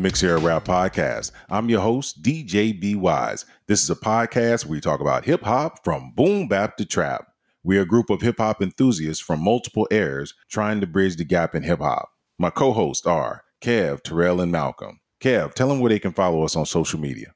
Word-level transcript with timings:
Mix 0.00 0.22
Era 0.22 0.38
Rap 0.38 0.64
Podcast. 0.64 1.30
I'm 1.50 1.68
your 1.68 1.82
host, 1.82 2.22
DJ 2.22 2.78
B 2.78 2.94
Wise. 2.94 3.44
This 3.66 3.82
is 3.82 3.90
a 3.90 3.94
podcast 3.94 4.64
where 4.64 4.72
we 4.72 4.80
talk 4.80 5.00
about 5.00 5.26
hip 5.26 5.42
hop 5.42 5.84
from 5.84 6.12
boom 6.16 6.48
bap 6.48 6.78
to 6.78 6.86
trap. 6.86 7.26
We're 7.62 7.82
a 7.82 7.86
group 7.86 8.08
of 8.08 8.22
hip 8.22 8.38
hop 8.38 8.62
enthusiasts 8.62 9.22
from 9.22 9.44
multiple 9.44 9.86
eras 9.90 10.32
trying 10.48 10.80
to 10.80 10.86
bridge 10.86 11.16
the 11.16 11.24
gap 11.24 11.54
in 11.54 11.64
hip 11.64 11.80
hop. 11.80 12.08
My 12.38 12.48
co 12.48 12.72
hosts 12.72 13.06
are 13.06 13.44
Kev, 13.60 14.02
Terrell, 14.02 14.40
and 14.40 14.50
Malcolm. 14.50 15.00
Kev, 15.20 15.52
tell 15.52 15.68
them 15.68 15.80
where 15.80 15.90
they 15.90 15.98
can 15.98 16.12
follow 16.12 16.44
us 16.44 16.56
on 16.56 16.64
social 16.64 16.98
media. 16.98 17.34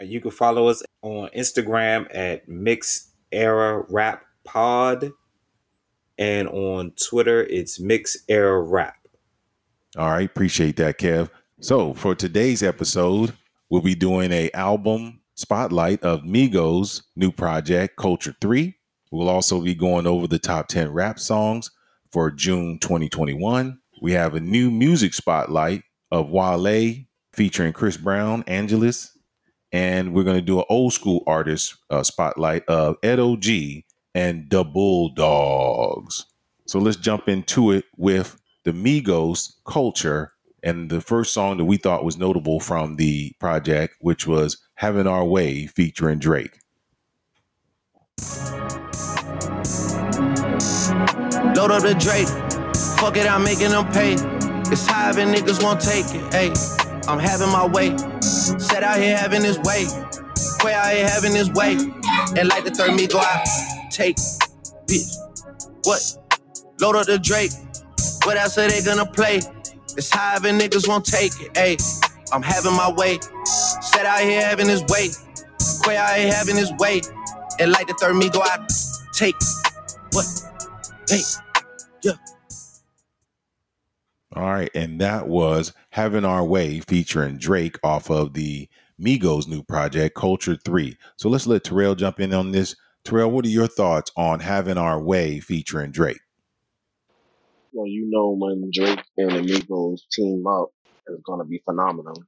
You 0.00 0.20
can 0.20 0.30
follow 0.30 0.68
us 0.68 0.84
on 1.02 1.30
Instagram 1.36 2.06
at 2.14 2.48
Mix 2.48 3.10
Era 3.32 3.84
Rap 3.88 4.24
Pod. 4.44 5.10
And 6.16 6.46
on 6.46 6.92
Twitter, 6.92 7.42
it's 7.42 7.80
Mix 7.80 8.18
Era 8.28 8.62
Rap. 8.62 8.94
All 9.96 10.10
right, 10.10 10.26
appreciate 10.30 10.76
that, 10.76 10.98
Kev. 10.98 11.28
So 11.62 11.94
for 11.94 12.16
today's 12.16 12.64
episode, 12.64 13.34
we'll 13.70 13.82
be 13.82 13.94
doing 13.94 14.32
a 14.32 14.50
album 14.50 15.20
spotlight 15.36 16.02
of 16.02 16.22
Migos' 16.22 17.02
new 17.14 17.30
project, 17.30 17.96
Culture 17.96 18.34
3. 18.40 18.74
We'll 19.12 19.28
also 19.28 19.60
be 19.60 19.76
going 19.76 20.08
over 20.08 20.26
the 20.26 20.40
top 20.40 20.66
10 20.66 20.92
rap 20.92 21.20
songs 21.20 21.70
for 22.10 22.32
June 22.32 22.80
2021. 22.80 23.78
We 24.02 24.10
have 24.10 24.34
a 24.34 24.40
new 24.40 24.72
music 24.72 25.14
spotlight 25.14 25.84
of 26.10 26.30
Wale 26.30 26.96
featuring 27.32 27.72
Chris 27.72 27.96
Brown, 27.96 28.42
Angelus, 28.48 29.16
and 29.70 30.12
we're 30.12 30.24
going 30.24 30.40
to 30.40 30.42
do 30.42 30.58
an 30.58 30.66
old 30.68 30.94
school 30.94 31.22
artist 31.28 31.76
uh, 31.90 32.02
spotlight 32.02 32.64
of 32.66 32.96
Ed 33.04 33.20
O.G. 33.20 33.84
and 34.16 34.50
the 34.50 34.64
Bulldogs. 34.64 36.26
So 36.66 36.80
let's 36.80 36.96
jump 36.96 37.28
into 37.28 37.70
it 37.70 37.84
with 37.96 38.36
the 38.64 38.72
Migos 38.72 39.52
culture 39.64 40.32
and 40.62 40.90
the 40.90 41.00
first 41.00 41.32
song 41.32 41.56
that 41.56 41.64
we 41.64 41.76
thought 41.76 42.04
was 42.04 42.18
notable 42.18 42.60
from 42.60 42.96
the 42.96 43.32
project, 43.40 43.96
which 44.00 44.26
was 44.26 44.58
Having 44.76 45.06
Our 45.06 45.24
Way 45.24 45.66
featuring 45.66 46.18
Drake. 46.18 46.58
Load 51.56 51.70
up 51.70 51.82
the 51.82 51.96
Drake. 51.98 52.28
Fuck 52.98 53.16
it, 53.16 53.28
I'm 53.28 53.42
making 53.44 53.70
them 53.70 53.90
pay. 53.92 54.14
It's 54.72 54.86
high 54.86 55.10
and 55.10 55.34
niggas 55.34 55.62
won't 55.62 55.80
take 55.80 56.06
it. 56.14 56.32
Hey, 56.32 56.52
I'm 57.08 57.18
having 57.18 57.50
my 57.50 57.66
way. 57.66 57.96
Set 58.20 58.82
out 58.82 58.98
here 58.98 59.16
having 59.16 59.42
his 59.42 59.58
way. 59.58 59.86
Way 60.64 60.74
out 60.74 60.92
here 60.92 61.08
having 61.08 61.34
his 61.34 61.50
way. 61.52 61.72
And 62.36 62.48
like 62.48 62.64
the 62.64 62.70
third 62.70 62.94
me 62.94 63.06
go 63.06 63.18
out. 63.18 63.44
Take, 63.90 64.16
bitch. 64.86 65.12
What? 65.84 66.00
Load 66.80 66.96
up 66.96 67.06
the 67.06 67.18
Drake. 67.18 67.52
What 68.24 68.36
else 68.36 68.56
are 68.58 68.68
they 68.68 68.82
gonna 68.82 69.04
play? 69.04 69.40
It's 69.96 70.10
high 70.10 70.36
and 70.36 70.60
niggas 70.60 70.88
won't 70.88 71.04
take 71.04 71.32
it. 71.40 71.56
Hey, 71.56 71.76
I'm 72.32 72.42
having 72.42 72.72
my 72.72 72.90
way. 72.90 73.18
Set 73.44 74.06
out 74.06 74.20
here 74.20 74.42
having 74.42 74.68
his 74.68 74.82
way. 74.84 75.10
Quay 75.84 75.96
out 75.96 76.16
here 76.16 76.32
having 76.32 76.56
his 76.56 76.72
way. 76.78 77.00
And 77.60 77.72
like 77.72 77.86
the 77.86 77.94
third 77.94 78.16
me 78.16 78.30
go 78.30 78.42
out. 78.42 78.70
Take 79.14 79.34
what? 80.12 80.26
Hey, 81.08 81.20
yeah. 82.02 82.12
All 84.34 84.44
right, 84.44 84.70
and 84.74 84.98
that 85.00 85.28
was 85.28 85.74
Having 85.90 86.24
Our 86.24 86.42
Way 86.42 86.80
featuring 86.80 87.36
Drake 87.36 87.78
off 87.82 88.10
of 88.10 88.32
the 88.32 88.66
Migos 88.98 89.46
new 89.46 89.62
project, 89.62 90.14
Culture 90.16 90.56
3. 90.56 90.96
So 91.16 91.28
let's 91.28 91.46
let 91.46 91.64
Terrell 91.64 91.94
jump 91.94 92.18
in 92.18 92.32
on 92.32 92.50
this. 92.50 92.74
Terrell, 93.04 93.30
what 93.30 93.44
are 93.44 93.50
your 93.50 93.66
thoughts 93.66 94.10
on 94.16 94.40
Having 94.40 94.78
Our 94.78 95.02
Way 95.02 95.40
featuring 95.40 95.90
Drake? 95.90 96.20
Well, 97.72 97.86
you 97.86 98.08
know 98.10 98.36
when 98.38 98.70
Drake 98.70 99.02
and 99.16 99.30
the 99.30 99.40
Migos 99.40 100.00
team 100.12 100.46
up, 100.46 100.70
it's 101.06 101.22
gonna 101.24 101.44
be 101.44 101.62
phenomenal. 101.64 102.22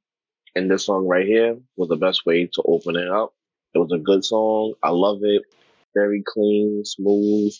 And 0.55 0.71
this 0.71 0.87
song 0.87 1.07
right 1.07 1.27
here 1.27 1.59
was 1.77 1.89
the 1.89 1.97
best 1.97 2.25
way 2.25 2.49
to 2.55 2.63
open 2.67 2.97
it 2.97 3.09
up. 3.09 3.35
It 3.75 3.79
was 3.79 3.93
a 3.93 3.99
good 3.99 4.25
song. 4.25 4.75
I 4.83 4.91
love 4.91 5.19
it. 5.23 5.43
Very 5.95 6.23
clean, 6.27 6.83
smooth. 6.85 7.53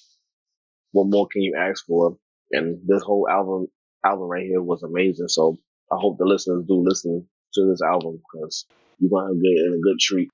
What 0.93 1.09
more 1.09 1.29
can 1.31 1.43
you 1.43 1.57
ask 1.59 1.85
for? 1.85 2.17
And 2.53 2.81
this 2.87 3.03
whole 3.03 3.29
album 3.29 3.67
album 4.05 4.29
right 4.29 4.47
here 4.47 4.63
was 4.63 4.83
amazing. 4.83 5.29
So 5.29 5.59
I 5.93 5.97
hope 5.99 6.19
the 6.19 6.25
listeners 6.25 6.65
do 6.67 6.83
listen 6.83 7.27
to 7.55 7.69
this 7.69 7.83
album 7.83 8.21
because 8.33 8.65
you're 8.99 9.11
gonna 9.11 9.35
get 9.35 9.67
in 9.67 9.75
a 9.75 9.83
good 9.83 9.99
treat. 9.99 10.31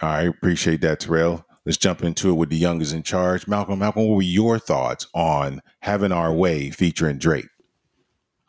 I 0.00 0.22
appreciate 0.22 0.80
that, 0.80 1.00
Terrell. 1.00 1.44
Let's 1.64 1.78
jump 1.78 2.02
into 2.02 2.30
it 2.30 2.34
with 2.34 2.50
the 2.50 2.56
youngest 2.56 2.92
in 2.92 3.04
charge. 3.04 3.46
Malcolm, 3.46 3.78
Malcolm, 3.78 4.08
what 4.08 4.16
were 4.16 4.22
your 4.22 4.58
thoughts 4.58 5.06
on 5.14 5.62
Having 5.80 6.10
Our 6.10 6.32
Way 6.32 6.70
featuring 6.70 7.18
Drake? 7.18 7.46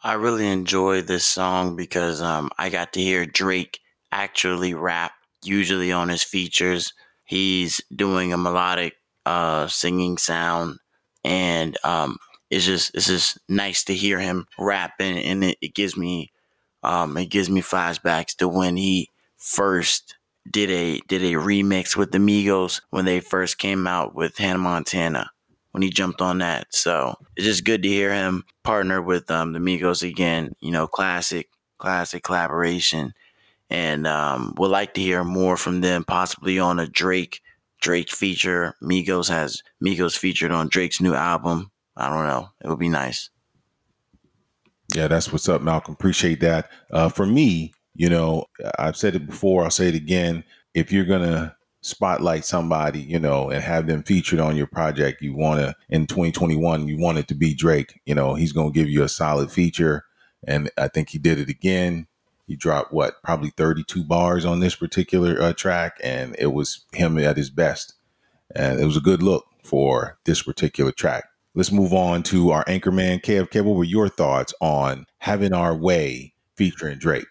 I 0.03 0.13
really 0.13 0.47
enjoyed 0.47 1.07
this 1.07 1.25
song 1.25 1.75
because 1.75 2.22
um, 2.22 2.50
I 2.57 2.69
got 2.69 2.91
to 2.94 3.01
hear 3.01 3.25
Drake 3.25 3.79
actually 4.12 4.74
rap. 4.74 5.13
Usually 5.44 5.91
on 5.91 6.09
his 6.09 6.24
features, 6.24 6.94
he's 7.24 7.81
doing 7.96 8.34
a 8.34 8.38
melodic 8.38 8.96
uh, 9.25 9.68
singing 9.68 10.18
sound, 10.18 10.80
and 11.24 11.78
um, 11.84 12.18
it's 12.50 12.66
just 12.66 12.95
it's 12.95 13.07
just 13.07 13.38
nice 13.47 13.84
to 13.85 13.94
hear 13.94 14.19
him 14.19 14.47
rap, 14.57 14.94
and, 15.00 15.18
and 15.18 15.44
it, 15.44 15.57
it 15.62 15.75
gives 15.75 15.97
me 15.97 16.31
um, 16.81 17.18
it 17.18 17.28
gives 17.28 17.50
me 17.50 17.62
flashbacks 17.62 18.35
to 18.38 18.47
when 18.47 18.78
he 18.78 19.09
first 19.38 20.16
did 20.49 20.69
a 20.69 20.99
did 21.07 21.23
a 21.23 21.33
remix 21.33 21.95
with 21.95 22.11
the 22.11 22.17
Migos 22.17 22.81
when 22.89 23.05
they 23.05 23.19
first 23.19 23.57
came 23.57 23.87
out 23.87 24.15
with 24.15 24.37
Hannah 24.37 24.59
Montana 24.59 25.31
when 25.71 25.81
he 25.81 25.89
jumped 25.89 26.21
on 26.21 26.39
that. 26.39 26.67
So 26.71 27.15
it's 27.35 27.45
just 27.45 27.65
good 27.65 27.83
to 27.83 27.89
hear 27.89 28.13
him 28.13 28.43
partner 28.63 29.01
with 29.01 29.29
um, 29.31 29.53
the 29.53 29.59
Migos 29.59 30.07
again. 30.07 30.53
You 30.59 30.71
know, 30.71 30.87
classic 30.87 31.49
classic 31.77 32.23
collaboration, 32.23 33.13
and 33.69 34.07
um, 34.07 34.53
would 34.57 34.71
like 34.71 34.93
to 34.95 35.01
hear 35.01 35.23
more 35.23 35.57
from 35.57 35.81
them, 35.81 36.03
possibly 36.03 36.59
on 36.59 36.79
a 36.79 36.87
Drake 36.87 37.41
Drake 37.81 38.11
feature. 38.11 38.75
Migos 38.81 39.29
has 39.29 39.61
Migos 39.83 40.17
featured 40.17 40.51
on 40.51 40.69
Drake's 40.69 41.01
new 41.01 41.13
album. 41.13 41.71
I 41.95 42.09
don't 42.09 42.25
know. 42.25 42.49
It 42.63 42.69
would 42.69 42.79
be 42.79 42.89
nice. 42.89 43.29
Yeah, 44.95 45.07
that's 45.07 45.31
what's 45.31 45.49
up, 45.49 45.61
Malcolm. 45.61 45.93
Appreciate 45.93 46.39
that. 46.41 46.69
Uh, 46.91 47.09
for 47.09 47.25
me, 47.25 47.73
you 47.95 48.09
know, 48.09 48.45
I've 48.79 48.97
said 48.97 49.15
it 49.15 49.25
before, 49.25 49.63
I'll 49.63 49.71
say 49.71 49.87
it 49.87 49.95
again. 49.95 50.43
If 50.73 50.91
you're 50.91 51.05
going 51.05 51.29
to 51.29 51.55
spotlight 51.81 52.45
somebody, 52.45 53.01
you 53.01 53.19
know, 53.19 53.49
and 53.49 53.61
have 53.61 53.87
them 53.87 54.03
featured 54.03 54.39
on 54.39 54.55
your 54.55 54.67
project, 54.67 55.21
you 55.21 55.35
want 55.35 55.59
to, 55.59 55.75
in 55.89 56.07
2021, 56.07 56.87
you 56.87 56.97
want 56.97 57.17
it 57.17 57.27
to 57.27 57.35
be 57.35 57.53
Drake. 57.53 57.99
You 58.05 58.15
know, 58.15 58.35
he's 58.35 58.53
going 58.53 58.71
to 58.71 58.79
give 58.79 58.89
you 58.89 59.03
a 59.03 59.09
solid 59.09 59.51
feature. 59.51 60.05
And 60.47 60.71
I 60.77 60.87
think 60.87 61.09
he 61.09 61.19
did 61.19 61.39
it 61.39 61.49
again. 61.49 62.07
He 62.47 62.55
dropped 62.55 62.91
what, 62.91 63.21
probably 63.23 63.51
32 63.51 64.03
bars 64.03 64.45
on 64.45 64.59
this 64.59 64.75
particular 64.75 65.41
uh, 65.41 65.53
track, 65.53 65.97
and 66.03 66.35
it 66.37 66.47
was 66.47 66.85
him 66.93 67.17
at 67.17 67.37
his 67.37 67.49
best. 67.49 67.93
And 68.55 68.79
it 68.79 68.85
was 68.85 68.97
a 68.97 69.01
good 69.01 69.23
look 69.23 69.45
for 69.63 70.17
this 70.25 70.41
particular 70.41 70.91
track. 70.91 71.25
Let's 71.55 71.71
move 71.71 71.93
on 71.93 72.23
to 72.23 72.51
our 72.51 72.65
anchorman, 72.65 73.21
Kev. 73.21 73.49
Kev, 73.49 73.63
what 73.63 73.77
were 73.77 73.83
your 73.83 74.09
thoughts 74.09 74.53
on 74.59 75.05
having 75.19 75.53
our 75.53 75.75
way 75.75 76.33
featuring 76.57 76.97
Drake? 76.97 77.27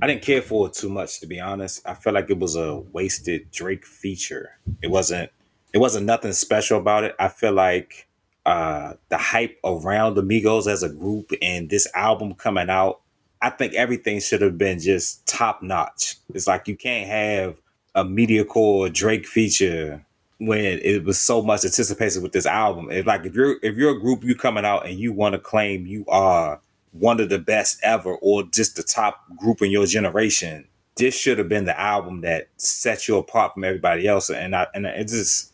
I 0.00 0.06
didn't 0.06 0.22
care 0.22 0.42
for 0.42 0.66
it 0.66 0.74
too 0.74 0.88
much, 0.88 1.20
to 1.20 1.26
be 1.26 1.40
honest. 1.40 1.86
I 1.86 1.94
felt 1.94 2.14
like 2.14 2.30
it 2.30 2.38
was 2.38 2.56
a 2.56 2.76
wasted 2.92 3.50
Drake 3.50 3.86
feature. 3.86 4.58
It 4.82 4.90
wasn't. 4.90 5.30
It 5.72 5.78
wasn't 5.78 6.06
nothing 6.06 6.32
special 6.32 6.78
about 6.78 7.04
it. 7.04 7.14
I 7.18 7.28
feel 7.28 7.52
like 7.52 8.06
uh, 8.44 8.94
the 9.08 9.16
hype 9.16 9.58
around 9.64 10.14
the 10.14 10.22
Migos 10.22 10.66
as 10.66 10.82
a 10.82 10.88
group 10.88 11.32
and 11.40 11.70
this 11.70 11.86
album 11.94 12.34
coming 12.34 12.68
out, 12.68 13.00
I 13.40 13.50
think 13.50 13.74
everything 13.74 14.20
should 14.20 14.42
have 14.42 14.58
been 14.58 14.78
just 14.80 15.26
top 15.26 15.62
notch. 15.62 16.16
It's 16.34 16.46
like 16.46 16.68
you 16.68 16.76
can't 16.76 17.08
have 17.08 17.56
a 17.94 18.04
mediocre 18.04 18.88
Drake 18.90 19.26
feature 19.26 20.04
when 20.38 20.80
it 20.82 21.04
was 21.04 21.20
so 21.20 21.40
much 21.40 21.64
anticipated 21.64 22.22
with 22.22 22.32
this 22.32 22.46
album. 22.46 22.88
It's 22.90 23.06
like 23.06 23.24
if 23.24 23.34
you're 23.34 23.56
if 23.62 23.76
you're 23.76 23.96
a 23.96 24.00
group 24.00 24.24
you 24.24 24.34
coming 24.34 24.64
out 24.64 24.86
and 24.86 24.98
you 24.98 25.12
want 25.12 25.34
to 25.34 25.38
claim 25.38 25.86
you 25.86 26.04
are 26.08 26.60
one 26.92 27.20
of 27.20 27.28
the 27.28 27.38
best 27.38 27.80
ever 27.82 28.14
or 28.16 28.44
just 28.44 28.76
the 28.76 28.82
top 28.82 29.24
group 29.36 29.62
in 29.62 29.70
your 29.70 29.86
generation, 29.86 30.66
this 30.96 31.14
should 31.14 31.38
have 31.38 31.48
been 31.48 31.64
the 31.64 31.78
album 31.78 32.20
that 32.20 32.48
set 32.56 33.08
you 33.08 33.16
apart 33.16 33.54
from 33.54 33.64
everybody 33.64 34.06
else. 34.06 34.30
And 34.30 34.54
I 34.54 34.66
and 34.74 34.86
it 34.86 35.08
just 35.08 35.52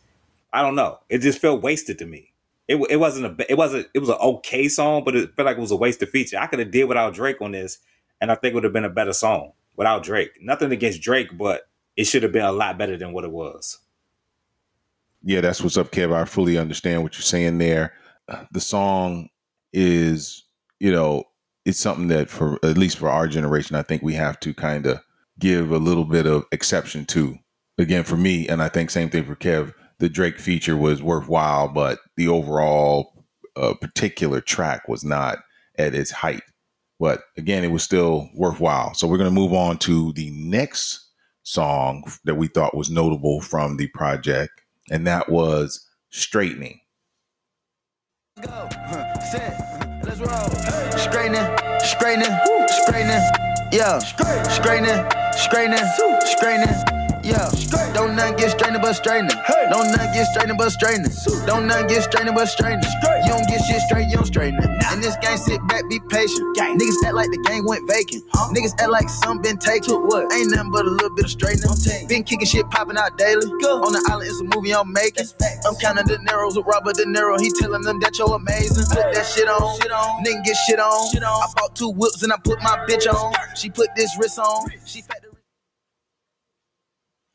I 0.52 0.62
don't 0.62 0.74
know. 0.74 0.98
It 1.08 1.18
just 1.18 1.40
felt 1.40 1.62
wasted 1.62 1.98
to 1.98 2.06
me. 2.06 2.32
It, 2.66 2.76
it 2.90 2.96
wasn't 2.96 3.40
a 3.40 3.50
it 3.50 3.56
wasn't 3.56 3.86
it 3.94 4.00
was 4.00 4.08
an 4.08 4.16
okay 4.20 4.68
song, 4.68 5.04
but 5.04 5.16
it 5.16 5.34
felt 5.34 5.46
like 5.46 5.56
it 5.56 5.60
was 5.60 5.70
a 5.70 5.76
wasted 5.76 6.10
feature. 6.10 6.38
I 6.38 6.46
could 6.46 6.58
have 6.58 6.70
did 6.70 6.84
without 6.84 7.14
Drake 7.14 7.40
on 7.40 7.52
this, 7.52 7.78
and 8.20 8.30
I 8.30 8.34
think 8.34 8.52
it 8.52 8.54
would 8.56 8.64
have 8.64 8.72
been 8.72 8.84
a 8.84 8.90
better 8.90 9.12
song 9.12 9.52
without 9.76 10.02
Drake. 10.02 10.32
Nothing 10.40 10.72
against 10.72 11.00
Drake, 11.00 11.36
but 11.38 11.68
it 11.96 12.04
should 12.04 12.22
have 12.22 12.32
been 12.32 12.44
a 12.44 12.52
lot 12.52 12.78
better 12.78 12.96
than 12.96 13.12
what 13.12 13.24
it 13.24 13.30
was. 13.30 13.78
Yeah, 15.22 15.40
that's 15.40 15.62
what's 15.62 15.76
up, 15.76 15.90
Kev. 15.90 16.14
I 16.14 16.24
fully 16.24 16.58
understand 16.58 17.02
what 17.02 17.14
you're 17.14 17.22
saying 17.22 17.58
there. 17.58 17.94
The 18.52 18.60
song 18.60 19.30
is, 19.72 20.44
you 20.78 20.92
know, 20.92 21.24
it's 21.68 21.78
something 21.78 22.08
that 22.08 22.30
for 22.30 22.58
at 22.64 22.78
least 22.78 22.96
for 22.96 23.10
our 23.10 23.28
generation, 23.28 23.76
I 23.76 23.82
think 23.82 24.02
we 24.02 24.14
have 24.14 24.40
to 24.40 24.54
kind 24.54 24.86
of 24.86 25.02
give 25.38 25.70
a 25.70 25.76
little 25.76 26.06
bit 26.06 26.24
of 26.24 26.46
exception 26.50 27.04
to. 27.06 27.36
Again, 27.76 28.04
for 28.04 28.16
me, 28.16 28.48
and 28.48 28.62
I 28.62 28.70
think 28.70 28.88
same 28.88 29.10
thing 29.10 29.26
for 29.26 29.36
Kev. 29.36 29.74
The 29.98 30.08
Drake 30.08 30.38
feature 30.38 30.78
was 30.78 31.02
worthwhile, 31.02 31.68
but 31.68 31.98
the 32.16 32.26
overall 32.26 33.22
uh, 33.54 33.74
particular 33.74 34.40
track 34.40 34.88
was 34.88 35.04
not 35.04 35.40
at 35.76 35.94
its 35.94 36.10
height. 36.10 36.42
but 36.98 37.24
again, 37.36 37.64
it 37.64 37.70
was 37.70 37.82
still 37.82 38.30
worthwhile. 38.34 38.94
So 38.94 39.06
we're 39.06 39.18
going 39.18 39.32
to 39.32 39.40
move 39.40 39.52
on 39.52 39.76
to 39.80 40.12
the 40.14 40.30
next 40.30 41.10
song 41.42 42.10
that 42.24 42.36
we 42.36 42.48
thought 42.48 42.74
was 42.74 42.88
notable 42.88 43.42
from 43.42 43.76
the 43.76 43.88
project, 43.88 44.62
and 44.90 45.06
that 45.06 45.28
was 45.28 45.86
Straightening. 46.10 46.80
Go, 48.40 48.68
set, 49.30 49.87
let's 50.08 50.20
roll. 50.20 50.50
Straightening, 50.98 51.46
straightening, 51.84 52.34
straightening, 52.82 53.22
yeah. 53.72 53.98
Straightening, 53.98 55.04
straightening, 55.36 55.84
straightening. 56.24 57.07
Yeah, 57.28 57.52
don't 57.92 58.16
none 58.16 58.36
get 58.36 58.52
strained 58.52 58.80
but 58.80 58.94
straightening. 58.94 59.36
Don't 59.70 59.92
none 59.92 60.12
get 60.14 60.24
strained 60.32 60.56
but 60.56 60.70
straightening. 60.70 61.12
Don't 61.46 61.66
none 61.68 61.86
get 61.86 62.02
strained 62.04 62.34
but 62.34 62.46
straightening. 62.48 62.88
You 63.24 63.28
don't 63.36 63.46
get 63.48 63.60
shit 63.68 63.82
straight, 63.82 64.08
you 64.08 64.16
don't 64.16 64.26
straighten 64.26 64.58
it. 64.64 64.70
In 64.94 65.02
this 65.02 65.16
game, 65.20 65.36
sit 65.36 65.60
back, 65.68 65.84
be 65.90 66.00
patient. 66.08 66.56
Niggas 66.56 67.04
act 67.04 67.14
like 67.14 67.30
the 67.30 67.44
game 67.46 67.66
went 67.66 67.86
vacant. 67.86 68.24
Niggas 68.56 68.80
act 68.80 68.90
like 68.90 69.10
some 69.10 69.42
been 69.42 69.58
taken. 69.58 69.94
What? 70.08 70.32
Ain't 70.32 70.50
nothing 70.56 70.72
but 70.72 70.86
a 70.86 70.90
little 70.90 71.14
bit 71.14 71.26
of 71.26 71.30
straightening. 71.30 71.68
Been 72.08 72.24
kicking 72.24 72.46
shit 72.48 72.68
popping 72.70 72.96
out 72.96 73.18
daily. 73.18 73.44
On 73.44 73.92
the 73.92 74.02
island, 74.08 74.28
it's 74.30 74.40
a 74.40 74.48
movie 74.56 74.74
I'm 74.74 74.92
making. 74.92 75.26
I'm 75.68 75.76
counting 75.76 76.08
the 76.08 76.16
Neros 76.24 76.56
with 76.56 76.66
Robert 76.66 76.96
De 76.96 77.04
Niro. 77.04 77.38
He 77.40 77.52
telling 77.60 77.82
them 77.82 78.00
that 78.00 78.18
you're 78.18 78.34
amazing. 78.34 78.86
Put 78.88 79.12
that 79.12 79.26
shit 79.26 79.48
on. 79.48 79.78
Nigga 80.24 80.44
get 80.44 80.56
shit 80.66 80.80
on. 80.80 81.12
I 81.22 81.46
bought 81.56 81.76
two 81.76 81.90
whips 81.92 82.22
and 82.24 82.32
I 82.32 82.38
put 82.42 82.62
my 82.62 82.78
bitch 82.88 83.06
on. 83.12 83.34
She 83.54 83.70
put 83.70 83.88
this 83.96 84.16
wrist 84.18 84.38
on. 84.40 84.70
She 84.86 85.02
fat 85.02 85.22
the 85.22 85.37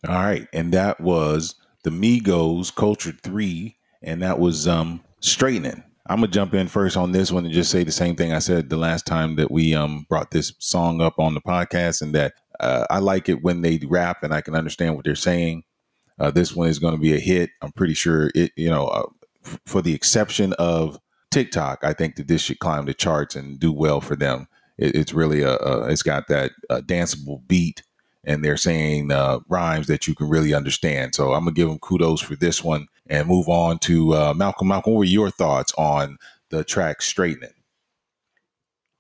All 0.07 0.15
right, 0.15 0.47
and 0.51 0.73
that 0.73 0.99
was 0.99 1.55
the 1.83 1.89
Migos 1.89 2.75
Culture 2.75 3.13
Three, 3.23 3.77
and 4.01 4.21
that 4.21 4.37
was 4.37 4.67
um 4.67 5.01
straightening. 5.21 5.83
I'm 6.07 6.17
gonna 6.17 6.27
jump 6.27 6.53
in 6.53 6.67
first 6.67 6.97
on 6.97 7.13
this 7.13 7.31
one 7.31 7.45
and 7.45 7.53
just 7.53 7.71
say 7.71 7.85
the 7.85 7.91
same 7.91 8.17
thing 8.17 8.33
I 8.33 8.39
said 8.39 8.69
the 8.69 8.77
last 8.77 9.05
time 9.05 9.37
that 9.37 9.49
we 9.49 9.73
um 9.73 10.05
brought 10.09 10.31
this 10.31 10.53
song 10.59 10.99
up 10.99 11.19
on 11.19 11.33
the 11.33 11.41
podcast, 11.41 12.01
and 12.01 12.13
that 12.15 12.33
uh, 12.59 12.85
I 12.89 12.99
like 12.99 13.29
it 13.29 13.43
when 13.43 13.61
they 13.61 13.79
rap 13.87 14.23
and 14.23 14.33
I 14.33 14.41
can 14.41 14.55
understand 14.55 14.95
what 14.95 15.05
they're 15.05 15.15
saying. 15.15 15.63
Uh, 16.19 16.31
this 16.31 16.53
one 16.53 16.67
is 16.67 16.79
going 16.79 16.93
to 16.93 17.01
be 17.01 17.15
a 17.15 17.19
hit. 17.19 17.49
I'm 17.61 17.71
pretty 17.71 17.93
sure 17.93 18.29
it. 18.35 18.51
You 18.57 18.69
know, 18.69 18.87
uh, 18.87 19.09
for 19.65 19.81
the 19.81 19.95
exception 19.95 20.53
of 20.53 20.99
TikTok, 21.31 21.79
I 21.83 21.93
think 21.93 22.17
that 22.17 22.27
this 22.27 22.41
should 22.41 22.59
climb 22.59 22.85
the 22.85 22.93
charts 22.93 23.35
and 23.35 23.57
do 23.59 23.71
well 23.71 24.01
for 24.01 24.17
them. 24.17 24.47
It, 24.77 24.95
it's 24.95 25.13
really 25.13 25.41
a, 25.43 25.55
a. 25.57 25.87
It's 25.87 26.03
got 26.03 26.27
that 26.27 26.51
uh, 26.69 26.81
danceable 26.81 27.47
beat 27.47 27.83
and 28.23 28.43
they're 28.43 28.57
saying 28.57 29.11
uh, 29.11 29.39
rhymes 29.47 29.87
that 29.87 30.07
you 30.07 30.15
can 30.15 30.29
really 30.29 30.53
understand. 30.53 31.15
So 31.15 31.33
I'm 31.33 31.43
gonna 31.43 31.53
give 31.53 31.67
them 31.67 31.79
kudos 31.79 32.21
for 32.21 32.35
this 32.35 32.63
one 32.63 32.87
and 33.07 33.27
move 33.27 33.49
on 33.49 33.79
to 33.79 34.13
uh, 34.13 34.33
Malcolm. 34.33 34.67
Malcolm, 34.67 34.93
what 34.93 34.99
were 34.99 35.05
your 35.05 35.29
thoughts 35.29 35.73
on 35.77 36.17
the 36.49 36.63
track 36.63 37.01
"Straightening"? 37.01 37.53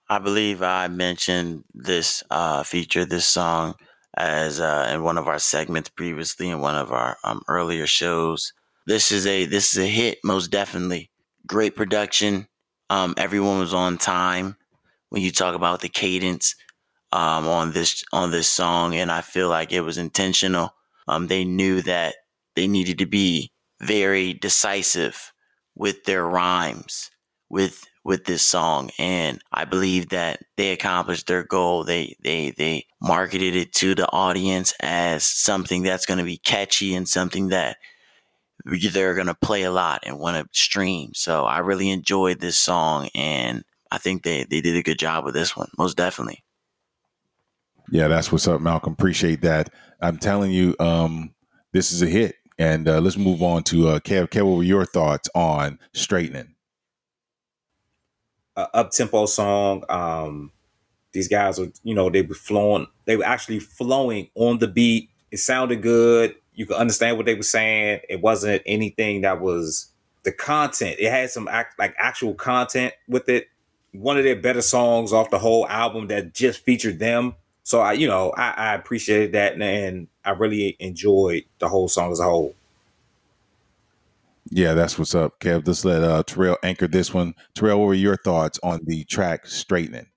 I 0.09 0.19
believe 0.19 0.61
I 0.61 0.87
mentioned 0.89 1.63
this 1.73 2.23
uh, 2.29 2.63
feature, 2.63 3.05
this 3.05 3.25
song, 3.25 3.75
as 4.15 4.59
uh, 4.59 4.91
in 4.93 5.03
one 5.03 5.17
of 5.17 5.27
our 5.27 5.39
segments 5.39 5.89
previously 5.89 6.49
in 6.49 6.59
one 6.59 6.75
of 6.75 6.91
our 6.91 7.17
um, 7.23 7.41
earlier 7.47 7.87
shows. 7.87 8.53
This 8.85 9.11
is 9.11 9.25
a 9.25 9.45
this 9.45 9.73
is 9.73 9.83
a 9.83 9.87
hit, 9.87 10.19
most 10.23 10.51
definitely. 10.51 11.09
Great 11.47 11.75
production. 11.75 12.47
Um, 12.89 13.13
everyone 13.17 13.59
was 13.59 13.73
on 13.73 13.97
time. 13.97 14.57
When 15.09 15.21
you 15.21 15.31
talk 15.31 15.55
about 15.55 15.81
the 15.81 15.89
cadence 15.89 16.55
um, 17.13 17.47
on 17.47 17.71
this 17.73 18.03
on 18.11 18.31
this 18.31 18.47
song, 18.47 18.95
and 18.95 19.11
I 19.11 19.21
feel 19.21 19.47
like 19.47 19.71
it 19.71 19.81
was 19.81 19.99
intentional. 19.99 20.73
Um, 21.07 21.27
they 21.27 21.45
knew 21.45 21.81
that 21.83 22.15
they 22.55 22.67
needed 22.67 22.97
to 22.97 23.05
be 23.05 23.51
very 23.81 24.33
decisive 24.33 25.31
with 25.75 26.05
their 26.05 26.25
rhymes 26.25 27.11
with 27.49 27.83
with 28.03 28.25
this 28.25 28.41
song 28.41 28.89
and 28.99 29.41
I 29.51 29.63
believe 29.65 30.09
that 30.09 30.41
they 30.57 30.71
accomplished 30.71 31.27
their 31.27 31.43
goal. 31.43 31.83
They 31.83 32.15
they 32.21 32.51
they 32.51 32.87
marketed 33.01 33.55
it 33.55 33.73
to 33.73 33.95
the 33.95 34.09
audience 34.11 34.73
as 34.79 35.23
something 35.23 35.83
that's 35.83 36.05
going 36.05 36.17
to 36.17 36.23
be 36.23 36.37
catchy 36.37 36.95
and 36.95 37.07
something 37.07 37.49
that 37.49 37.77
they're 38.65 39.13
going 39.13 39.27
to 39.27 39.35
play 39.35 39.63
a 39.63 39.71
lot 39.71 40.03
and 40.05 40.19
want 40.19 40.37
to 40.37 40.57
stream. 40.57 41.11
So 41.13 41.45
I 41.45 41.59
really 41.59 41.89
enjoyed 41.91 42.39
this 42.39 42.57
song 42.57 43.09
and 43.13 43.63
I 43.91 43.99
think 43.99 44.23
they 44.23 44.45
they 44.45 44.61
did 44.61 44.75
a 44.75 44.83
good 44.83 44.99
job 44.99 45.25
with 45.25 45.35
this 45.35 45.55
one. 45.55 45.69
Most 45.77 45.95
definitely. 45.95 46.43
Yeah, 47.91 48.07
that's 48.07 48.31
what's 48.31 48.47
up, 48.47 48.61
Malcolm. 48.61 48.93
Appreciate 48.93 49.41
that. 49.41 49.69
I'm 50.01 50.17
telling 50.17 50.51
you, 50.51 50.75
um, 50.79 51.33
this 51.71 51.91
is 51.91 52.01
a 52.01 52.07
hit. 52.07 52.35
And 52.59 52.87
uh, 52.87 53.01
let's 53.01 53.17
move 53.17 53.41
on 53.41 53.63
to 53.63 53.89
uh, 53.89 53.99
Kev. 53.99 54.29
Kev, 54.29 54.45
what 54.45 54.57
were 54.57 54.63
your 54.63 54.85
thoughts 54.85 55.29
on 55.33 55.79
straightening? 55.93 56.53
uh, 58.55 58.67
up 58.73 58.91
tempo 58.91 59.25
song. 59.25 59.83
Um, 59.89 60.51
these 61.11 61.27
guys 61.27 61.59
were, 61.59 61.71
you 61.83 61.93
know, 61.93 62.09
they 62.09 62.21
were 62.21 62.35
flowing. 62.35 62.87
They 63.05 63.17
were 63.17 63.25
actually 63.25 63.59
flowing 63.59 64.29
on 64.35 64.59
the 64.59 64.67
beat. 64.67 65.09
It 65.31 65.37
sounded 65.37 65.81
good. 65.81 66.35
You 66.53 66.65
could 66.65 66.77
understand 66.77 67.17
what 67.17 67.25
they 67.25 67.35
were 67.35 67.43
saying. 67.43 68.01
It 68.09 68.21
wasn't 68.21 68.61
anything 68.65 69.21
that 69.21 69.41
was 69.41 69.91
the 70.23 70.31
content. 70.31 70.97
It 70.99 71.09
had 71.09 71.29
some 71.31 71.47
act, 71.47 71.79
like 71.79 71.95
actual 71.97 72.33
content 72.33 72.93
with 73.07 73.29
it. 73.29 73.47
One 73.91 74.17
of 74.17 74.23
their 74.23 74.35
better 74.35 74.61
songs 74.61 75.13
off 75.13 75.29
the 75.29 75.39
whole 75.39 75.67
album 75.67 76.07
that 76.07 76.33
just 76.33 76.63
featured 76.63 76.99
them. 76.99 77.35
So 77.63 77.79
I, 77.79 77.93
you 77.93 78.07
know, 78.07 78.33
I, 78.37 78.51
I 78.51 78.73
appreciated 78.75 79.31
that, 79.33 79.53
and, 79.53 79.63
and 79.63 80.07
I 80.25 80.31
really 80.31 80.75
enjoyed 80.79 81.43
the 81.59 81.69
whole 81.69 81.87
song 81.87 82.11
as 82.11 82.19
a 82.19 82.25
whole. 82.25 82.53
Yeah, 84.49 84.73
that's 84.73 84.99
what's 84.99 85.15
up, 85.15 85.39
Kev. 85.39 85.65
Let's 85.65 85.85
let 85.85 86.03
uh, 86.03 86.23
Terrell 86.23 86.57
anchor 86.61 86.87
this 86.87 87.13
one. 87.13 87.33
Terrell, 87.55 87.79
what 87.79 87.87
were 87.87 87.93
your 87.93 88.17
thoughts 88.17 88.59
on 88.61 88.81
the 88.83 89.05
track 89.05 89.47
"Straightening"? 89.47 90.07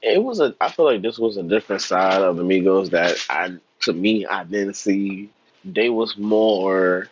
It 0.00 0.24
was 0.24 0.40
a. 0.40 0.54
I 0.60 0.70
feel 0.70 0.86
like 0.86 1.02
this 1.02 1.18
was 1.18 1.36
a 1.36 1.42
different 1.42 1.82
side 1.82 2.22
of 2.22 2.38
Amigos 2.38 2.90
that 2.90 3.16
I, 3.28 3.54
to 3.82 3.92
me, 3.92 4.26
I 4.26 4.44
didn't 4.44 4.74
see. 4.74 5.30
They 5.64 5.90
was 5.90 6.16
more. 6.16 7.08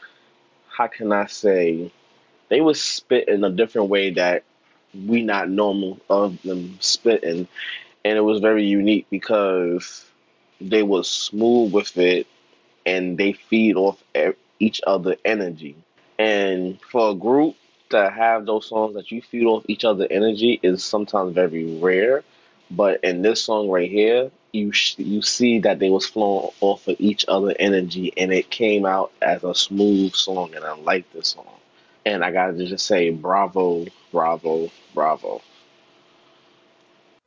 How 0.69 0.87
can 0.87 1.12
I 1.12 1.26
say? 1.26 1.93
They 2.49 2.62
was 2.62 2.81
spit 2.81 3.28
in 3.28 3.44
a 3.44 3.50
different 3.50 3.90
way 3.90 4.11
that 4.11 4.43
we 5.06 5.22
not 5.22 5.49
normal 5.50 6.00
of 6.08 6.40
them 6.43 6.76
spitting, 6.81 7.46
and 8.05 8.17
it 8.17 8.23
was 8.23 8.41
very 8.41 8.64
unique 8.64 9.06
because 9.10 10.05
they 10.60 10.82
was 10.82 11.08
smooth 11.08 11.72
with 11.72 11.96
it, 11.98 12.27
and 12.86 13.19
they 13.19 13.32
feed 13.32 13.77
off 13.77 14.03
each 14.58 14.81
other 14.86 15.17
energy. 15.25 15.77
And 16.19 16.81
for 16.81 17.10
a 17.10 17.15
group 17.15 17.56
to 17.91 18.10
have 18.10 18.46
those 18.46 18.67
songs 18.67 18.94
that 18.94 19.10
you 19.10 19.22
feed 19.22 19.46
off 19.46 19.65
each 19.69 19.84
other 19.84 20.06
energy 20.10 20.60
is 20.63 20.84
sometimes 20.84 21.34
very 21.34 21.79
rare. 21.79 22.22
But 22.70 23.03
in 23.03 23.22
this 23.22 23.43
song 23.43 23.69
right 23.69 23.91
here, 23.91 24.31
you 24.53 24.72
sh- 24.72 24.98
you 24.98 25.22
see 25.22 25.60
that 25.60 25.79
they 25.79 25.91
was 25.91 26.06
flowing 26.06 26.51
off 26.60 26.86
of 26.89 26.96
each 27.01 27.25
other 27.29 27.55
energy, 27.58 28.13
and 28.17 28.32
it 28.32 28.51
came 28.51 28.86
out 28.86 29.13
as 29.22 29.43
a 29.44 29.55
smooth 29.55 30.15
song, 30.15 30.55
and 30.55 30.65
I 30.65 30.75
like 30.77 31.10
this 31.13 31.29
song. 31.29 31.46
And 32.06 32.25
I 32.25 32.31
gotta 32.31 32.65
just 32.67 32.86
say, 32.86 33.10
bravo, 33.10 33.86
bravo, 34.13 34.70
bravo. 34.94 35.43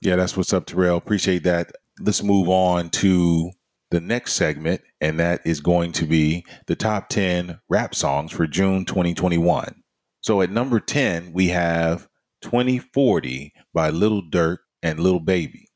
Yeah, 0.03 0.17
that's 0.17 0.35
what's 0.35 0.51
up, 0.51 0.65
Terrell. 0.65 0.97
Appreciate 0.97 1.43
that. 1.43 1.71
Let's 1.97 2.21
move 2.21 2.49
on 2.49 2.89
to 2.89 3.51
the 3.89 4.01
next 4.01 4.33
segment, 4.33 4.81
and 4.99 5.17
that 5.21 5.39
is 5.45 5.61
going 5.61 5.93
to 5.93 6.05
be 6.05 6.45
the 6.67 6.75
top 6.75 7.07
10 7.07 7.57
rap 7.69 7.95
songs 7.95 8.33
for 8.33 8.45
June 8.45 8.83
2021. 8.83 9.81
So 10.19 10.41
at 10.41 10.49
number 10.49 10.81
10, 10.81 11.31
we 11.31 11.47
have 11.49 12.09
2040 12.41 13.53
by 13.73 13.91
Little 13.91 14.21
Durk 14.21 14.57
and 14.81 14.99
Little 14.99 15.21
Baby. 15.21 15.69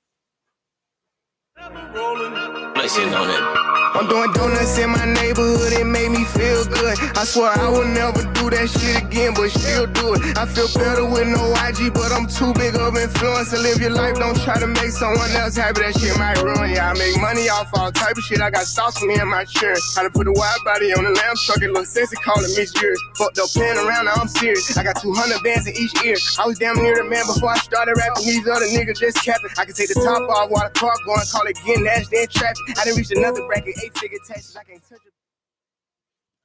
It. 1.57 3.66
I'm 3.97 4.05
doing 4.05 4.31
donuts 4.33 4.77
in 4.77 4.91
my 4.91 5.05
neighborhood, 5.09 5.73
it 5.73 5.83
made 5.83 6.11
me 6.13 6.23
feel 6.23 6.65
good. 6.69 7.01
I 7.17 7.25
swear 7.25 7.49
I 7.49 7.65
will 7.65 7.89
never 7.89 8.21
do 8.37 8.45
that 8.53 8.69
shit 8.69 9.01
again, 9.01 9.33
but 9.33 9.49
still 9.49 9.89
do 9.89 10.13
it. 10.13 10.37
I 10.37 10.45
feel 10.45 10.69
better 10.69 11.01
with 11.01 11.25
no 11.25 11.41
IG, 11.65 11.97
but 11.97 12.13
I'm 12.13 12.29
too 12.29 12.53
big 12.53 12.77
of 12.77 12.93
influence 12.93 13.49
to 13.49 13.57
live 13.57 13.81
your 13.81 13.89
life. 13.89 14.21
Don't 14.21 14.37
try 14.45 14.61
to 14.61 14.69
make 14.69 14.93
someone 14.93 15.33
else 15.33 15.57
happy, 15.57 15.81
that 15.81 15.97
shit 15.97 16.13
might 16.21 16.37
ruin 16.45 16.77
ya. 16.77 16.93
I 16.93 16.93
make 16.93 17.17
money 17.17 17.49
off 17.49 17.73
all 17.73 17.91
type 17.91 18.13
of 18.13 18.21
shit. 18.21 18.37
I 18.37 18.53
got 18.53 18.69
sauce 18.69 19.01
for 19.01 19.09
me 19.09 19.17
and 19.17 19.33
my 19.33 19.45
shirt. 19.49 19.81
How 19.97 20.05
to 20.05 20.13
put 20.13 20.29
a 20.29 20.31
wide 20.31 20.61
body 20.61 20.93
on 20.93 21.01
the 21.01 21.17
lamb 21.17 21.33
truck, 21.41 21.65
it 21.65 21.73
look 21.73 21.89
sexy, 21.89 22.21
call 22.21 22.37
it 22.45 22.53
Miss 22.53 22.69
Year. 22.77 22.93
Fucked 23.17 23.41
up 23.41 23.49
pen 23.49 23.81
around, 23.81 24.05
now 24.05 24.21
I'm 24.21 24.29
serious. 24.29 24.77
I 24.77 24.85
got 24.85 25.01
200 25.01 25.41
bands 25.41 25.65
in 25.65 25.73
each 25.73 25.97
ear. 26.05 26.21
I 26.37 26.45
was 26.45 26.61
damn 26.61 26.77
near 26.77 27.01
the 27.01 27.09
man 27.09 27.25
before 27.25 27.49
I 27.49 27.57
started 27.65 27.97
rapping. 27.97 28.29
These 28.29 28.45
other 28.45 28.69
niggas 28.69 29.01
just 29.01 29.25
capping. 29.25 29.49
I 29.57 29.65
can 29.65 29.73
take 29.73 29.89
the 29.89 29.97
top 30.05 30.21
off 30.29 30.53
while 30.53 30.69
the 30.69 30.73
car 30.77 30.93
going, 31.01 31.25
call 31.33 31.49
it 31.49 31.57
getting 31.65 31.89
nasty 31.89 32.21
in 32.21 32.29
traffic. 32.29 32.61
I 32.77 32.85
didn't 32.85 33.01
reach 33.01 33.09
another 33.09 33.41
bracket, 33.49 33.73
eight 33.87 33.97
figure 33.97 34.19
taxes. 34.27 34.55
I 34.55 34.63
can't 34.63 34.81
touch 34.87 34.99
it. 35.05 35.13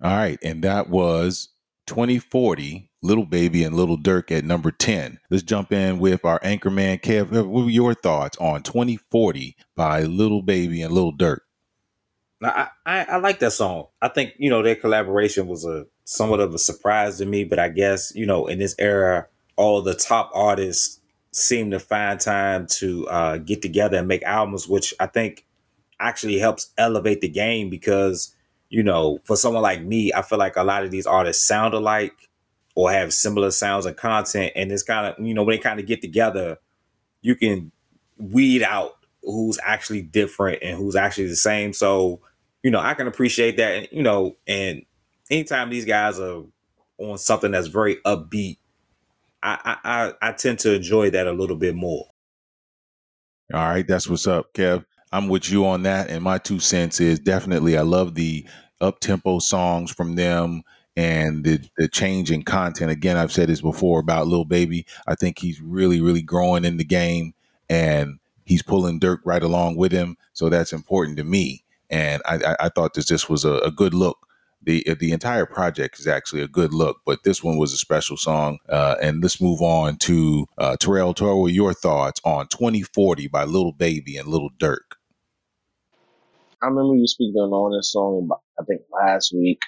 All 0.02 0.16
right, 0.16 0.38
and 0.42 0.62
that 0.64 0.88
was 0.88 1.50
2040, 1.86 2.90
Little 3.02 3.26
Baby 3.26 3.64
and 3.64 3.76
Little 3.76 3.98
Durk 3.98 4.30
at 4.36 4.44
number 4.44 4.70
10. 4.70 5.18
Let's 5.30 5.42
jump 5.42 5.72
in 5.72 5.98
with 5.98 6.24
our 6.24 6.40
anchor 6.42 6.70
man, 6.70 6.98
Kev. 6.98 7.30
What 7.30 7.64
were 7.64 7.70
your 7.70 7.94
thoughts 7.94 8.36
on 8.38 8.62
2040 8.62 9.56
by 9.76 10.02
Little 10.02 10.42
Baby 10.42 10.82
and 10.82 10.92
Little 10.92 11.12
Durk? 11.12 11.40
Now, 12.40 12.50
I, 12.50 12.68
I 12.84 13.04
I 13.04 13.16
like 13.18 13.38
that 13.38 13.52
song. 13.52 13.86
I 14.00 14.08
think 14.08 14.32
you 14.36 14.50
know 14.50 14.62
their 14.62 14.74
collaboration 14.74 15.46
was 15.46 15.64
a 15.64 15.86
somewhat 16.04 16.40
of 16.40 16.52
a 16.52 16.58
surprise 16.58 17.18
to 17.18 17.26
me, 17.26 17.44
but 17.44 17.60
I 17.60 17.68
guess 17.68 18.12
you 18.16 18.26
know 18.26 18.48
in 18.48 18.58
this 18.58 18.74
era, 18.80 19.28
all 19.54 19.80
the 19.80 19.94
top 19.94 20.32
artists 20.34 20.98
seem 21.30 21.70
to 21.70 21.78
find 21.78 22.18
time 22.18 22.66
to 22.66 23.08
uh, 23.08 23.36
get 23.38 23.62
together 23.62 23.96
and 23.98 24.08
make 24.08 24.24
albums, 24.24 24.66
which 24.66 24.92
I 24.98 25.06
think 25.06 25.46
actually 26.02 26.38
helps 26.38 26.72
elevate 26.76 27.20
the 27.20 27.28
game 27.28 27.70
because 27.70 28.34
you 28.72 28.82
know, 28.82 29.18
for 29.24 29.36
someone 29.36 29.62
like 29.62 29.82
me, 29.82 30.14
I 30.14 30.22
feel 30.22 30.38
like 30.38 30.56
a 30.56 30.64
lot 30.64 30.82
of 30.82 30.90
these 30.90 31.06
artists 31.06 31.46
sound 31.46 31.74
alike 31.74 32.30
or 32.74 32.90
have 32.90 33.12
similar 33.12 33.50
sounds 33.50 33.84
and 33.84 33.94
content, 33.94 34.52
and 34.56 34.72
it's 34.72 34.82
kind 34.82 35.06
of 35.06 35.24
you 35.24 35.34
know 35.34 35.44
when 35.44 35.54
they 35.54 35.62
kind 35.62 35.78
of 35.78 35.86
get 35.86 36.00
together, 36.00 36.56
you 37.20 37.36
can 37.36 37.70
weed 38.18 38.62
out 38.62 38.96
who's 39.22 39.58
actually 39.62 40.00
different 40.00 40.62
and 40.62 40.78
who's 40.78 40.96
actually 40.96 41.26
the 41.26 41.36
same. 41.36 41.74
So, 41.74 42.20
you 42.62 42.70
know, 42.70 42.80
I 42.80 42.94
can 42.94 43.06
appreciate 43.06 43.58
that. 43.58 43.72
And 43.74 43.88
you 43.92 44.02
know, 44.02 44.36
and 44.46 44.86
anytime 45.30 45.68
these 45.68 45.84
guys 45.84 46.18
are 46.18 46.42
on 46.96 47.18
something 47.18 47.50
that's 47.50 47.68
very 47.68 47.96
upbeat, 48.06 48.56
I 49.42 49.76
I 49.84 50.12
I 50.28 50.32
tend 50.32 50.60
to 50.60 50.74
enjoy 50.74 51.10
that 51.10 51.26
a 51.26 51.32
little 51.32 51.56
bit 51.56 51.74
more. 51.74 52.06
All 53.52 53.60
right, 53.60 53.86
that's 53.86 54.08
what's 54.08 54.26
up, 54.26 54.54
Kev. 54.54 54.86
I'm 55.12 55.28
with 55.28 55.50
you 55.50 55.66
on 55.66 55.82
that, 55.82 56.08
and 56.08 56.22
my 56.22 56.38
two 56.38 56.58
cents 56.58 57.00
is 57.00 57.18
definitely 57.18 57.76
I 57.76 57.82
love 57.82 58.14
the 58.14 58.46
up 58.80 59.00
tempo 59.00 59.38
songs 59.38 59.90
from 59.90 60.16
them 60.16 60.62
and 60.96 61.44
the 61.44 61.60
the 61.76 61.88
change 61.88 62.30
in 62.30 62.42
content. 62.42 62.90
Again, 62.90 63.16
I've 63.16 63.32
said 63.32 63.48
this 63.48 63.60
before 63.60 64.00
about 64.00 64.26
Lil 64.26 64.44
Baby. 64.44 64.86
I 65.06 65.14
think 65.14 65.38
he's 65.38 65.60
really 65.60 66.00
really 66.00 66.22
growing 66.22 66.64
in 66.64 66.78
the 66.78 66.84
game, 66.84 67.34
and 67.68 68.18
he's 68.44 68.62
pulling 68.62 69.00
Durk 69.00 69.18
right 69.24 69.42
along 69.42 69.76
with 69.76 69.92
him. 69.92 70.16
So 70.32 70.48
that's 70.48 70.72
important 70.72 71.16
to 71.18 71.24
me. 71.24 71.64
And 71.90 72.22
I, 72.24 72.36
I, 72.36 72.56
I 72.60 72.68
thought 72.70 72.94
this 72.94 73.06
this 73.06 73.28
was 73.28 73.44
a, 73.44 73.58
a, 73.58 73.70
good 73.70 73.92
look. 73.92 74.26
The 74.62 74.82
the 74.98 75.12
entire 75.12 75.44
project 75.44 75.98
is 75.98 76.06
actually 76.06 76.40
a 76.40 76.48
good 76.48 76.72
look, 76.72 77.00
but 77.04 77.22
this 77.22 77.42
one 77.42 77.58
was 77.58 77.74
a 77.74 77.78
special 77.78 78.16
song. 78.16 78.58
Uh, 78.68 78.96
and 79.02 79.22
let's 79.22 79.42
move 79.42 79.60
on 79.60 79.96
to 79.98 80.46
uh, 80.56 80.76
Terrell. 80.78 81.14
Your 81.50 81.74
thoughts 81.74 82.20
on 82.24 82.48
2040 82.48 83.28
by 83.28 83.44
Little 83.44 83.72
Baby 83.72 84.16
and 84.16 84.28
Little 84.28 84.50
Durk? 84.58 84.96
I 86.62 86.68
remember 86.68 86.96
you 86.96 87.08
speaking 87.08 87.36
on 87.40 87.76
this 87.76 87.92
song, 87.92 88.30
I 88.60 88.64
think 88.64 88.82
last 88.92 89.34
week, 89.34 89.60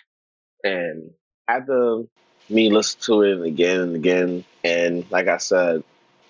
and 0.64 1.10
after 1.48 2.02
me 2.50 2.70
listen 2.70 3.00
to 3.02 3.22
it 3.22 3.42
again 3.46 3.80
and 3.80 3.96
again, 3.96 4.44
and 4.64 5.10
like 5.10 5.28
I 5.28 5.38
said, 5.38 5.84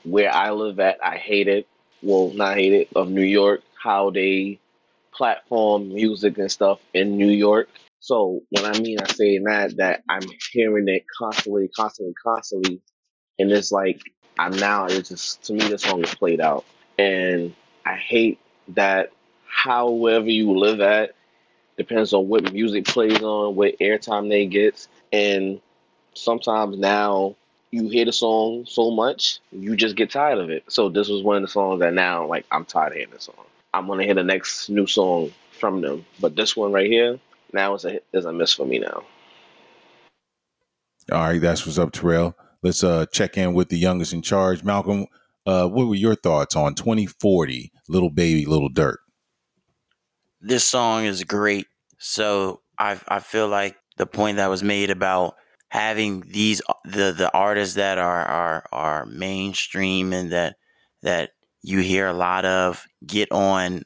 where 0.04 0.32
I 0.34 0.50
live 0.52 0.80
at, 0.80 0.98
I 1.04 1.16
hate 1.16 1.48
it. 1.48 1.66
Well, 2.02 2.30
not 2.34 2.56
hate 2.56 2.72
it 2.74 2.88
of 2.96 3.10
New 3.10 3.22
York, 3.24 3.62
how 3.82 4.10
they 4.10 4.60
platform 5.14 5.88
music 5.88 6.38
and 6.38 6.50
stuff 6.50 6.80
in 6.94 7.16
New 7.16 7.30
York. 7.30 7.68
So 8.00 8.42
when 8.50 8.64
I 8.64 8.78
mean 8.80 8.98
I 9.00 9.12
say 9.12 9.38
that, 9.38 9.76
that 9.78 10.02
I'm 10.08 10.22
hearing 10.52 10.88
it 10.88 11.04
constantly, 11.18 11.68
constantly, 11.68 12.14
constantly, 12.22 12.82
and 13.38 13.52
it's 13.52 13.72
like 13.72 14.00
I'm 14.38 14.56
now. 14.56 14.86
It's 14.86 15.10
just 15.10 15.44
to 15.44 15.54
me, 15.54 15.68
the 15.68 15.78
song 15.78 16.04
is 16.04 16.14
played 16.14 16.40
out, 16.40 16.64
and 16.98 17.54
I 17.86 17.96
hate 17.96 18.40
that. 18.70 19.12
However 19.54 20.28
you 20.28 20.58
live 20.58 20.80
at 20.80 21.14
depends 21.78 22.12
on 22.12 22.28
what 22.28 22.52
music 22.52 22.84
plays 22.84 23.22
on, 23.22 23.54
what 23.54 23.78
airtime 23.78 24.28
they 24.28 24.46
get, 24.46 24.86
and 25.12 25.60
sometimes 26.14 26.76
now 26.76 27.36
you 27.70 27.88
hear 27.88 28.04
the 28.04 28.12
song 28.12 28.66
so 28.66 28.90
much, 28.90 29.40
you 29.52 29.74
just 29.76 29.96
get 29.96 30.10
tired 30.10 30.38
of 30.38 30.50
it. 30.50 30.64
So 30.68 30.88
this 30.88 31.08
was 31.08 31.22
one 31.22 31.36
of 31.36 31.42
the 31.42 31.48
songs 31.48 31.80
that 31.80 31.94
now, 31.94 32.26
like, 32.26 32.46
I'm 32.50 32.64
tired 32.64 32.88
of 32.88 32.94
hearing 32.94 33.10
this 33.12 33.24
song. 33.24 33.36
I'm 33.72 33.86
gonna 33.86 34.02
hear 34.02 34.14
the 34.14 34.24
next 34.24 34.68
new 34.68 34.86
song 34.86 35.32
from 35.52 35.80
them, 35.80 36.04
but 36.20 36.36
this 36.36 36.56
one 36.56 36.72
right 36.72 36.90
here, 36.90 37.18
now 37.52 37.74
is 37.74 37.84
a 37.84 38.00
is 38.12 38.24
a 38.24 38.32
miss 38.32 38.52
for 38.52 38.66
me 38.66 38.80
now. 38.80 39.04
All 41.12 41.20
right, 41.20 41.40
that's 41.40 41.64
what's 41.64 41.78
up, 41.78 41.92
Terrell. 41.92 42.36
Let's 42.62 42.82
uh 42.84 43.06
check 43.06 43.38
in 43.38 43.54
with 43.54 43.68
the 43.68 43.78
youngest 43.78 44.12
in 44.12 44.20
charge, 44.20 44.64
Malcolm. 44.64 45.06
Uh, 45.46 45.68
what 45.68 45.86
were 45.86 45.94
your 45.94 46.16
thoughts 46.16 46.56
on 46.56 46.74
2040, 46.74 47.70
Little 47.88 48.10
Baby, 48.10 48.46
Little 48.46 48.70
Durk? 48.70 48.96
This 50.46 50.64
song 50.68 51.06
is 51.06 51.24
great. 51.24 51.66
So 51.98 52.60
I 52.78 53.00
I 53.08 53.20
feel 53.20 53.48
like 53.48 53.76
the 53.96 54.06
point 54.06 54.36
that 54.36 54.48
was 54.50 54.62
made 54.62 54.90
about 54.90 55.34
having 55.68 56.20
these 56.28 56.60
uh, 56.68 56.74
the 56.84 57.12
the 57.16 57.30
artists 57.34 57.76
that 57.76 57.98
are 57.98 58.24
are 58.24 58.66
are 58.70 59.06
mainstream 59.06 60.12
and 60.12 60.30
that 60.32 60.56
that 61.02 61.30
you 61.62 61.80
hear 61.80 62.06
a 62.08 62.12
lot 62.12 62.44
of 62.44 62.84
get 63.06 63.32
on 63.32 63.84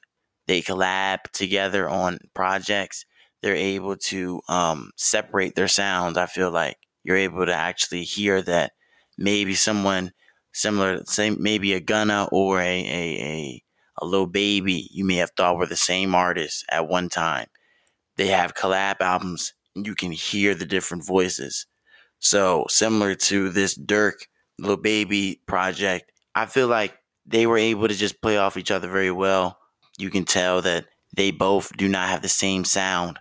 they 0.48 0.60
collab 0.62 1.18
together 1.32 1.88
on 1.88 2.18
projects 2.34 3.04
they're 3.42 3.54
able 3.54 3.96
to 3.96 4.40
um, 4.48 4.90
separate 4.96 5.54
their 5.54 5.68
sounds 5.68 6.18
i 6.18 6.26
feel 6.26 6.50
like 6.50 6.76
you're 7.04 7.16
able 7.16 7.46
to 7.46 7.54
actually 7.54 8.02
hear 8.02 8.42
that 8.42 8.72
maybe 9.16 9.54
someone 9.54 10.12
similar 10.52 11.02
same 11.06 11.36
maybe 11.40 11.72
a 11.74 11.80
gunna 11.80 12.28
or 12.32 12.60
a 12.60 12.64
a, 13.00 13.04
a, 13.22 13.62
a 13.98 14.06
little 14.06 14.26
Baby 14.26 14.88
you 14.92 15.04
may 15.04 15.16
have 15.16 15.30
thought 15.36 15.56
were 15.56 15.66
the 15.66 15.76
same 15.76 16.14
artist 16.14 16.64
at 16.70 16.88
one 16.88 17.08
time 17.08 17.46
they 18.16 18.28
have 18.28 18.54
collab 18.54 19.00
albums 19.00 19.54
and 19.74 19.86
you 19.86 19.94
can 19.94 20.12
hear 20.12 20.54
the 20.54 20.66
different 20.66 21.06
voices 21.06 21.66
so 22.18 22.66
similar 22.68 23.14
to 23.14 23.50
this 23.50 23.78
Durk 23.78 24.14
little 24.58 24.76
Baby 24.76 25.40
project, 25.46 26.10
I 26.34 26.46
feel 26.46 26.68
like 26.68 26.94
they 27.26 27.46
were 27.46 27.58
able 27.58 27.88
to 27.88 27.94
just 27.94 28.20
play 28.20 28.38
off 28.38 28.56
each 28.56 28.70
other 28.70 28.88
very 28.88 29.10
well. 29.10 29.58
You 29.98 30.10
can 30.10 30.24
tell 30.24 30.62
that 30.62 30.86
they 31.16 31.30
both 31.30 31.76
do 31.76 31.88
not 31.88 32.08
have 32.08 32.22
the 32.22 32.28
same 32.28 32.64
sound. 32.64 33.18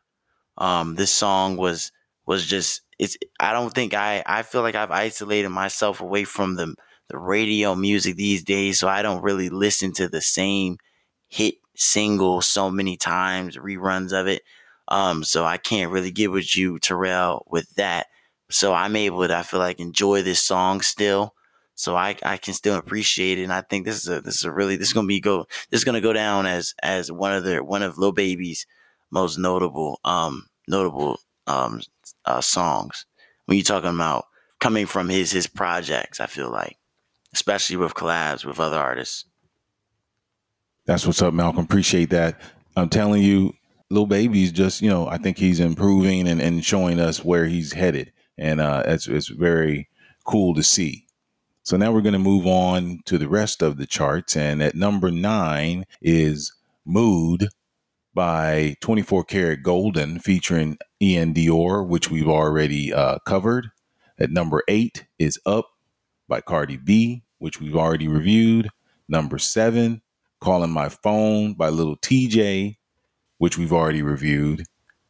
Um, 0.57 0.95
this 0.95 1.11
song 1.11 1.57
was 1.57 1.91
was 2.25 2.45
just 2.45 2.81
it's. 2.99 3.17
I 3.39 3.53
don't 3.53 3.73
think 3.73 3.93
I 3.93 4.23
I 4.25 4.41
feel 4.41 4.61
like 4.61 4.75
I've 4.75 4.91
isolated 4.91 5.49
myself 5.49 6.01
away 6.01 6.23
from 6.23 6.55
the 6.55 6.75
the 7.09 7.17
radio 7.17 7.75
music 7.75 8.15
these 8.15 8.43
days, 8.43 8.79
so 8.79 8.87
I 8.87 9.01
don't 9.01 9.23
really 9.23 9.49
listen 9.49 9.93
to 9.93 10.07
the 10.07 10.21
same 10.21 10.77
hit 11.27 11.55
single 11.75 12.41
so 12.41 12.69
many 12.69 12.97
times, 12.97 13.57
reruns 13.57 14.11
of 14.11 14.27
it. 14.27 14.41
Um, 14.87 15.23
so 15.23 15.45
I 15.45 15.57
can't 15.57 15.91
really 15.91 16.11
get 16.11 16.31
with 16.31 16.55
you, 16.55 16.79
Terrell, 16.79 17.45
with 17.49 17.69
that. 17.75 18.07
So 18.49 18.73
I'm 18.73 18.95
able 18.95 19.27
to, 19.27 19.37
I 19.37 19.43
feel 19.43 19.59
like, 19.59 19.79
enjoy 19.79 20.21
this 20.21 20.41
song 20.41 20.81
still. 20.81 21.33
So 21.75 21.95
I, 21.95 22.15
I 22.23 22.37
can 22.37 22.53
still 22.53 22.75
appreciate 22.77 23.37
it. 23.37 23.43
And 23.43 23.53
I 23.53 23.61
think 23.61 23.85
this 23.85 23.97
is 23.97 24.09
a, 24.09 24.21
this 24.21 24.35
is 24.35 24.45
a 24.45 24.51
really, 24.51 24.77
this 24.77 24.87
is 24.87 24.93
going 24.93 25.05
to 25.05 25.09
be 25.09 25.19
go, 25.19 25.45
this 25.69 25.81
is 25.81 25.83
going 25.83 25.95
to 25.95 26.01
go 26.01 26.13
down 26.13 26.45
as, 26.45 26.73
as 26.81 27.11
one 27.11 27.33
of 27.33 27.43
the, 27.43 27.63
one 27.63 27.83
of 27.83 27.97
Lil 27.97 28.13
Baby's 28.13 28.65
most 29.11 29.37
notable, 29.37 29.99
um, 30.05 30.47
notable, 30.67 31.19
um, 31.45 31.81
uh, 32.25 32.41
songs. 32.41 33.05
When 33.45 33.57
you're 33.57 33.65
talking 33.65 33.93
about 33.93 34.25
coming 34.59 34.85
from 34.85 35.09
his, 35.09 35.31
his 35.31 35.47
projects, 35.47 36.19
I 36.19 36.25
feel 36.25 36.49
like, 36.49 36.77
especially 37.33 37.77
with 37.77 37.93
collabs 37.93 38.45
with 38.45 38.59
other 38.59 38.77
artists. 38.77 39.25
That's 40.85 41.05
what's 41.05 41.21
up, 41.21 41.33
Malcolm. 41.33 41.65
Appreciate 41.65 42.09
that. 42.11 42.39
I'm 42.75 42.89
telling 42.89 43.21
you, 43.21 43.53
Lil 43.89 44.05
Baby's 44.05 44.51
just, 44.51 44.81
you 44.81 44.89
know, 44.89 45.07
I 45.07 45.17
think 45.17 45.37
he's 45.37 45.59
improving 45.59 46.27
and, 46.27 46.41
and 46.41 46.63
showing 46.63 46.99
us 46.99 47.23
where 47.23 47.45
he's 47.45 47.73
headed 47.73 48.11
and 48.37 48.61
uh, 48.61 48.83
it's 48.85 49.07
it's 49.07 49.27
very 49.27 49.89
cool 50.25 50.53
to 50.53 50.63
see. 50.63 51.05
So 51.63 51.75
now 51.75 51.91
we're 51.91 52.01
going 52.01 52.13
to 52.13 52.19
move 52.19 52.45
on 52.45 52.99
to 53.05 53.17
the 53.17 53.27
rest 53.27 53.61
of 53.61 53.77
the 53.77 53.85
charts, 53.85 54.35
and 54.37 54.61
at 54.61 54.75
number 54.75 55.11
nine 55.11 55.85
is 56.01 56.53
"Mood" 56.85 57.49
by 58.13 58.75
24kGoldn, 58.81 60.21
featuring 60.21 60.77
Iann 61.01 61.33
Dior, 61.35 61.85
which 61.85 62.09
we've 62.09 62.27
already 62.27 62.93
uh, 62.93 63.19
covered. 63.19 63.69
At 64.19 64.31
number 64.31 64.63
eight 64.67 65.05
is 65.19 65.39
"Up" 65.45 65.71
by 66.27 66.41
Cardi 66.41 66.77
B, 66.77 67.23
which 67.39 67.59
we've 67.59 67.75
already 67.75 68.07
reviewed. 68.07 68.69
Number 69.07 69.37
seven, 69.37 70.01
"Calling 70.39 70.71
My 70.71 70.89
Phone" 70.89 71.53
by 71.53 71.69
Little 71.69 71.97
Tjay, 71.97 72.77
which 73.37 73.57
we've 73.57 73.73
already 73.73 74.01
reviewed. 74.01 74.65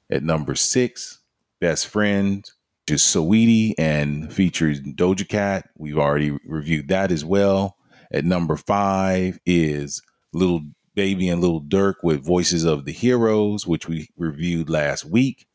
At 0.09 0.23
number 0.23 0.55
six, 0.55 1.19
Best 1.59 1.87
Friend 1.87 2.49
is 2.87 3.01
Saweetie 3.01 3.73
and 3.77 4.31
features 4.31 4.79
Doja 4.79 5.27
Cat. 5.27 5.69
We've 5.77 5.97
already 5.97 6.37
reviewed 6.45 6.87
that 6.89 7.11
as 7.11 7.25
well. 7.25 7.77
At 8.11 8.23
number 8.23 8.55
five 8.55 9.39
is 9.45 10.01
Little 10.31 10.61
Baby 10.95 11.27
and 11.29 11.41
Little 11.41 11.61
Durk 11.61 11.95
with 12.03 12.25
Voices 12.25 12.63
of 12.63 12.85
the 12.85 12.93
Heroes, 12.93 13.67
which 13.67 13.87
we 13.87 14.09
reviewed 14.15 14.69
last 14.69 15.03
week. 15.03 15.47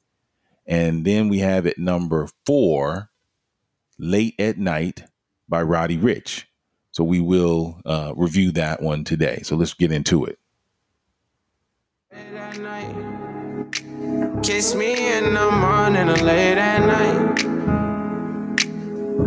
And 0.66 1.04
then 1.04 1.28
we 1.28 1.38
have 1.38 1.66
at 1.66 1.78
number 1.78 2.28
four, 2.44 3.10
Late 3.98 4.34
at 4.38 4.58
Night 4.58 5.04
by 5.52 5.62
Roddy 5.62 5.98
Ricch. 5.98 6.44
So 6.92 7.04
we 7.04 7.20
will 7.20 7.78
uh, 7.84 8.14
review 8.16 8.52
that 8.52 8.80
one 8.82 9.04
today. 9.04 9.42
So 9.44 9.54
let's 9.54 9.74
get 9.74 9.92
into 9.92 10.24
it. 10.24 10.38
Kiss 14.42 14.74
me 14.74 15.12
in 15.12 15.34
the 15.34 15.50
morning 15.50 16.08
or 16.08 16.16
late 16.16 16.56
at 16.56 16.86
night. 16.86 17.44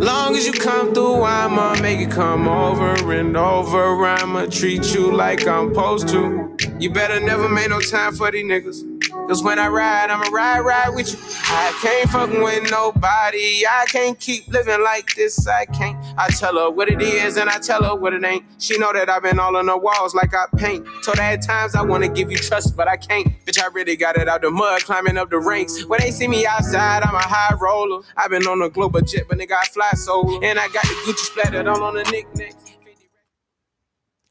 Long 0.02 0.34
as 0.34 0.46
you 0.46 0.52
come 0.52 0.92
through, 0.92 1.22
I'ma 1.22 1.80
make 1.80 2.00
it 2.00 2.10
come 2.10 2.48
over 2.48 3.12
and 3.12 3.36
over. 3.36 4.04
I'ma 4.04 4.46
treat 4.46 4.92
you 4.94 5.12
like 5.12 5.46
I'm 5.46 5.68
supposed 5.68 6.08
to. 6.08 6.56
You 6.80 6.90
better 6.90 7.20
never 7.20 7.48
make 7.48 7.70
no 7.70 7.80
time 7.80 8.16
for 8.16 8.32
these 8.32 8.44
niggas. 8.44 8.95
Cause 9.28 9.42
when 9.42 9.58
I 9.58 9.68
ride, 9.68 10.10
I'ma 10.10 10.28
ride, 10.30 10.60
ride 10.60 10.90
with 10.94 11.12
you. 11.12 11.18
I 11.46 11.76
can't 11.82 12.08
fuck 12.10 12.30
with 12.30 12.70
nobody. 12.70 13.66
I 13.66 13.84
can't 13.88 14.18
keep 14.20 14.46
living 14.48 14.82
like 14.82 15.14
this. 15.16 15.48
I 15.48 15.64
can't 15.66 15.96
I 16.16 16.28
tell 16.28 16.56
her 16.56 16.70
what 16.70 16.88
it 16.88 17.02
is 17.02 17.36
and 17.36 17.50
I 17.50 17.58
tell 17.58 17.82
her 17.82 17.96
what 17.96 18.14
it 18.14 18.24
ain't. 18.24 18.44
She 18.58 18.78
know 18.78 18.92
that 18.92 19.08
I've 19.08 19.22
been 19.22 19.38
all 19.40 19.56
on 19.56 19.66
the 19.66 19.76
walls 19.76 20.14
like 20.14 20.32
I 20.34 20.46
paint. 20.56 20.86
Told 21.04 21.18
her 21.18 21.24
at 21.24 21.42
times 21.42 21.74
I 21.74 21.82
wanna 21.82 22.08
give 22.08 22.30
you 22.30 22.38
trust, 22.38 22.76
but 22.76 22.86
I 22.88 22.96
can't. 22.96 23.28
Bitch, 23.44 23.60
I 23.60 23.66
really 23.68 23.96
got 23.96 24.16
it 24.16 24.28
out 24.28 24.42
the 24.42 24.50
mud, 24.50 24.84
climbing 24.84 25.18
up 25.18 25.30
the 25.30 25.38
ranks. 25.38 25.84
When 25.84 26.00
they 26.00 26.12
see 26.12 26.28
me 26.28 26.46
outside, 26.46 27.02
I'm 27.02 27.14
a 27.14 27.18
high 27.18 27.54
roller. 27.60 28.02
I've 28.16 28.30
been 28.30 28.46
on 28.46 28.62
a 28.62 28.70
global 28.70 29.00
jet, 29.00 29.24
but 29.28 29.38
nigga, 29.38 29.52
I 29.52 29.64
fly 29.66 29.90
solo. 29.94 30.40
And 30.40 30.58
I 30.58 30.68
got 30.68 30.84
the 30.84 30.94
Gucci 31.04 31.18
splattered 31.18 31.66
all 31.66 31.82
on 31.82 31.94
the 31.94 32.04
knickknacks. 32.04 32.54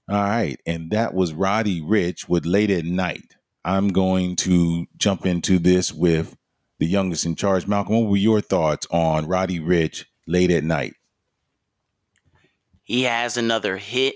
All 0.09 0.17
right. 0.17 0.59
And 0.65 0.91
that 0.91 1.13
was 1.13 1.33
Roddy 1.33 1.81
Ricch 1.81 2.29
with 2.29 2.45
Late 2.45 2.69
at 2.71 2.85
Night. 2.85 3.34
I'm 3.65 3.87
going 3.87 4.35
to 4.37 4.85
jump 4.95 5.25
into 5.25 5.57
this 5.57 5.91
with 5.91 6.37
the 6.77 6.85
youngest 6.85 7.25
in 7.25 7.33
charge. 7.35 7.65
Malcolm, 7.65 7.95
what 7.95 8.11
were 8.11 8.15
your 8.15 8.39
thoughts 8.39 8.85
on 8.91 9.27
Roddy 9.27 9.59
Ricch 9.59 10.05
Late 10.27 10.51
at 10.51 10.63
Night? 10.63 10.93
He 12.83 13.01
has 13.03 13.37
another 13.37 13.75
hit, 13.77 14.13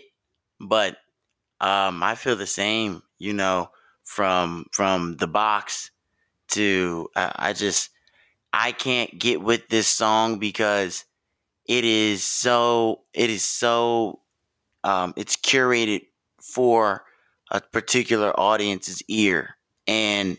but 0.59 0.97
um, 1.59 2.03
I 2.03 2.13
feel 2.13 2.35
the 2.35 2.45
same, 2.45 3.01
you 3.17 3.33
know, 3.33 3.71
from 4.03 4.67
from 4.71 5.17
the 5.17 5.25
box 5.25 5.89
to 6.49 7.09
uh, 7.15 7.31
I 7.35 7.53
just 7.53 7.89
I 8.53 8.71
can't 8.71 9.17
get 9.17 9.41
with 9.41 9.67
this 9.69 9.87
song 9.87 10.37
because 10.37 11.05
it 11.65 11.85
is 11.85 12.23
so 12.23 13.01
it 13.15 13.31
is 13.31 13.43
so 13.43 14.19
um, 14.83 15.15
it's 15.17 15.35
curated 15.35 16.01
for 16.39 17.03
a 17.51 17.61
particular 17.61 18.37
audience's 18.39 19.01
ear. 19.07 19.55
And 19.87 20.37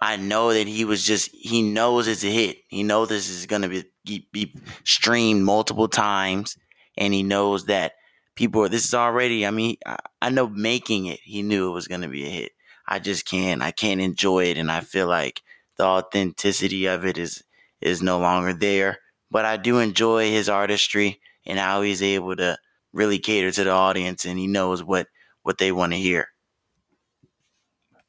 i 0.00 0.16
know 0.16 0.52
that 0.52 0.66
he 0.66 0.84
was 0.84 1.04
just 1.04 1.30
he 1.32 1.62
knows 1.62 2.06
it's 2.08 2.24
a 2.24 2.30
hit. 2.30 2.58
He 2.68 2.82
knows 2.82 3.08
this 3.08 3.28
is 3.28 3.46
going 3.46 3.62
to 3.62 3.68
be, 4.04 4.28
be 4.32 4.54
streamed 4.84 5.44
multiple 5.44 5.88
times. 5.88 6.56
And 6.96 7.14
he 7.14 7.22
knows 7.22 7.66
that 7.66 7.92
people 8.34 8.68
this 8.68 8.84
is 8.84 8.94
already 8.94 9.46
i 9.46 9.50
mean 9.50 9.76
I, 9.86 9.96
I 10.22 10.30
know 10.30 10.48
making 10.48 11.06
it 11.06 11.20
he 11.22 11.42
knew 11.42 11.68
it 11.68 11.74
was 11.74 11.88
going 11.88 12.02
to 12.02 12.08
be 12.08 12.24
a 12.24 12.30
hit. 12.30 12.52
I 12.86 12.98
just 12.98 13.26
can't 13.26 13.62
i 13.62 13.70
can't 13.70 14.00
enjoy 14.00 14.44
it. 14.46 14.58
And 14.58 14.70
i 14.70 14.80
feel 14.80 15.06
like 15.06 15.42
the 15.76 15.84
authenticity 15.84 16.86
of 16.86 17.04
it 17.06 17.18
is 17.18 17.42
is 17.80 18.02
no 18.02 18.18
longer 18.18 18.52
there. 18.52 18.98
But 19.30 19.44
i 19.44 19.56
do 19.56 19.78
enjoy 19.78 20.30
his 20.30 20.48
artistry 20.48 21.20
and 21.46 21.58
how 21.58 21.82
he's 21.82 22.02
able 22.02 22.36
to 22.36 22.58
really 22.92 23.18
cater 23.18 23.50
to 23.50 23.64
the 23.64 23.70
audience 23.70 24.24
and 24.24 24.38
he 24.38 24.46
knows 24.46 24.82
what 24.82 25.06
what 25.42 25.58
they 25.58 25.72
want 25.72 25.92
to 25.92 25.98
hear. 25.98 26.28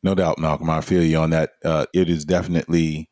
No 0.04 0.16
doubt, 0.16 0.40
Malcolm. 0.40 0.70
I 0.70 0.82
feel 0.82 1.04
you 1.04 1.18
on 1.18 1.30
that. 1.30 1.54
Uh, 1.64 1.86
it 1.94 2.10
is 2.10 2.26
definitely 2.26 3.10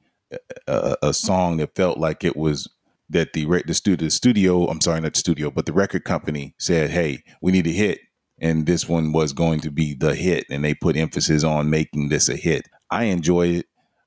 a, 0.68 0.98
a, 1.04 1.14
song 1.14 1.58
that 1.58 1.76
felt 1.76 1.98
like 1.98 2.24
it 2.24 2.36
was 2.36 2.68
that 3.10 3.34
the 3.34 3.46
the 3.66 3.74
studio, 3.74 4.06
the 4.06 4.12
studio. 4.12 4.66
I'm 4.68 4.82
sorry, 4.82 5.02
not 5.02 5.14
the 5.14 5.20
studio, 5.20 5.52
but 5.52 5.66
the 5.66 5.74
record 5.74 6.04
company 6.04 6.56
said, 6.58 6.90
"Hey, 6.90 7.24
we 7.42 7.52
need 7.52 7.68
a 7.68 7.72
hit," 7.72 8.00
and 8.40 8.66
this 8.66 8.88
one 8.88 9.12
was 9.12 9.34
going 9.34 9.60
to 9.62 9.72
be 9.72 9.94
the 9.94 10.16
hit, 10.16 10.46
and 10.50 10.64
they 10.64 10.74
put 10.74 10.98
emphasis 10.98 11.44
on 11.44 11.70
making 11.70 12.10
this 12.10 12.30
a 12.30 12.36
hit. 12.36 12.68
I 12.90 13.06
enjoy 13.06 13.48
it. 13.48 13.66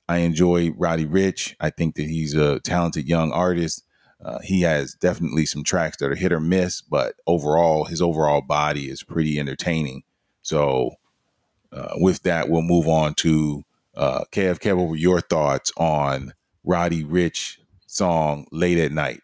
I 0.08 0.18
enjoy 0.18 0.70
Roddy 0.76 1.06
Ricch. 1.06 1.54
I 1.60 1.70
think 1.70 1.94
that 1.96 2.08
he's 2.08 2.34
a 2.34 2.60
talented 2.60 3.08
young 3.08 3.32
artist. 3.32 3.84
Uh, 4.24 4.38
he 4.42 4.62
has 4.62 4.94
definitely 4.94 5.46
some 5.46 5.64
tracks 5.64 5.96
that 5.96 6.10
are 6.10 6.14
hit 6.14 6.32
or 6.32 6.40
miss, 6.40 6.80
but 6.80 7.14
overall, 7.26 7.84
his 7.84 8.00
overall 8.00 8.40
body 8.40 8.88
is 8.88 9.02
pretty 9.02 9.38
entertaining. 9.38 10.02
So, 10.42 10.92
uh, 11.72 11.94
with 11.96 12.22
that, 12.22 12.48
we'll 12.48 12.62
move 12.62 12.88
on 12.88 13.14
to 13.14 13.64
uh, 13.94 14.24
Kev. 14.32 14.58
Kev, 14.58 14.76
what 14.76 14.88
were 14.88 14.96
your 14.96 15.20
thoughts 15.20 15.72
on 15.76 16.34
Roddy 16.64 17.04
Ricch 17.04 17.58
song 17.86 18.46
"Late 18.52 18.78
at 18.78 18.92
Night"? 18.92 19.20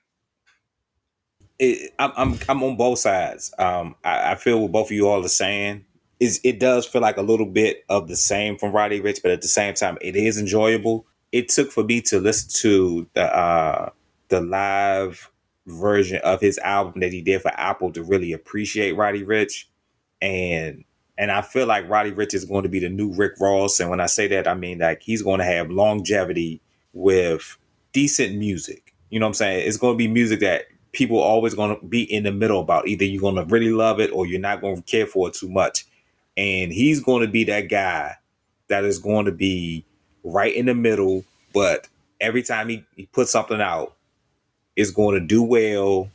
It, 1.58 1.92
I'm, 1.98 2.12
I'm 2.16 2.38
I'm 2.48 2.62
on 2.62 2.76
both 2.76 3.00
sides. 3.00 3.52
Um, 3.58 3.96
I, 4.04 4.32
I, 4.32 4.34
feel 4.36 4.60
what 4.60 4.72
both 4.72 4.88
of 4.88 4.92
you 4.92 5.08
all 5.08 5.24
are 5.24 5.28
saying. 5.28 5.84
Is 6.20 6.40
it 6.42 6.58
does 6.58 6.84
feel 6.86 7.02
like 7.02 7.16
a 7.16 7.22
little 7.22 7.46
bit 7.46 7.84
of 7.88 8.08
the 8.08 8.16
same 8.16 8.58
from 8.58 8.72
Roddy 8.72 9.00
Ricch, 9.00 9.22
but 9.22 9.30
at 9.30 9.42
the 9.42 9.48
same 9.48 9.74
time, 9.74 9.98
it 10.00 10.16
is 10.16 10.38
enjoyable. 10.38 11.06
It 11.30 11.48
took 11.48 11.70
for 11.70 11.84
me 11.84 12.00
to 12.02 12.18
listen 12.18 12.50
to 12.60 13.08
the 13.14 13.36
uh, 13.36 13.90
the 14.28 14.40
live 14.40 15.30
version 15.66 16.20
of 16.24 16.40
his 16.40 16.58
album 16.58 17.00
that 17.00 17.12
he 17.12 17.20
did 17.20 17.42
for 17.42 17.52
Apple 17.54 17.92
to 17.92 18.02
really 18.02 18.32
appreciate 18.32 18.92
Roddy 18.92 19.22
Ricch, 19.22 19.64
And 20.20 20.84
and 21.18 21.32
I 21.32 21.42
feel 21.42 21.66
like 21.66 21.88
Roddy 21.90 22.12
Ricch 22.12 22.32
is 22.32 22.44
going 22.44 22.62
to 22.62 22.68
be 22.68 22.78
the 22.78 22.88
new 22.88 23.12
Rick 23.12 23.34
Ross. 23.40 23.80
And 23.80 23.90
when 23.90 24.00
I 24.00 24.06
say 24.06 24.28
that, 24.28 24.46
I 24.46 24.54
mean 24.54 24.78
like 24.78 25.02
he's 25.02 25.20
going 25.20 25.40
to 25.40 25.44
have 25.44 25.68
longevity 25.68 26.60
with 26.92 27.58
decent 27.92 28.36
music. 28.36 28.94
You 29.10 29.18
know 29.18 29.26
what 29.26 29.30
I'm 29.30 29.34
saying? 29.34 29.66
It's 29.66 29.76
going 29.76 29.94
to 29.94 29.98
be 29.98 30.06
music 30.06 30.38
that 30.40 30.66
people 30.92 31.18
are 31.18 31.28
always 31.28 31.54
going 31.54 31.76
to 31.76 31.86
be 31.86 32.02
in 32.02 32.22
the 32.22 32.30
middle 32.30 32.60
about. 32.60 32.86
Either 32.86 33.04
you're 33.04 33.20
going 33.20 33.34
to 33.34 33.44
really 33.44 33.72
love 33.72 33.98
it 33.98 34.12
or 34.12 34.26
you're 34.26 34.40
not 34.40 34.60
going 34.60 34.76
to 34.76 34.82
care 34.82 35.06
for 35.06 35.28
it 35.28 35.34
too 35.34 35.48
much. 35.48 35.86
And 36.36 36.72
he's 36.72 37.00
going 37.00 37.22
to 37.22 37.28
be 37.28 37.42
that 37.44 37.62
guy 37.62 38.14
that 38.68 38.84
is 38.84 39.00
going 39.00 39.26
to 39.26 39.32
be 39.32 39.84
right 40.22 40.54
in 40.54 40.66
the 40.66 40.74
middle. 40.74 41.24
But 41.52 41.88
every 42.20 42.44
time 42.44 42.68
he, 42.68 42.84
he 42.94 43.06
puts 43.06 43.32
something 43.32 43.60
out, 43.60 43.94
is 44.76 44.92
going 44.92 45.20
to 45.20 45.26
do 45.26 45.42
well 45.42 46.08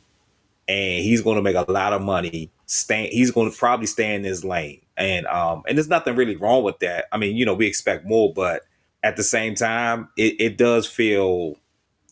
and 0.66 1.04
he's 1.04 1.20
going 1.20 1.36
to 1.36 1.42
make 1.42 1.56
a 1.56 1.70
lot 1.70 1.92
of 1.92 2.00
money. 2.00 2.50
Stay, 2.66 3.08
he's 3.08 3.30
going 3.30 3.50
to 3.50 3.56
probably 3.56 3.86
stay 3.86 4.14
in 4.14 4.24
his 4.24 4.44
lane. 4.44 4.80
And 4.96 5.26
um 5.26 5.62
and 5.66 5.76
there's 5.76 5.88
nothing 5.88 6.16
really 6.16 6.36
wrong 6.36 6.62
with 6.62 6.78
that. 6.80 7.06
I 7.12 7.18
mean, 7.18 7.36
you 7.36 7.44
know, 7.44 7.54
we 7.54 7.66
expect 7.66 8.06
more, 8.06 8.32
but 8.32 8.62
at 9.02 9.16
the 9.16 9.22
same 9.22 9.54
time, 9.54 10.08
it, 10.16 10.40
it 10.40 10.56
does 10.56 10.86
feel 10.86 11.56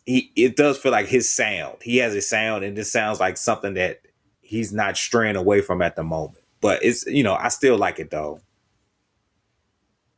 he 0.04 0.32
it 0.36 0.56
does 0.56 0.78
feel 0.78 0.92
like 0.92 1.06
his 1.06 1.32
sound. 1.32 1.76
He 1.82 1.98
has 1.98 2.14
a 2.14 2.20
sound 2.20 2.64
and 2.64 2.76
this 2.76 2.90
sounds 2.92 3.20
like 3.20 3.36
something 3.36 3.74
that 3.74 4.00
he's 4.40 4.72
not 4.72 4.96
straying 4.96 5.36
away 5.36 5.60
from 5.60 5.80
at 5.80 5.96
the 5.96 6.02
moment. 6.02 6.44
But 6.60 6.84
it's 6.84 7.06
you 7.06 7.22
know, 7.22 7.34
I 7.34 7.48
still 7.48 7.78
like 7.78 7.98
it 7.98 8.10
though. 8.10 8.40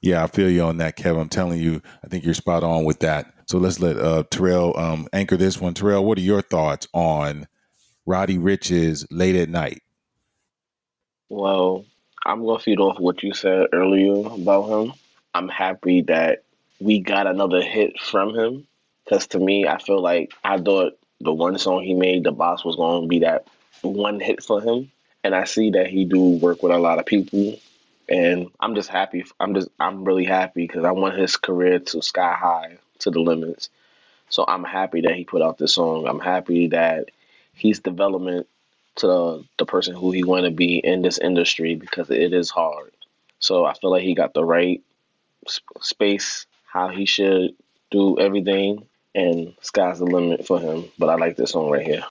Yeah, 0.04 0.22
I 0.22 0.26
feel 0.26 0.50
you 0.50 0.62
on 0.62 0.76
that, 0.78 0.96
Kevin. 0.96 1.22
I'm 1.22 1.28
telling 1.30 1.60
you, 1.60 1.80
I 2.04 2.08
think 2.08 2.24
you're 2.24 2.34
spot 2.34 2.62
on 2.62 2.84
with 2.84 2.98
that. 2.98 3.32
So 3.46 3.56
let's 3.56 3.80
let 3.80 3.96
uh, 3.98 4.24
Terrell 4.30 4.76
um, 4.76 5.08
anchor 5.14 5.38
this 5.38 5.58
one. 5.58 5.72
Terrell, 5.72 6.04
what 6.04 6.18
are 6.18 6.22
your 6.22 6.42
thoughts 6.42 6.86
on 6.92 7.46
Roddy 8.04 8.36
Ricch's 8.36 9.06
Late 9.10 9.34
at 9.34 9.48
Night? 9.48 9.80
Well, 11.28 11.84
I'm 12.24 12.46
to 12.46 12.58
feed 12.58 12.80
off 12.80 12.98
what 12.98 13.22
you 13.22 13.34
said 13.34 13.68
earlier 13.72 14.26
about 14.26 14.68
him. 14.68 14.92
I'm 15.34 15.48
happy 15.48 16.02
that 16.02 16.44
we 16.80 17.00
got 17.00 17.26
another 17.26 17.62
hit 17.62 17.98
from 18.00 18.34
him 18.34 18.66
because 19.04 19.26
to 19.28 19.38
me, 19.38 19.66
I 19.66 19.78
feel 19.78 20.00
like 20.00 20.32
I 20.44 20.58
thought 20.58 20.98
the 21.20 21.32
one 21.32 21.58
song 21.58 21.82
he 21.82 21.94
made, 21.94 22.24
The 22.24 22.32
Boss, 22.32 22.64
was 22.64 22.76
to 22.76 23.08
be 23.08 23.20
that 23.20 23.46
one 23.82 24.20
hit 24.20 24.42
for 24.42 24.60
him. 24.60 24.90
And 25.22 25.34
I 25.34 25.44
see 25.44 25.70
that 25.70 25.86
he 25.86 26.04
do 26.04 26.20
work 26.20 26.62
with 26.62 26.72
a 26.72 26.78
lot 26.78 26.98
of 26.98 27.06
people 27.06 27.56
and 28.08 28.50
I'm 28.60 28.74
just 28.74 28.88
happy. 28.88 29.24
I'm 29.40 29.54
just 29.54 29.68
I'm 29.80 30.04
really 30.04 30.24
happy 30.24 30.66
because 30.66 30.84
I 30.84 30.90
want 30.92 31.16
his 31.16 31.36
career 31.36 31.78
to 31.78 32.02
sky 32.02 32.34
high 32.34 32.78
to 33.00 33.10
the 33.10 33.20
limits. 33.20 33.70
So 34.28 34.44
I'm 34.46 34.64
happy 34.64 35.00
that 35.02 35.14
he 35.14 35.24
put 35.24 35.42
out 35.42 35.58
this 35.58 35.74
song. 35.74 36.06
I'm 36.06 36.20
happy 36.20 36.68
that 36.68 37.10
he's 37.54 37.80
development 37.80 38.46
to 38.96 39.06
the, 39.06 39.44
the 39.58 39.66
person 39.66 39.94
who 39.94 40.10
he 40.12 40.22
want 40.22 40.44
to 40.44 40.50
be 40.50 40.78
in 40.78 41.02
this 41.02 41.18
industry 41.18 41.74
because 41.74 42.10
it 42.10 42.32
is 42.32 42.50
hard. 42.50 42.92
So 43.38 43.64
I 43.64 43.74
feel 43.74 43.90
like 43.90 44.02
he 44.02 44.14
got 44.14 44.34
the 44.34 44.44
right 44.44 44.82
sp- 45.46 45.80
space, 45.80 46.46
how 46.64 46.88
he 46.88 47.04
should 47.04 47.52
do 47.90 48.18
everything, 48.18 48.86
and 49.14 49.54
sky's 49.60 49.98
the 49.98 50.06
limit 50.06 50.46
for 50.46 50.60
him. 50.60 50.84
But 50.98 51.10
I 51.10 51.16
like 51.16 51.36
this 51.36 51.52
song 51.52 51.70
right 51.70 51.84
here. 51.84 52.04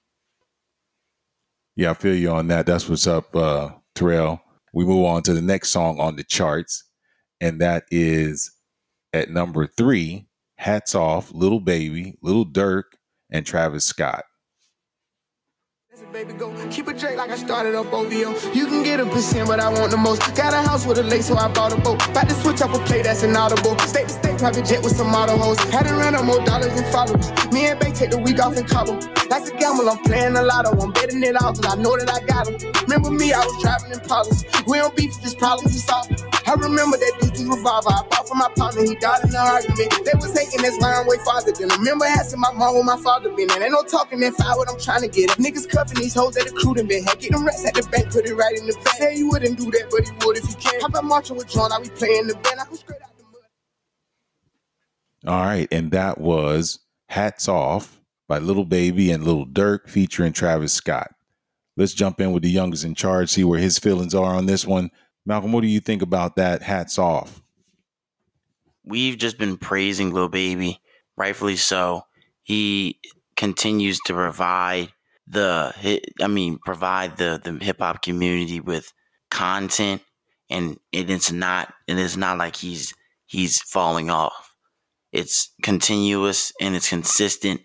Yeah, 1.75 1.91
I 1.91 1.93
feel 1.95 2.15
you 2.15 2.29
on 2.31 2.47
that. 2.49 2.65
That's 2.65 2.87
what's 2.87 3.07
up, 3.07 3.35
uh, 3.35 3.71
Terrell 3.95 4.43
we 4.73 4.85
move 4.85 5.05
on 5.05 5.21
to 5.23 5.33
the 5.33 5.41
next 5.41 5.69
song 5.69 5.99
on 5.99 6.15
the 6.15 6.23
charts, 6.23 6.83
and 7.39 7.61
that 7.61 7.85
is 7.91 8.51
at 9.13 9.29
number 9.29 9.67
three, 9.67 10.25
Hats 10.57 10.95
Off, 10.95 11.31
Little 11.31 11.59
Baby, 11.59 12.17
Little 12.21 12.45
Durk, 12.45 12.83
and 13.31 13.45
Travis 13.45 13.85
Scott 13.85 14.23
baby, 16.13 16.33
go 16.33 16.53
keep 16.69 16.87
it 16.87 16.99
Drake 16.99 17.17
like 17.17 17.31
I 17.31 17.35
started 17.35 17.73
up 17.73 17.91
OVO. 17.91 18.53
You 18.53 18.67
can 18.67 18.83
get 18.83 18.99
a 18.99 19.05
percent, 19.05 19.47
but 19.47 19.59
I 19.59 19.67
want 19.69 19.89
the 19.89 19.97
most. 19.97 20.21
Got 20.35 20.53
a 20.53 20.61
house 20.69 20.85
with 20.85 20.99
a 20.99 21.03
lake, 21.03 21.23
so 21.23 21.35
I 21.35 21.51
bought 21.51 21.73
a 21.73 21.77
boat. 21.77 22.07
About 22.07 22.29
to 22.29 22.35
switch 22.35 22.61
up 22.61 22.71
a 22.75 22.79
play 22.85 23.01
that's 23.01 23.23
inaudible. 23.23 23.77
State 23.79 24.07
to 24.09 24.13
state, 24.13 24.37
private 24.37 24.63
jet 24.63 24.83
with 24.83 24.95
some 24.95 25.09
model 25.09 25.39
hoes. 25.39 25.57
Had 25.73 25.87
to 25.87 25.93
run 25.95 26.13
up 26.13 26.23
more 26.23 26.45
dollars 26.45 26.73
than 26.75 26.85
followers. 26.91 27.27
Me 27.51 27.65
and 27.65 27.79
Bay 27.79 27.91
take 27.91 28.11
the 28.11 28.19
week 28.19 28.39
off 28.39 28.55
in 28.55 28.65
Cabo. 28.67 28.99
That's 29.27 29.49
a 29.49 29.55
gamble, 29.57 29.89
I'm 29.89 29.97
playing 30.03 30.35
a 30.35 30.43
lotto. 30.43 30.79
I'm 30.79 30.91
betting 30.91 31.23
it 31.23 31.35
all, 31.41 31.53
cause 31.55 31.65
I 31.65 31.81
know 31.81 31.97
that 31.97 32.09
I 32.09 32.19
got 32.25 32.45
them. 32.45 32.57
Remember 32.83 33.09
me, 33.09 33.33
I 33.33 33.39
was 33.39 33.61
driving 33.63 33.91
in 33.91 33.99
Polos. 34.01 34.45
We 34.67 34.77
don't 34.77 34.95
beef, 34.95 35.19
this 35.21 35.33
problems 35.33 35.83
solved. 35.83 36.23
I 36.53 36.55
remember 36.55 36.97
that 36.97 37.17
dude 37.19 37.33
dude's 37.33 37.49
revolver 37.49 37.89
I 37.89 38.05
bought 38.13 38.29
for 38.29 38.35
my 38.35 38.47
partner, 38.55 38.83
he 38.83 38.93
died 39.01 39.23
in 39.23 39.29
an 39.29 39.41
argument. 39.41 39.89
They 40.05 40.13
was 40.13 40.37
hating 40.37 40.61
this 40.61 40.77
line 40.77 41.07
way 41.07 41.17
farther 41.25 41.51
than 41.51 41.71
I 41.71 41.77
remember 41.77 42.05
asking 42.05 42.41
my 42.41 42.53
mom 42.53 42.75
where 42.75 42.83
my 42.83 42.97
father 43.01 43.33
been. 43.33 43.49
And 43.49 43.63
ain't 43.63 43.71
no 43.71 43.81
talking 43.81 44.19
that 44.19 44.35
fire 44.35 44.55
what 44.55 44.69
I'm 44.69 44.77
trying 44.77 45.01
to 45.01 45.07
get. 45.07 45.31
If 45.31 45.37
niggas 45.37 45.67
cuffing 45.67 45.97
these 45.97 46.13
hoes 46.13 46.35
that 46.35 46.45
the 46.45 46.53
crew 46.53 46.75
done 46.75 46.85
been 46.85 47.05
had. 47.05 47.17
Get 47.17 47.31
them 47.31 47.43
rats 47.43 47.65
at 47.65 47.73
the 47.73 47.81
bank, 47.89 48.11
put 48.11 48.27
it 48.29 48.35
right 48.35 48.55
in 48.55 48.67
the 48.67 48.73
bank. 48.73 48.97
Say 49.01 49.15
he 49.15 49.23
wouldn't 49.23 49.57
do 49.57 49.71
that, 49.71 49.89
but 49.89 50.05
he 50.05 50.13
would 50.21 50.37
if 50.37 50.45
he 50.45 50.53
can. 50.53 50.79
How 50.79 50.87
about 50.93 51.05
marching 51.05 51.37
with 51.37 51.49
John? 51.49 51.71
I 51.71 51.81
be 51.81 51.89
playing 51.89 52.27
the 52.27 52.35
band. 52.35 52.59
I 52.61 52.65
go 52.69 52.75
straight 52.75 53.01
out 53.01 53.17
the 53.17 53.23
mud. 53.23 53.41
All 55.33 55.43
right, 55.43 55.67
and 55.71 55.89
that 55.89 56.21
was 56.21 56.79
Hats 57.09 57.49
Off 57.49 57.99
by 58.27 58.37
Little 58.37 58.65
Baby 58.65 59.09
and 59.09 59.23
Little 59.23 59.47
Durk 59.47 59.89
featuring 59.89 60.33
Travis 60.33 60.73
Scott. 60.73 61.15
let's 61.77 61.95
jump 61.95 62.21
in 62.21 62.31
with 62.31 62.43
the 62.43 62.51
youngest 62.51 62.83
in 62.83 62.93
charge, 62.93 63.29
see 63.29 63.43
where 63.43 63.59
his 63.59 63.79
feelings 63.79 64.13
are 64.13 64.35
on 64.35 64.45
this 64.45 64.67
one. 64.67 64.91
Malcolm, 65.25 65.53
what 65.53 65.61
do 65.61 65.67
you 65.67 65.79
think 65.79 66.01
about 66.01 66.35
that? 66.35 66.61
Hats 66.61 66.99
off. 66.99 67.41
We've 68.83 69.17
just 69.17 69.37
been 69.37 69.57
praising 69.57 70.11
Lil 70.11 70.27
Baby, 70.27 70.81
rightfully 71.15 71.55
so. 71.55 72.03
He 72.43 72.99
continues 73.37 73.99
to 74.05 74.13
provide 74.13 74.89
the 75.27 75.73
I 76.21 76.27
mean, 76.27 76.59
provide 76.65 77.17
the 77.17 77.39
the 77.41 77.63
hip 77.63 77.79
hop 77.79 78.01
community 78.01 78.59
with 78.59 78.91
content, 79.31 80.01
and 80.49 80.77
it's 80.91 81.31
not 81.31 81.73
and 81.87 81.99
it's 81.99 82.17
not 82.17 82.37
like 82.37 82.57
he's 82.57 82.93
he's 83.25 83.61
falling 83.61 84.09
off. 84.09 84.55
It's 85.13 85.53
continuous 85.61 86.51
and 86.59 86.75
it's 86.75 86.89
consistent, 86.89 87.61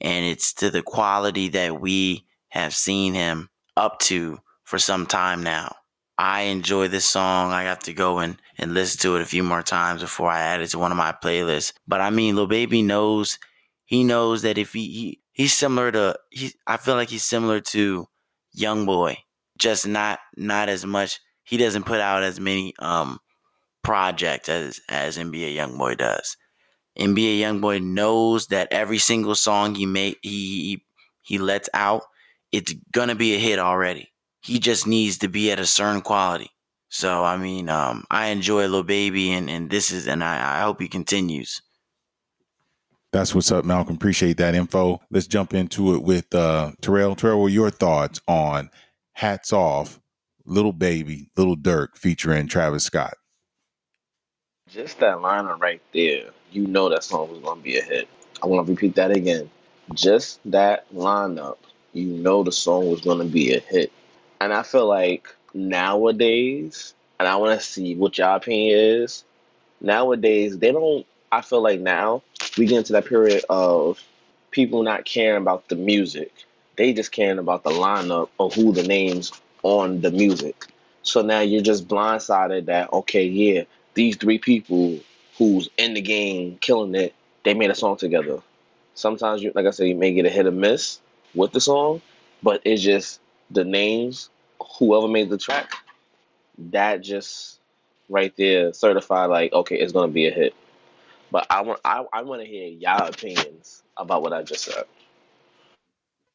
and 0.00 0.26
it's 0.26 0.52
to 0.54 0.70
the 0.70 0.82
quality 0.82 1.48
that 1.48 1.80
we 1.80 2.26
have 2.48 2.74
seen 2.74 3.14
him 3.14 3.48
up 3.76 3.98
to 4.00 4.38
for 4.64 4.78
some 4.78 5.06
time 5.06 5.42
now. 5.42 5.74
I 6.18 6.42
enjoy 6.42 6.88
this 6.88 7.08
song. 7.08 7.52
I 7.52 7.62
have 7.62 7.78
to 7.80 7.92
go 7.94 8.18
and, 8.18 8.42
and 8.58 8.74
listen 8.74 9.00
to 9.02 9.16
it 9.16 9.22
a 9.22 9.26
few 9.26 9.44
more 9.44 9.62
times 9.62 10.02
before 10.02 10.28
I 10.28 10.40
add 10.40 10.60
it 10.60 10.68
to 10.70 10.78
one 10.78 10.90
of 10.90 10.98
my 10.98 11.12
playlists. 11.12 11.72
But 11.86 12.00
I 12.00 12.10
mean, 12.10 12.34
Lil 12.34 12.48
Baby 12.48 12.82
knows 12.82 13.38
he 13.84 14.02
knows 14.04 14.42
that 14.42 14.58
if 14.58 14.72
he, 14.72 14.86
he 14.88 15.20
he's 15.32 15.54
similar 15.54 15.92
to 15.92 16.18
he 16.30 16.52
I 16.66 16.76
feel 16.76 16.96
like 16.96 17.08
he's 17.08 17.24
similar 17.24 17.60
to 17.60 18.08
Young 18.52 18.84
Boy, 18.84 19.18
just 19.58 19.86
not 19.86 20.18
not 20.36 20.68
as 20.68 20.84
much. 20.84 21.20
He 21.44 21.56
doesn't 21.56 21.86
put 21.86 22.00
out 22.00 22.24
as 22.24 22.40
many 22.40 22.74
um 22.80 23.20
projects 23.84 24.48
as 24.48 24.80
as 24.88 25.16
NBA 25.16 25.54
Young 25.54 25.78
Boy 25.78 25.94
does. 25.94 26.36
NBA 26.98 27.38
Young 27.38 27.60
Boy 27.60 27.78
knows 27.78 28.48
that 28.48 28.72
every 28.72 28.98
single 28.98 29.36
song 29.36 29.76
he 29.76 29.86
make 29.86 30.18
he 30.22 30.30
he, 30.30 30.84
he 31.22 31.38
lets 31.38 31.68
out, 31.72 32.02
it's 32.50 32.74
gonna 32.92 33.14
be 33.14 33.36
a 33.36 33.38
hit 33.38 33.60
already. 33.60 34.10
He 34.40 34.58
just 34.58 34.86
needs 34.86 35.18
to 35.18 35.28
be 35.28 35.50
at 35.50 35.60
a 35.60 35.66
certain 35.66 36.00
quality. 36.00 36.50
So 36.88 37.22
I 37.24 37.36
mean, 37.36 37.68
um, 37.68 38.04
I 38.10 38.28
enjoy 38.28 38.66
Lil 38.66 38.82
Baby, 38.82 39.32
and 39.32 39.50
and 39.50 39.70
this 39.70 39.90
is, 39.90 40.06
and 40.06 40.24
I, 40.24 40.58
I 40.58 40.62
hope 40.62 40.80
he 40.80 40.88
continues. 40.88 41.60
That's 43.12 43.34
what's 43.34 43.50
up, 43.50 43.64
Malcolm. 43.64 43.96
Appreciate 43.96 44.36
that 44.36 44.54
info. 44.54 45.00
Let's 45.10 45.26
jump 45.26 45.54
into 45.54 45.94
it 45.94 46.02
with 46.02 46.34
uh, 46.34 46.72
Terrell. 46.80 47.14
Terrell, 47.14 47.42
what 47.42 47.52
your 47.52 47.70
thoughts 47.70 48.20
on 48.26 48.70
"Hats 49.12 49.52
Off," 49.52 50.00
"Little 50.44 50.72
Baby," 50.72 51.30
"Little 51.36 51.56
Durk" 51.56 51.96
featuring 51.96 52.48
Travis 52.48 52.84
Scott? 52.84 53.14
Just 54.68 55.00
that 55.00 55.22
liner 55.22 55.56
right 55.56 55.80
there, 55.94 56.30
you 56.52 56.66
know 56.66 56.88
that 56.90 57.04
song 57.04 57.30
was 57.30 57.40
gonna 57.40 57.60
be 57.60 57.78
a 57.78 57.82
hit. 57.82 58.08
I 58.42 58.46
want 58.46 58.66
to 58.66 58.72
repeat 58.72 58.94
that 58.96 59.10
again. 59.10 59.50
Just 59.94 60.40
that 60.44 60.90
lineup, 60.94 61.56
you 61.94 62.06
know 62.06 62.42
the 62.42 62.52
song 62.52 62.90
was 62.90 63.00
gonna 63.00 63.24
be 63.24 63.54
a 63.54 63.60
hit. 63.60 63.90
And 64.40 64.52
I 64.52 64.62
feel 64.62 64.86
like 64.86 65.34
nowadays, 65.54 66.94
and 67.18 67.28
I 67.28 67.36
want 67.36 67.58
to 67.58 67.66
see 67.66 67.94
what 67.96 68.18
your 68.18 68.28
opinion 68.28 68.78
is. 68.78 69.24
Nowadays, 69.80 70.58
they 70.58 70.72
don't. 70.72 71.06
I 71.30 71.40
feel 71.42 71.62
like 71.62 71.80
now 71.80 72.22
we 72.56 72.66
get 72.66 72.78
into 72.78 72.92
that 72.94 73.06
period 73.06 73.44
of 73.50 74.00
people 74.50 74.82
not 74.82 75.04
caring 75.04 75.42
about 75.42 75.68
the 75.68 75.76
music. 75.76 76.32
They 76.76 76.92
just 76.92 77.12
caring 77.12 77.38
about 77.38 77.64
the 77.64 77.70
lineup 77.70 78.28
or 78.38 78.50
who 78.50 78.72
the 78.72 78.82
names 78.82 79.32
on 79.62 80.00
the 80.00 80.10
music. 80.10 80.66
So 81.02 81.22
now 81.22 81.40
you're 81.40 81.62
just 81.62 81.88
blindsided 81.88 82.66
that 82.66 82.92
okay, 82.92 83.24
yeah, 83.24 83.64
these 83.94 84.16
three 84.16 84.38
people 84.38 84.98
who's 85.36 85.68
in 85.76 85.94
the 85.94 86.00
game 86.00 86.58
killing 86.60 86.94
it, 86.94 87.14
they 87.44 87.54
made 87.54 87.70
a 87.70 87.74
song 87.74 87.96
together. 87.96 88.40
Sometimes 88.94 89.42
you 89.42 89.52
like 89.54 89.66
I 89.66 89.70
said, 89.70 89.88
you 89.88 89.96
may 89.96 90.12
get 90.12 90.26
a 90.26 90.30
hit 90.30 90.46
or 90.46 90.52
miss 90.52 91.00
with 91.34 91.52
the 91.52 91.60
song, 91.60 92.00
but 92.42 92.62
it's 92.64 92.82
just 92.82 93.20
the 93.50 93.64
names, 93.64 94.30
whoever 94.78 95.08
made 95.08 95.30
the 95.30 95.38
track, 95.38 95.72
that 96.70 97.00
just 97.02 97.58
right 98.08 98.34
there 98.36 98.72
certified 98.72 99.30
like, 99.30 99.52
okay, 99.52 99.76
it's 99.76 99.92
gonna 99.92 100.12
be 100.12 100.26
a 100.26 100.30
hit. 100.30 100.54
But 101.30 101.46
I 101.50 101.60
want 101.62 101.80
I, 101.84 102.04
I 102.12 102.22
want 102.22 102.42
to 102.42 102.48
hear 102.48 102.66
y'all 102.68 103.08
opinions 103.08 103.82
about 103.96 104.22
what 104.22 104.32
I 104.32 104.42
just 104.42 104.64
said. 104.64 104.84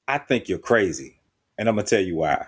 I 0.08 0.18
think 0.18 0.50
you're 0.50 0.60
crazy, 0.60 1.20
and 1.58 1.68
I'm 1.68 1.76
gonna 1.76 1.88
tell 1.88 2.02
you 2.02 2.16
why. 2.18 2.46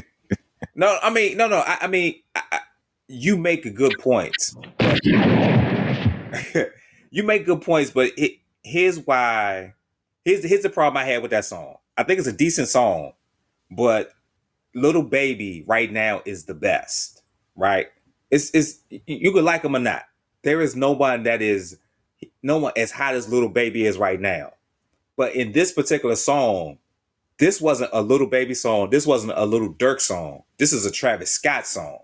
no, 0.74 0.98
I 1.02 1.10
mean, 1.10 1.36
no, 1.36 1.48
no. 1.48 1.58
I, 1.58 1.78
I 1.82 1.86
mean, 1.86 2.22
I, 2.34 2.42
I, 2.52 2.60
you 3.08 3.36
make 3.36 3.66
a 3.66 3.70
good 3.70 3.98
points. 3.98 4.56
you 7.10 7.22
make 7.22 7.44
good 7.44 7.62
points, 7.62 7.90
but 7.90 8.12
it, 8.16 8.38
here's 8.62 8.98
why. 9.00 9.74
Here's 10.24 10.44
here's 10.44 10.62
the 10.62 10.70
problem 10.70 10.96
I 10.96 11.04
had 11.04 11.22
with 11.22 11.30
that 11.32 11.44
song. 11.44 11.76
I 11.96 12.02
think 12.02 12.18
it's 12.18 12.28
a 12.28 12.32
decent 12.32 12.68
song, 12.68 13.12
but 13.70 14.12
Little 14.74 15.02
Baby 15.02 15.64
right 15.66 15.90
now 15.92 16.22
is 16.24 16.44
the 16.44 16.54
best. 16.54 17.22
Right? 17.56 17.88
It's 18.30 18.50
it's 18.54 18.80
you 18.88 19.32
could 19.32 19.44
like 19.44 19.64
him 19.64 19.76
or 19.76 19.80
not 19.80 20.04
there 20.46 20.60
is 20.60 20.76
no 20.76 20.92
one 20.92 21.24
that 21.24 21.42
is 21.42 21.76
no 22.40 22.58
one 22.58 22.72
as 22.76 22.92
hot 22.92 23.16
as 23.16 23.28
Little 23.28 23.48
Baby 23.48 23.84
is 23.84 23.98
right 23.98 24.20
now. 24.20 24.52
But 25.16 25.34
in 25.34 25.50
this 25.50 25.72
particular 25.72 26.14
song, 26.14 26.78
this 27.38 27.60
wasn't 27.60 27.90
a 27.92 28.00
Little 28.00 28.28
Baby 28.28 28.54
song. 28.54 28.90
This 28.90 29.08
wasn't 29.08 29.32
a 29.34 29.44
Little 29.44 29.74
Durk 29.74 30.00
song. 30.00 30.44
This 30.56 30.72
is 30.72 30.86
a 30.86 30.92
Travis 30.92 31.32
Scott 31.32 31.66
song. 31.66 31.98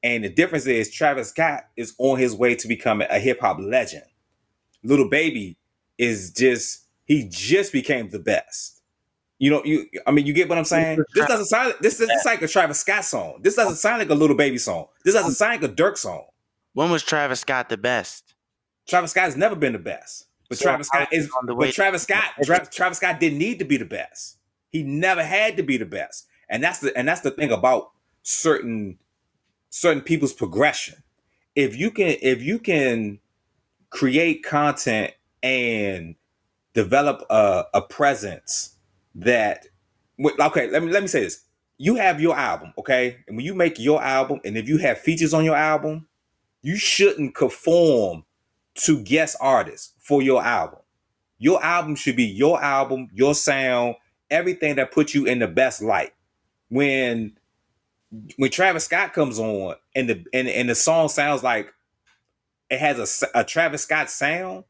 And 0.00 0.22
the 0.22 0.28
difference 0.28 0.64
is 0.66 0.92
Travis 0.92 1.30
Scott 1.30 1.64
is 1.76 1.92
on 1.98 2.20
his 2.20 2.36
way 2.36 2.54
to 2.54 2.68
becoming 2.68 3.08
a 3.10 3.18
hip 3.18 3.40
hop 3.40 3.58
legend. 3.58 4.04
Little 4.84 5.08
Baby 5.08 5.58
is 5.98 6.30
just 6.30 6.84
he 7.04 7.26
just 7.28 7.72
became 7.72 8.10
the 8.10 8.20
best. 8.20 8.79
You 9.40 9.50
know, 9.50 9.64
you 9.64 9.88
I 10.06 10.10
mean, 10.10 10.26
you 10.26 10.34
get 10.34 10.50
what 10.50 10.58
I'm 10.58 10.66
saying? 10.66 11.02
This 11.14 11.26
doesn't 11.26 11.46
sound 11.46 11.74
this 11.80 11.98
doesn't 11.98 12.20
sound 12.20 12.34
like 12.36 12.42
a 12.42 12.48
Travis 12.48 12.78
Scott 12.80 13.06
song. 13.06 13.40
This 13.40 13.56
doesn't 13.56 13.76
sound 13.76 13.98
like 13.98 14.10
a 14.10 14.14
Little 14.14 14.36
Baby 14.36 14.58
song. 14.58 14.88
This 15.02 15.14
doesn't 15.14 15.32
sound 15.32 15.62
like 15.62 15.70
a 15.70 15.74
Durk 15.74 15.96
song. 15.96 16.26
When 16.74 16.90
was 16.90 17.02
Travis 17.02 17.40
Scott 17.40 17.70
the 17.70 17.78
best? 17.78 18.34
Travis 18.86 19.12
Scott 19.12 19.24
has 19.24 19.36
never 19.38 19.56
been 19.56 19.72
the 19.72 19.78
best. 19.78 20.26
But 20.50 20.58
so 20.58 20.64
Travis 20.64 20.88
Scott 20.88 21.08
is 21.10 21.30
on 21.38 21.46
the 21.46 21.54
way. 21.54 21.68
But 21.68 21.74
Travis 21.74 22.02
Scott, 22.02 22.24
Tra- 22.44 22.66
Travis 22.66 22.98
Scott 22.98 23.18
didn't 23.18 23.38
need 23.38 23.58
to 23.60 23.64
be 23.64 23.78
the 23.78 23.86
best. 23.86 24.36
He 24.68 24.82
never 24.82 25.24
had 25.24 25.56
to 25.56 25.62
be 25.62 25.78
the 25.78 25.86
best. 25.86 26.26
And 26.50 26.62
that's 26.62 26.80
the 26.80 26.94
and 26.94 27.08
that's 27.08 27.22
the 27.22 27.30
thing 27.30 27.50
about 27.50 27.92
certain 28.22 28.98
certain 29.70 30.02
people's 30.02 30.34
progression. 30.34 31.02
If 31.56 31.76
you 31.76 31.90
can 31.90 32.16
if 32.20 32.42
you 32.42 32.58
can 32.58 33.20
create 33.88 34.44
content 34.44 35.14
and 35.42 36.14
develop 36.74 37.24
a, 37.30 37.64
a 37.72 37.80
presence 37.80 38.76
that 39.14 39.66
okay, 40.18 40.70
let 40.70 40.82
me 40.82 40.90
let 40.90 41.02
me 41.02 41.08
say 41.08 41.20
this. 41.22 41.44
You 41.78 41.94
have 41.96 42.20
your 42.20 42.36
album, 42.36 42.74
okay? 42.78 43.18
And 43.26 43.36
when 43.36 43.46
you 43.46 43.54
make 43.54 43.78
your 43.78 44.02
album, 44.02 44.40
and 44.44 44.56
if 44.56 44.68
you 44.68 44.76
have 44.78 44.98
features 44.98 45.32
on 45.32 45.44
your 45.44 45.56
album, 45.56 46.06
you 46.62 46.76
shouldn't 46.76 47.34
conform 47.34 48.24
to 48.74 49.02
guest 49.02 49.36
artists 49.40 49.94
for 49.98 50.20
your 50.20 50.42
album. 50.42 50.80
Your 51.38 51.62
album 51.64 51.94
should 51.96 52.16
be 52.16 52.24
your 52.26 52.62
album, 52.62 53.08
your 53.14 53.34
sound, 53.34 53.94
everything 54.30 54.76
that 54.76 54.92
puts 54.92 55.14
you 55.14 55.24
in 55.26 55.38
the 55.38 55.48
best 55.48 55.82
light. 55.82 56.12
When 56.68 57.38
when 58.36 58.50
Travis 58.50 58.84
Scott 58.84 59.12
comes 59.12 59.38
on 59.38 59.76
and 59.94 60.08
the 60.08 60.24
and, 60.32 60.48
and 60.48 60.68
the 60.68 60.74
song 60.74 61.08
sounds 61.08 61.42
like 61.42 61.72
it 62.68 62.78
has 62.78 63.22
a, 63.22 63.40
a 63.40 63.44
Travis 63.44 63.82
Scott 63.82 64.10
sound, 64.10 64.64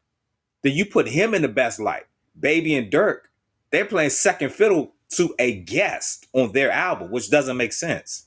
then 0.62 0.74
you 0.74 0.86
put 0.86 1.08
him 1.08 1.34
in 1.34 1.42
the 1.42 1.48
best 1.48 1.80
light. 1.80 2.04
Baby 2.38 2.76
and 2.76 2.90
Durk, 2.90 3.22
they're 3.70 3.84
playing 3.84 4.10
second 4.10 4.52
fiddle 4.52 4.94
to 5.10 5.34
a 5.38 5.60
guest 5.60 6.26
on 6.32 6.52
their 6.52 6.70
album, 6.70 7.10
which 7.10 7.30
doesn't 7.30 7.56
make 7.56 7.72
sense. 7.72 8.26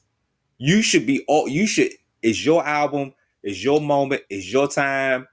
You 0.57 0.81
should 0.81 1.05
be 1.05 1.23
all 1.27 1.47
you 1.47 1.67
should 1.67 1.91
is 2.21 2.45
your 2.45 2.65
album 2.65 3.13
is 3.43 3.63
your 3.63 3.81
moment. 3.81 4.21
is 4.29 4.51
your 4.51 4.67
time. 4.67 5.27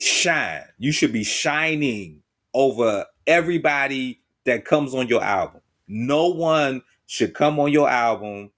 Shine. 0.00 0.64
You 0.78 0.92
should 0.92 1.12
be 1.12 1.24
shining 1.24 2.22
over 2.52 3.06
everybody 3.26 4.20
that 4.44 4.64
comes 4.64 4.94
on 4.94 5.08
your 5.08 5.22
album. 5.22 5.60
No 5.88 6.28
one 6.28 6.82
should 7.06 7.34
come 7.34 7.58
on 7.58 7.72
your 7.72 7.88
album 7.88 8.50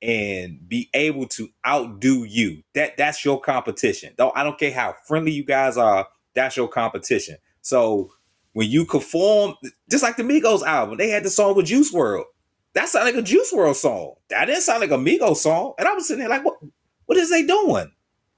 and 0.00 0.68
be 0.68 0.90
able 0.94 1.26
to 1.28 1.48
outdo 1.66 2.24
you. 2.24 2.62
That 2.74 2.96
that's 2.96 3.24
your 3.24 3.40
competition. 3.40 4.14
Though 4.16 4.32
I 4.34 4.42
don't 4.44 4.58
care 4.58 4.72
how 4.72 4.94
friendly 5.06 5.32
you 5.32 5.44
guys 5.44 5.76
are, 5.76 6.08
that's 6.34 6.56
your 6.56 6.68
competition. 6.68 7.36
So 7.62 8.10
when 8.52 8.70
you 8.70 8.84
conform, 8.84 9.54
just 9.90 10.02
like 10.02 10.16
the 10.16 10.22
Migos 10.22 10.62
album, 10.62 10.98
they 10.98 11.08
had 11.10 11.24
the 11.24 11.30
song 11.30 11.56
with 11.56 11.66
Juice 11.66 11.92
WRLD. 11.92 12.24
That 12.74 12.88
sounded 12.88 13.14
like 13.14 13.22
a 13.22 13.26
Juice 13.26 13.52
WRLD 13.52 13.76
song. 13.76 14.14
That 14.30 14.46
didn't 14.46 14.62
sound 14.62 14.80
like 14.80 14.90
a 14.90 14.94
Migos 14.94 15.36
song. 15.36 15.74
And 15.78 15.88
I 15.88 15.94
was 15.94 16.06
sitting 16.06 16.20
there 16.20 16.28
like, 16.28 16.44
what 16.44 16.58
what 17.06 17.18
is 17.18 17.30
they 17.30 17.44
doing? 17.44 17.92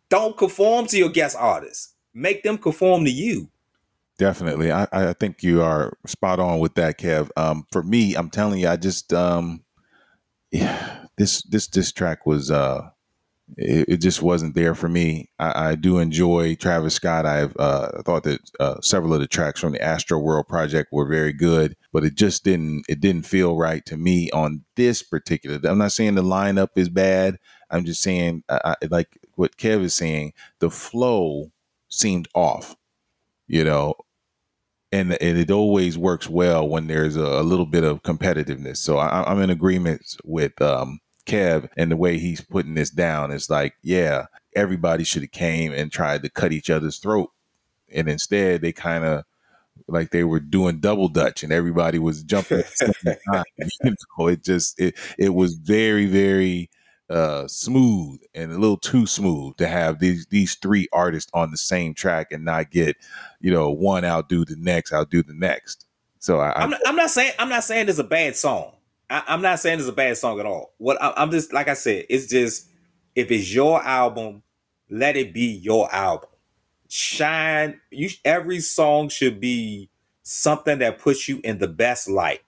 Don't 0.09 0.37
conform 0.37 0.87
to 0.89 0.99
your 0.99 1.09
guest 1.09 1.37
artists. 1.39 1.95
Make 2.13 2.43
them 2.43 2.59
conform 2.59 3.05
to 3.05 3.11
you. 3.11 3.51
Definitely. 4.19 4.71
I, 4.71 4.87
I 4.93 5.13
think 5.13 5.43
you 5.43 5.63
are 5.63 5.97
spot 6.07 6.39
on 6.39 6.61
with 6.61 6.75
that, 6.75 6.99
Kev. 6.99 7.31
Um, 7.37 7.67
for 7.73 7.83
me, 7.83 8.15
I'm 8.15 8.31
telling 8.31 8.61
you, 8.61 8.69
I 8.69 8.77
just 8.77 9.13
um 9.13 9.65
yeah, 10.51 11.07
this 11.17 11.43
this 11.43 11.67
this 11.69 11.93
track 11.93 12.27
was 12.27 12.51
uh 12.51 12.91
it, 13.57 13.89
it 13.89 13.97
just 13.99 14.23
wasn't 14.23 14.55
there 14.55 14.75
for 14.75 14.89
me. 14.89 15.31
I, 15.39 15.71
I 15.71 15.75
do 15.75 15.99
enjoy 15.99 16.55
Travis 16.55 16.95
Scott. 16.95 17.27
I've 17.27 17.57
uh, 17.59 18.03
thought 18.03 18.25
that 18.25 18.41
uh, 18.59 18.81
several 18.81 19.15
of 19.15 19.21
the 19.21 19.27
tracks 19.27 19.61
from 19.61 19.73
the 19.73 19.79
Astroworld 19.79 20.49
project 20.49 20.93
were 20.93 21.07
very 21.07 21.33
good, 21.33 21.77
but 21.93 22.05
it 22.05 22.15
just 22.15 22.45
didn't 22.45 22.85
it 22.89 23.01
didn't 23.01 23.27
feel 23.27 23.57
right 23.57 23.85
to 23.87 23.97
me 23.97 24.31
on 24.31 24.65
this 24.77 25.03
particular. 25.03 25.61
I'm 25.65 25.79
not 25.79 25.93
saying 25.93 26.15
the 26.15 26.23
lineup 26.23 26.71
is 26.77 26.89
bad. 26.89 27.39
I'm 27.71 27.85
just 27.85 28.03
saying, 28.03 28.45
I, 28.49 28.77
I, 28.83 28.87
like 28.91 29.19
what 29.35 29.57
Kev 29.57 29.83
is 29.83 29.95
saying, 29.95 30.33
the 30.61 30.71
flow 30.71 31.51
seemed 31.89 32.29
off. 32.35 32.77
You 33.47 33.63
know, 33.63 33.95
and, 34.91 35.21
and 35.21 35.37
it 35.37 35.51
always 35.51 35.99
works 35.99 36.29
well 36.29 36.67
when 36.67 36.87
there's 36.87 37.17
a, 37.17 37.25
a 37.25 37.43
little 37.43 37.67
bit 37.67 37.85
of 37.85 38.03
competitiveness. 38.03 38.79
So 38.79 38.97
I, 38.97 39.31
am 39.31 39.41
in 39.43 39.51
agreement 39.51 40.17
with 40.25 40.61
um, 40.63 41.01
Kev 41.27 41.69
and 41.77 41.91
the 41.91 41.97
way 41.97 42.19
he's 42.19 42.41
putting 42.41 42.75
this 42.75 42.91
down. 42.91 43.31
is 43.31 43.51
like, 43.51 43.75
yeah, 43.83 44.27
everybody 44.55 45.05
should 45.05 45.23
have 45.23 45.33
came 45.33 45.73
and 45.73 45.91
tried 45.91 46.23
to 46.23 46.31
cut 46.31 46.53
each 46.53 46.71
other's 46.71 46.99
throat, 46.99 47.31
and 47.93 48.09
instead 48.09 48.61
they 48.61 48.73
kind 48.73 49.05
of 49.05 49.25
like 49.89 50.11
they 50.11 50.25
were 50.25 50.41
doing 50.41 50.79
double 50.79 51.09
dutch 51.09 51.43
and 51.43 51.53
everybody 51.53 51.99
was 51.99 52.23
jumping 52.23 52.59
at 52.61 52.71
the 52.79 52.95
same 53.05 53.17
time. 53.33 53.45
You 53.59 53.95
know, 54.19 54.29
it 54.29 54.45
just 54.45 54.81
it 54.81 54.97
it 55.19 55.31
was 55.31 55.55
very 55.55 56.07
very 56.07 56.71
uh 57.11 57.47
smooth 57.49 58.19
and 58.35 58.51
a 58.51 58.59
little 58.59 58.79
too 58.79 59.07
smooth 59.07 59.57
to 59.57 59.67
have 59.67 59.99
these 59.99 60.27
these 60.31 60.55
three 60.55 60.89
artists 60.93 61.31
on 61.35 61.51
the 61.51 61.57
same 61.57 61.93
track 61.93 62.29
and 62.33 62.45
not 62.45 62.71
get 62.71 62.97
you 63.41 63.53
know 63.53 63.71
one 63.71 64.05
outdo 64.05 64.45
the 64.45 64.57
next 64.57 64.91
outdo 64.91 65.23
the 65.23 65.35
next 65.35 65.85
so 66.19 66.41
I, 66.41 66.53
I'm, 66.63 66.71
not, 66.71 66.81
I'm 66.87 66.97
not 66.97 67.11
saying 67.11 67.33
i'm 67.39 67.51
not 67.51 67.63
saying 67.63 67.91
it's 67.91 67.99
a 67.99 68.05
bad 68.05 68.37
song 68.37 68.73
I, 69.15 69.35
am 69.35 69.43
not 69.43 69.61
saying 69.61 69.79
it's 69.79 69.89
a 69.89 69.93
bad 69.93 70.17
song 70.17 70.41
at 70.41 70.47
all. 70.47 70.75
What 70.79 71.01
I, 71.01 71.13
i'm 71.17 71.31
just 71.31 71.53
like 71.53 71.69
i 71.69 71.75
said 71.75 72.07
it's 72.09 72.27
just 72.27 72.69
if 73.15 73.31
it's 73.31 73.55
your 73.55 73.83
album 73.83 74.43
let 74.91 75.17
it 75.17 75.33
be 75.33 75.47
your 75.47 75.93
album. 75.95 76.31
Shine 76.89 77.81
you 77.91 78.11
every 78.25 78.61
song 78.61 79.09
should 79.09 79.41
be 79.41 79.91
something 80.23 80.79
that 80.79 80.99
puts 80.99 81.29
you 81.29 81.41
in 81.43 81.59
the 81.59 81.69
best 81.69 82.09
light. 82.09 82.43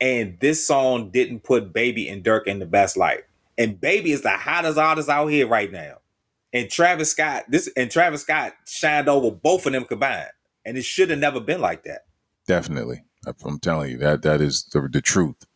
And 0.00 0.38
this 0.40 0.66
song 0.66 1.10
didn't 1.10 1.40
put 1.40 1.72
baby 1.72 2.08
and 2.08 2.22
Durk 2.22 2.44
in 2.44 2.58
the 2.58 2.66
best 2.66 2.96
light. 2.96 3.24
And 3.56 3.80
baby 3.80 4.12
is 4.12 4.22
the 4.22 4.30
hottest 4.30 4.76
artist 4.76 5.08
out 5.08 5.28
here 5.28 5.46
right 5.46 5.72
now. 5.72 5.98
And 6.52 6.70
travis 6.70 7.10
scott 7.10 7.44
this 7.48 7.70
and 7.76 7.90
travis 7.90 8.22
scott 8.22 8.54
shined 8.66 9.08
over 9.08 9.30
both 9.30 9.66
of 9.66 9.72
them 9.72 9.84
combined. 9.84 10.30
And 10.64 10.76
it 10.76 10.84
should 10.84 11.10
have 11.10 11.18
never 11.18 11.40
been 11.40 11.60
like 11.60 11.84
that. 11.84 12.06
Definitely. 12.46 13.04
I'm 13.44 13.58
telling 13.58 13.90
you 13.90 13.98
that 13.98 14.22
that 14.22 14.40
is 14.40 14.64
the, 14.64 14.88
the 14.88 15.00
truth 15.00 15.46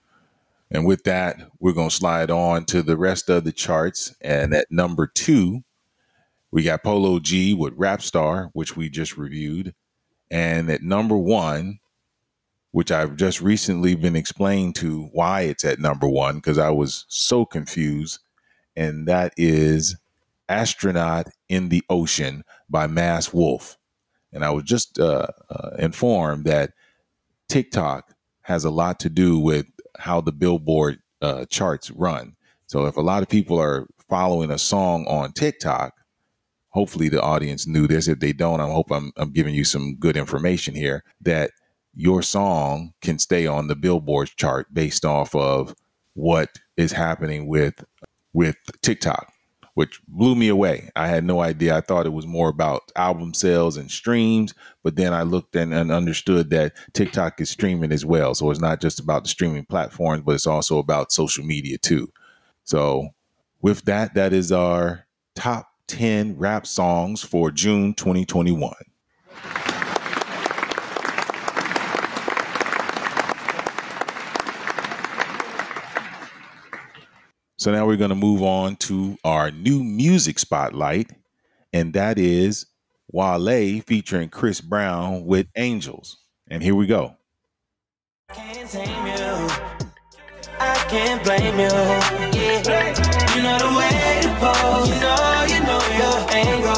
and 0.71 0.87
with 0.87 1.05
that 1.05 1.37
we're 1.59 1.73
going 1.73 1.91
to 1.91 1.95
slide 1.95 2.31
on 2.31 2.65
to 2.65 2.83
the 2.83 2.97
rest 2.97 3.29
of 3.29 3.45
the 3.45 3.53
charts 3.53 4.15
and 4.21 4.55
at 4.55 4.71
number 4.71 5.07
two 5.07 5.63
we 6.51 6.65
got 6.65 6.83
Polo 6.83 7.21
G 7.21 7.55
with 7.55 7.75
Rap 7.77 8.03
Star, 8.03 8.51
which 8.53 8.77
we 8.77 8.89
just 8.89 9.17
reviewed. 9.17 9.75
And 10.31 10.71
at 10.71 10.83
number 10.83 11.17
one, 11.17 11.79
which 12.73 12.91
I've 12.91 13.17
just 13.17 13.41
recently 13.41 13.95
been 13.95 14.17
explained 14.17 14.75
to 14.77 15.09
why 15.13 15.43
it's 15.43 15.65
at 15.65 15.81
number 15.81 16.09
one, 16.09 16.37
because 16.37 16.59
I 16.59 16.71
was 16.71 17.05
so 17.09 17.45
confused. 17.45 18.21
And 18.77 19.07
that 19.07 19.33
is 19.37 19.97
Astronaut 20.49 21.29
in 21.49 21.69
the 21.69 21.83
Ocean 21.89 22.45
by 22.69 22.87
Masked 22.87 23.35
Wolf. 23.35 23.77
And 24.33 24.45
I 24.45 24.51
was 24.51 24.65
just 24.65 24.99
uh, 24.99 25.27
uh, 25.49 25.71
informed 25.79 26.45
that 26.47 26.73
TikTok 27.49 28.15
has 28.43 28.65
a 28.65 28.71
lot 28.71 29.01
to 29.01 29.09
do 29.09 29.39
with 29.39 29.67
how 30.01 30.21
the 30.21 30.33
Billboard 30.33 30.99
uh, 31.23 31.45
charts 31.47 31.91
run. 31.91 32.37
So 32.67 32.87
if 32.87 32.97
a 32.97 33.03
lot 33.03 33.23
of 33.23 33.29
people 33.29 33.61
are 33.61 33.87
following 34.09 34.51
a 34.51 34.59
song 34.59 35.07
on 35.07 35.33
TikTok, 35.33 35.95
hopefully 36.71 37.09
the 37.09 37.23
audience 37.23 37.67
knew 37.67 37.87
this. 37.87 38.09
If 38.09 38.21
they 38.21 38.33
don't, 38.33 38.61
I 38.61 38.67
hope 38.67 38.91
I'm, 38.91 39.13
I'm 39.17 39.33
giving 39.33 39.55
you 39.55 39.65
some 39.65 39.97
good 39.97 40.17
information 40.17 40.75
here 40.75 41.05
that 41.21 41.51
your 41.95 42.23
song 42.23 42.93
can 43.01 43.19
stay 43.19 43.47
on 43.47 43.67
the 43.67 43.77
Billboard 43.77 44.31
chart 44.37 44.73
based 44.73 45.05
off 45.05 45.35
of 45.35 45.75
what 46.15 46.51
is 46.77 46.93
happening 46.93 47.47
with 47.47 47.85
with 48.33 48.57
TikTok, 48.83 49.33
which 49.75 50.01
blew 50.09 50.35
me 50.35 50.49
away. 50.49 50.91
I 50.97 51.09
had 51.09 51.25
no 51.25 51.41
idea. 51.41 51.77
I 51.77 51.81
thought 51.81 52.07
it 52.07 52.13
was 52.13 52.27
more 52.27 52.49
about 52.49 52.91
album 52.97 53.35
sales 53.35 53.77
and 53.77 53.91
streams, 53.91 54.55
but 54.83 54.97
then 54.97 55.13
I 55.13 55.23
looked 55.23 55.57
and, 55.57 55.73
and 55.73 55.91
understood 55.93 56.51
that 56.51 56.75
TikTok 56.93 57.41
is 57.41 57.51
streaming 57.51 57.93
as 57.93 58.05
well. 58.05 58.35
So 58.35 58.51
it's 58.51 58.61
not 58.61 58.81
just 58.81 59.01
about 59.01 59.25
the 59.25 59.29
streaming 59.31 59.65
platforms, 59.65 60.23
but 60.25 60.35
it's 60.35 60.47
also 60.47 60.79
about 60.79 61.13
social 61.13 61.45
media 61.45 61.79
too. 61.79 62.11
So 62.65 63.09
with 63.63 63.83
that, 63.85 64.15
that 64.15 64.33
is 64.33 64.53
our 64.53 65.07
top 65.35 65.69
10 65.87 66.37
rap 66.39 66.67
songs 66.67 67.23
for 67.23 67.51
June 67.51 67.95
2021. 67.95 68.73
So 77.61 77.71
now 77.71 77.87
we're 77.87 77.97
going 77.97 78.09
to 78.09 78.17
move 78.17 78.43
on 78.43 78.77
to 78.77 79.19
our 79.23 79.51
new 79.51 79.85
music 79.85 80.39
spotlight, 80.39 81.11
and 81.75 81.93
that 81.93 82.19
is 82.19 82.65
Wale 83.13 83.83
featuring 83.83 84.31
Chris 84.31 84.63
Brown 84.63 85.27
with 85.27 85.47
Angels. 85.57 86.17
And 86.49 86.63
here 86.63 86.75
we 86.75 86.87
go. 86.87 87.19
Can't 88.33 88.71
can't 90.89 91.23
blame 91.23 91.61
you. 91.61 91.69
Yeah. 92.33 93.37
You 93.37 93.43
know 93.43 93.59
the 93.59 93.77
way 93.77 94.21
to 94.23 94.31
pose. 94.41 94.89
You 94.89 95.01
know, 95.03 95.45
you 95.47 95.61
know 95.61 95.81
your 96.01 96.17
angle. 96.31 96.73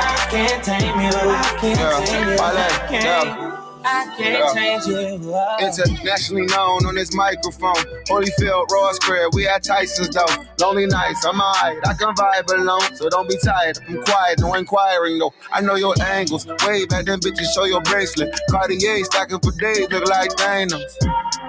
I 0.00 0.26
can't 0.30 0.64
tame 0.64 1.00
you. 1.00 1.12
I 1.12 1.58
can't 1.60 2.06
tame 2.06 2.28
you. 2.30 2.38
I 2.40 2.86
can't. 2.88 3.63
I 3.84 4.14
can't 4.16 4.38
yeah. 4.38 4.54
change 4.54 4.84
it. 4.88 5.20
Internationally 5.60 6.46
known 6.46 6.86
on 6.86 6.94
this 6.94 7.14
microphone. 7.14 7.74
Holyfield, 8.08 8.70
Ross 8.70 8.96
Square, 8.96 9.30
we 9.34 9.46
at 9.46 9.62
Tyson's 9.62 10.10
though. 10.10 10.24
Lonely 10.58 10.86
nights, 10.86 11.24
I'm 11.24 11.40
alright. 11.40 11.78
I 11.86 11.92
can 11.94 12.14
vibe 12.14 12.50
alone, 12.52 12.96
so 12.96 13.08
don't 13.10 13.28
be 13.28 13.36
tired. 13.44 13.78
I'm 13.88 14.02
quiet, 14.02 14.40
no 14.40 14.54
inquiring 14.54 15.18
though. 15.18 15.34
I 15.52 15.60
know 15.60 15.74
your 15.74 15.94
angles. 16.02 16.46
Wave 16.66 16.92
at 16.92 17.06
them 17.06 17.20
bitches, 17.20 17.52
show 17.54 17.64
your 17.64 17.82
bracelet. 17.82 18.34
Cartier 18.50 19.04
stacking 19.04 19.40
for 19.40 19.52
days, 19.52 19.90
look 19.90 20.08
like 20.08 20.34
diamonds. 20.36 20.98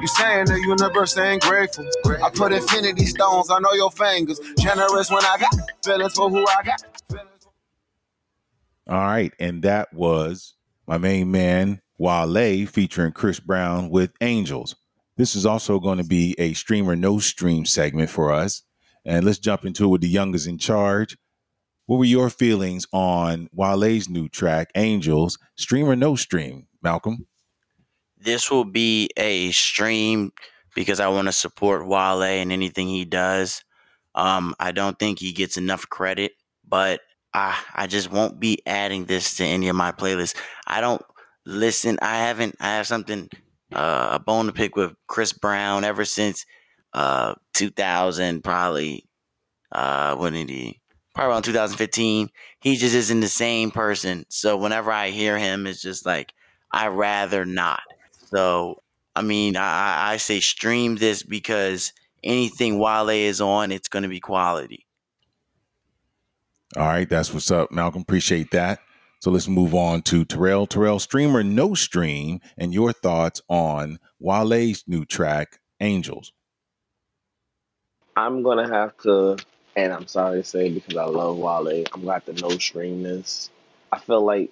You 0.01 0.07
saying 0.07 0.45
the 0.45 0.59
universe 0.59 1.17
ain't 1.17 1.41
grateful. 1.41 1.87
I 2.23 2.29
put 2.29 2.51
infinity 2.51 3.05
stones, 3.05 3.49
I 3.49 3.59
know 3.59 3.73
your 3.73 3.91
fingers. 3.91 4.39
Generous 4.59 5.09
when 5.09 5.23
I 5.23 5.37
got 5.39 5.55
feelings 5.83 6.13
for 6.13 6.29
who 6.29 6.45
I 6.45 6.63
got. 6.63 6.83
All 8.87 8.97
right, 8.97 9.33
and 9.39 9.63
that 9.63 9.93
was 9.93 10.53
my 10.85 10.97
main 10.97 11.31
man 11.31 11.81
Wale 11.97 12.65
featuring 12.65 13.13
Chris 13.13 13.39
Brown 13.39 13.89
with 13.89 14.11
Angels. 14.21 14.75
This 15.17 15.35
is 15.35 15.45
also 15.45 15.79
going 15.79 15.97
to 15.97 16.03
be 16.03 16.35
a 16.37 16.53
stream 16.53 16.89
or 16.89 16.95
no 16.95 17.19
stream 17.19 17.65
segment 17.65 18.09
for 18.09 18.31
us. 18.31 18.63
And 19.05 19.25
let's 19.25 19.39
jump 19.39 19.65
into 19.65 19.85
it 19.85 19.87
with 19.87 20.01
the 20.01 20.09
youngest 20.09 20.47
in 20.47 20.57
charge. 20.57 21.17
What 21.85 21.97
were 21.97 22.05
your 22.05 22.29
feelings 22.29 22.87
on 22.91 23.47
Wale's 23.53 24.09
new 24.09 24.27
track, 24.27 24.71
Angels, 24.75 25.37
stream 25.55 25.87
or 25.87 25.95
no 25.95 26.15
stream, 26.15 26.67
Malcolm? 26.81 27.27
This 28.17 28.49
will 28.49 28.65
be 28.65 29.09
a 29.15 29.51
stream 29.51 30.31
because 30.73 30.99
I 30.99 31.07
want 31.07 31.27
to 31.27 31.31
support 31.31 31.87
Wale 31.87 32.23
and 32.23 32.51
anything 32.51 32.87
he 32.87 33.05
does. 33.05 33.63
Um, 34.15 34.55
I 34.59 34.71
don't 34.71 34.97
think 34.97 35.19
he 35.19 35.31
gets 35.31 35.57
enough 35.57 35.87
credit, 35.89 36.31
but 36.67 37.01
I 37.33 37.55
I 37.75 37.87
just 37.87 38.11
won't 38.11 38.39
be 38.39 38.59
adding 38.65 39.05
this 39.05 39.35
to 39.37 39.45
any 39.45 39.67
of 39.67 39.75
my 39.75 39.91
playlists. 39.91 40.35
I 40.65 40.81
don't 40.81 41.01
listen. 41.45 41.97
I 42.01 42.17
haven't. 42.17 42.55
I 42.59 42.75
have 42.75 42.87
something 42.87 43.29
uh, 43.73 44.09
a 44.13 44.19
bone 44.19 44.47
to 44.47 44.53
pick 44.53 44.75
with 44.75 44.93
Chris 45.07 45.33
Brown 45.33 45.83
ever 45.83 46.05
since 46.05 46.45
uh, 46.93 47.35
2000, 47.53 48.43
probably. 48.43 49.05
Uh, 49.71 50.15
when 50.15 50.33
did 50.33 50.49
he? 50.49 50.81
Probably 51.13 51.31
around 51.31 51.43
2015. 51.43 52.29
He 52.59 52.75
just 52.75 52.95
isn't 52.95 53.19
the 53.19 53.27
same 53.27 53.71
person. 53.71 54.25
So 54.29 54.57
whenever 54.57 54.91
I 54.91 55.09
hear 55.09 55.37
him, 55.37 55.67
it's 55.67 55.81
just 55.81 56.05
like 56.05 56.33
I 56.71 56.87
rather 56.87 57.45
not. 57.45 57.81
So 58.27 58.81
I 59.15 59.21
mean, 59.21 59.55
I, 59.55 60.11
I 60.11 60.17
say 60.17 60.39
stream 60.41 60.97
this 60.97 61.23
because 61.23 61.93
anything 62.23 62.79
Wale 62.79 63.09
is 63.09 63.39
on, 63.39 63.71
it's 63.71 63.87
going 63.87 64.03
to 64.03 64.09
be 64.09 64.19
quality. 64.19 64.85
All 66.75 66.85
right, 66.85 67.07
that's 67.07 67.33
what's 67.33 67.51
up, 67.51 67.71
Malcolm. 67.71 68.01
Appreciate 68.01 68.51
that. 68.51 68.79
So 69.21 69.31
let's 69.31 69.47
move 69.47 69.73
on 69.73 70.01
to 70.03 70.25
Terrell. 70.25 70.67
Terrell, 70.67 70.99
stream 70.99 71.35
or 71.35 71.43
no 71.43 71.73
stream, 71.73 72.39
and 72.57 72.73
your 72.73 72.93
thoughts 72.93 73.41
on 73.49 73.99
Wale's 74.19 74.83
new 74.87 75.05
track, 75.05 75.59
Angels. 75.81 76.31
I'm 78.15 78.43
gonna 78.43 78.67
have 78.69 78.95
to, 78.99 79.37
and 79.75 79.93
I'm 79.93 80.07
sorry 80.07 80.41
to 80.41 80.47
say 80.47 80.69
because 80.69 80.95
I 80.97 81.05
love 81.05 81.37
Wale, 81.37 81.85
I'm 81.93 82.01
gonna 82.01 82.13
have 82.13 82.25
to 82.25 82.33
no 82.33 82.49
stream 82.51 83.03
this. 83.03 83.49
I 83.91 83.99
feel 83.99 84.23
like 84.23 84.51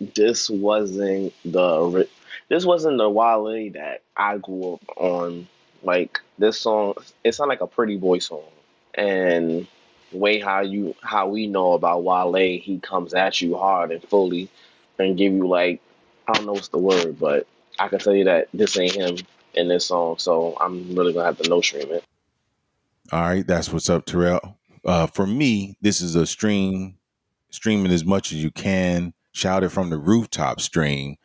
this 0.00 0.50
wasn't 0.50 1.32
the 1.44 2.08
this 2.48 2.64
wasn't 2.66 2.98
the 2.98 3.08
Wale 3.08 3.70
that 3.72 4.02
I 4.16 4.38
grew 4.38 4.74
up 4.74 4.82
on. 4.96 5.48
Like 5.82 6.20
this 6.38 6.60
song, 6.60 6.94
it 7.24 7.34
sounded 7.34 7.50
like 7.52 7.60
a 7.60 7.66
pretty 7.68 7.96
boy 7.96 8.18
song. 8.18 8.42
and 8.94 9.66
way 10.12 10.40
how 10.40 10.60
you 10.60 10.94
how 11.02 11.28
we 11.28 11.46
know 11.46 11.72
about 11.72 12.02
Wale, 12.02 12.58
he 12.58 12.80
comes 12.82 13.14
at 13.14 13.40
you 13.40 13.56
hard 13.56 13.92
and 13.92 14.02
fully 14.02 14.48
and 14.98 15.16
give 15.16 15.32
you 15.32 15.46
like 15.46 15.80
I 16.26 16.32
don't 16.32 16.46
know 16.46 16.52
what's 16.52 16.68
the 16.68 16.78
word, 16.78 17.18
but 17.18 17.46
I 17.78 17.88
can 17.88 17.98
tell 17.98 18.14
you 18.14 18.24
that 18.24 18.48
this 18.52 18.78
ain't 18.78 18.94
him 18.94 19.16
in 19.54 19.68
this 19.68 19.86
song, 19.86 20.18
so 20.18 20.56
I'm 20.60 20.94
really 20.94 21.12
gonna 21.12 21.26
have 21.26 21.38
to 21.38 21.48
no 21.48 21.60
stream 21.60 21.90
it. 21.92 22.04
All 23.12 23.20
right, 23.20 23.46
that's 23.46 23.72
what's 23.72 23.88
up, 23.88 24.04
Terrell. 24.04 24.58
Uh, 24.84 25.06
for 25.06 25.26
me, 25.26 25.76
this 25.80 26.00
is 26.00 26.14
a 26.14 26.26
stream, 26.26 26.98
streaming 27.50 27.92
as 27.92 28.04
much 28.04 28.32
as 28.32 28.42
you 28.42 28.50
can, 28.50 29.14
shout 29.32 29.64
it 29.64 29.70
from 29.70 29.90
the 29.90 29.98
rooftop 29.98 30.60
stream. 30.60 31.16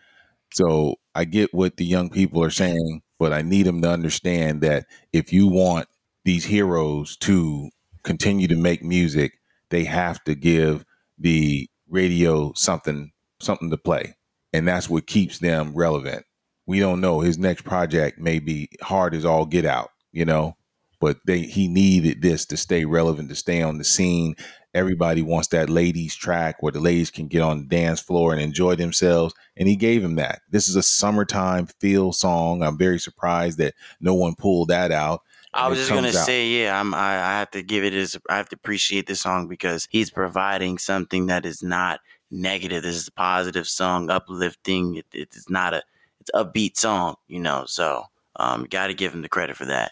So 0.54 0.96
I 1.16 1.26
get 1.26 1.54
what 1.54 1.78
the 1.78 1.86
young 1.86 2.10
people 2.10 2.44
are 2.44 2.50
saying, 2.50 3.02
but 3.20 3.34
I 3.34 3.42
need 3.42 3.66
them 3.66 3.82
to 3.82 3.90
understand 3.90 4.62
that 4.62 4.86
if 5.12 5.34
you 5.34 5.48
want 5.48 5.88
these 6.24 6.46
heroes 6.46 7.18
to 7.18 7.70
continue 8.04 8.48
to 8.48 8.56
make 8.56 8.84
music, 8.84 9.40
they 9.70 9.84
have 9.86 10.24
to 10.26 10.36
give 10.36 10.86
the 11.18 11.70
radio 11.90 12.54
something 12.56 13.12
something 13.40 13.70
to 13.70 13.78
play. 13.78 14.16
And 14.54 14.68
that's 14.68 14.90
what 14.90 15.08
keeps 15.08 15.40
them 15.40 15.74
relevant. 15.74 16.26
We 16.66 16.80
don't 16.80 17.02
know. 17.02 17.20
His 17.20 17.38
next 17.38 17.64
project 17.64 18.20
may 18.20 18.40
be 18.40 18.70
hard 18.82 19.14
as 19.14 19.26
all 19.26 19.46
get 19.46 19.66
out, 19.66 19.90
you 20.12 20.26
know, 20.26 20.56
but 21.00 21.18
they 21.26 21.40
he 21.40 21.68
needed 21.68 22.22
this 22.22 22.46
to 22.46 22.58
stay 22.58 22.86
relevant, 22.86 23.30
to 23.30 23.36
stay 23.36 23.62
on 23.62 23.78
the 23.78 23.84
scene. 23.84 24.36
Everybody 24.74 25.22
wants 25.22 25.50
that 25.50 25.70
ladies 25.70 26.16
track 26.16 26.58
where 26.62 26.72
the 26.72 26.80
ladies 26.80 27.12
can 27.12 27.28
get 27.28 27.42
on 27.42 27.60
the 27.60 27.66
dance 27.66 28.00
floor 28.00 28.32
and 28.32 28.42
enjoy 28.42 28.76
themselves. 28.76 29.36
And 29.58 29.68
he 29.68 29.76
gave 29.76 30.04
him 30.04 30.16
that. 30.16 30.42
This 30.50 30.68
is 30.68 30.76
a 30.76 30.82
summertime 30.82 31.68
feel 31.80 32.12
song. 32.12 32.64
I'm 32.64 32.78
very 32.78 33.00
surprised 33.00 33.58
that 33.60 33.76
no 34.00 34.14
one 34.14 34.34
pulled 34.34 34.70
that 34.70 34.92
out. 34.92 35.22
I 35.54 35.68
was 35.68 35.78
just 35.80 35.92
gonna 35.92 36.08
out- 36.08 36.14
say, 36.14 36.48
yeah, 36.48 36.80
I'm. 36.80 36.94
I, 36.94 37.14
I 37.16 37.40
have 37.40 37.52
to 37.52 37.62
give 37.62 37.84
it 37.84 37.94
as 37.94 38.18
I 38.30 38.38
have 38.38 38.50
to 38.50 38.56
appreciate 38.56 39.08
this 39.08 39.22
song 39.22 39.48
because 39.48 39.88
he's 39.92 40.10
providing 40.10 40.78
something 40.78 41.28
that 41.28 41.46
is 41.46 41.62
not 41.62 42.00
negative. 42.32 42.84
This 42.84 42.96
is 42.96 43.08
a 43.08 43.12
positive 43.12 43.68
song, 43.68 44.10
uplifting. 44.10 44.96
It, 44.96 45.06
it's 45.14 45.50
not 45.50 45.74
a 45.74 45.84
it's 46.20 46.32
a 46.34 46.46
upbeat 46.46 46.78
song, 46.78 47.16
you 47.28 47.40
know. 47.40 47.66
So 47.68 48.04
um, 48.38 48.66
got 48.66 48.88
to 48.88 48.94
give 48.94 49.14
him 49.14 49.22
the 49.22 49.30
credit 49.30 49.56
for 49.56 49.66
that. 49.66 49.92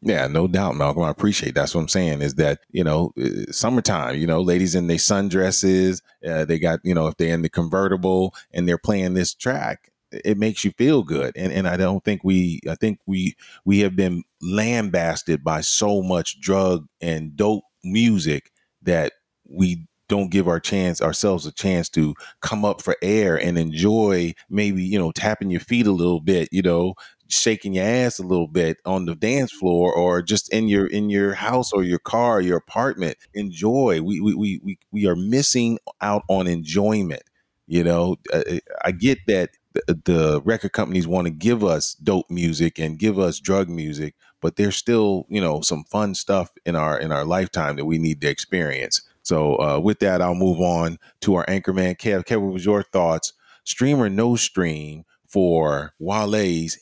Yeah, 0.00 0.28
no 0.28 0.46
doubt, 0.46 0.76
Malcolm. 0.76 1.02
I 1.02 1.10
appreciate. 1.10 1.54
That's 1.54 1.74
what 1.74 1.80
I'm 1.80 1.88
saying. 1.88 2.22
Is 2.22 2.34
that 2.34 2.60
you 2.70 2.84
know, 2.84 3.12
uh, 3.20 3.50
summertime. 3.50 4.16
You 4.16 4.26
know, 4.26 4.40
ladies 4.40 4.74
in 4.74 4.86
their 4.86 4.98
sundresses. 4.98 6.02
Uh, 6.26 6.44
they 6.44 6.58
got 6.58 6.80
you 6.84 6.94
know, 6.94 7.08
if 7.08 7.16
they're 7.16 7.34
in 7.34 7.42
the 7.42 7.48
convertible 7.48 8.34
and 8.52 8.68
they're 8.68 8.78
playing 8.78 9.14
this 9.14 9.34
track, 9.34 9.90
it 10.12 10.38
makes 10.38 10.64
you 10.64 10.72
feel 10.72 11.02
good. 11.02 11.32
And 11.36 11.52
and 11.52 11.68
I 11.68 11.76
don't 11.76 12.04
think 12.04 12.22
we. 12.24 12.60
I 12.68 12.74
think 12.74 12.98
we 13.06 13.36
we 13.64 13.80
have 13.80 13.96
been 13.96 14.24
lambasted 14.40 15.44
by 15.44 15.60
so 15.62 16.02
much 16.02 16.40
drug 16.40 16.86
and 17.00 17.36
dope 17.36 17.64
music 17.84 18.50
that 18.82 19.12
we 19.48 19.86
don't 20.08 20.30
give 20.30 20.48
our 20.48 20.60
chance 20.60 21.02
ourselves 21.02 21.44
a 21.44 21.52
chance 21.52 21.88
to 21.90 22.14
come 22.40 22.64
up 22.64 22.80
for 22.80 22.96
air 23.02 23.36
and 23.36 23.58
enjoy 23.58 24.32
maybe 24.48 24.82
you 24.82 24.98
know 24.98 25.12
tapping 25.12 25.50
your 25.50 25.60
feet 25.60 25.86
a 25.86 25.92
little 25.92 26.20
bit 26.20 26.48
you 26.50 26.62
know 26.62 26.94
shaking 27.28 27.74
your 27.74 27.84
ass 27.84 28.18
a 28.18 28.22
little 28.22 28.48
bit 28.48 28.78
on 28.86 29.04
the 29.04 29.14
dance 29.14 29.52
floor 29.52 29.92
or 29.94 30.22
just 30.22 30.50
in 30.52 30.66
your 30.66 30.86
in 30.86 31.10
your 31.10 31.34
house 31.34 31.72
or 31.72 31.84
your 31.84 31.98
car 31.98 32.40
your 32.40 32.56
apartment 32.56 33.18
enjoy 33.34 34.00
we 34.00 34.18
we 34.20 34.34
we 34.34 34.60
we, 34.64 34.78
we 34.92 35.06
are 35.06 35.16
missing 35.16 35.78
out 36.00 36.22
on 36.28 36.46
enjoyment 36.46 37.22
you 37.66 37.84
know 37.84 38.16
uh, 38.32 38.42
i 38.84 38.90
get 38.90 39.18
that 39.26 39.50
the, 39.74 40.40
record 40.44 40.72
companies 40.72 41.06
want 41.06 41.26
to 41.26 41.30
give 41.30 41.62
us 41.62 41.94
dope 41.94 42.30
music 42.30 42.78
and 42.78 42.98
give 42.98 43.18
us 43.18 43.38
drug 43.38 43.68
music 43.68 44.14
but 44.40 44.56
there's 44.56 44.76
still 44.76 45.26
you 45.28 45.40
know 45.40 45.60
some 45.60 45.84
fun 45.84 46.14
stuff 46.14 46.50
in 46.64 46.74
our 46.74 46.98
in 46.98 47.12
our 47.12 47.24
lifetime 47.24 47.76
that 47.76 47.84
we 47.84 47.98
need 47.98 48.20
to 48.20 48.28
experience 48.28 49.02
so 49.22 49.56
uh, 49.56 49.78
with 49.78 49.98
that 49.98 50.22
i'll 50.22 50.34
move 50.34 50.60
on 50.60 50.98
to 51.20 51.34
our 51.34 51.44
anchorman 51.46 51.96
kev 51.96 52.24
kev 52.24 52.40
what 52.40 52.52
was 52.52 52.64
your 52.64 52.82
thoughts 52.82 53.32
stream 53.64 54.00
or 54.00 54.08
no 54.08 54.36
stream 54.36 55.04
for 55.26 55.92
wale's 55.98 56.78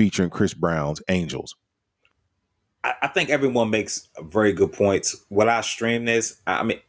featuring 0.00 0.30
Chris 0.30 0.54
Brown's 0.54 1.02
Angels. 1.10 1.54
I, 2.82 2.94
I 3.02 3.08
think 3.08 3.28
everyone 3.28 3.68
makes 3.68 4.08
very 4.22 4.54
good 4.54 4.72
points. 4.72 5.14
Will 5.28 5.50
I 5.50 5.60
stream 5.60 6.06
this? 6.06 6.40
I 6.46 6.62
mean, 6.62 6.80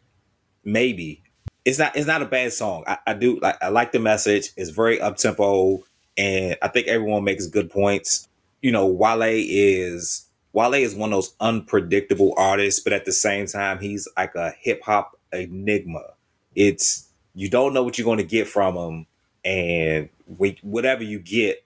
maybe 0.64 1.22
it's 1.66 1.80
not. 1.80 1.96
It's 1.96 2.08
not 2.08 2.22
a 2.22 2.26
bad 2.26 2.54
song. 2.54 2.84
I, 2.88 2.98
I 3.08 3.14
do 3.14 3.40
like. 3.40 3.58
I 3.62 3.70
like 3.70 3.92
the 3.92 4.00
message. 4.00 4.52
It's 4.58 4.72
very 4.72 5.00
up 5.00 5.18
tempo, 5.18 5.84
and 6.18 6.58
I 6.62 6.68
think 6.68 6.88
everyone 6.88 7.24
makes 7.24 7.48
good 7.48 7.70
points. 7.70 8.28
You 8.62 8.72
know, 8.72 8.86
Wale 8.88 9.24
is 9.24 10.26
Wale 10.54 10.74
is 10.74 10.96
one 10.96 11.14
of 11.14 11.18
those 11.18 11.34
unpredictable 11.40 12.34
artists, 12.38 12.82
but 12.82 12.94
at 12.94 13.06
the 13.06 13.12
same 13.12 13.46
time, 13.46 13.80
he's 13.80 14.08
like 14.18 14.36
a 14.36 14.52
hip 14.60 14.82
hop 14.84 15.18
enigma. 15.32 16.04
It's 16.56 17.08
you 17.34 17.50
don't 17.50 17.74
know 17.74 17.84
what 17.84 17.98
you're 17.98 18.06
going 18.06 18.18
to 18.18 18.24
get 18.24 18.48
from 18.48 18.76
him, 18.76 19.06
and 19.46 20.10
we, 20.38 20.58
whatever 20.62 21.04
you 21.04 21.20
get, 21.20 21.64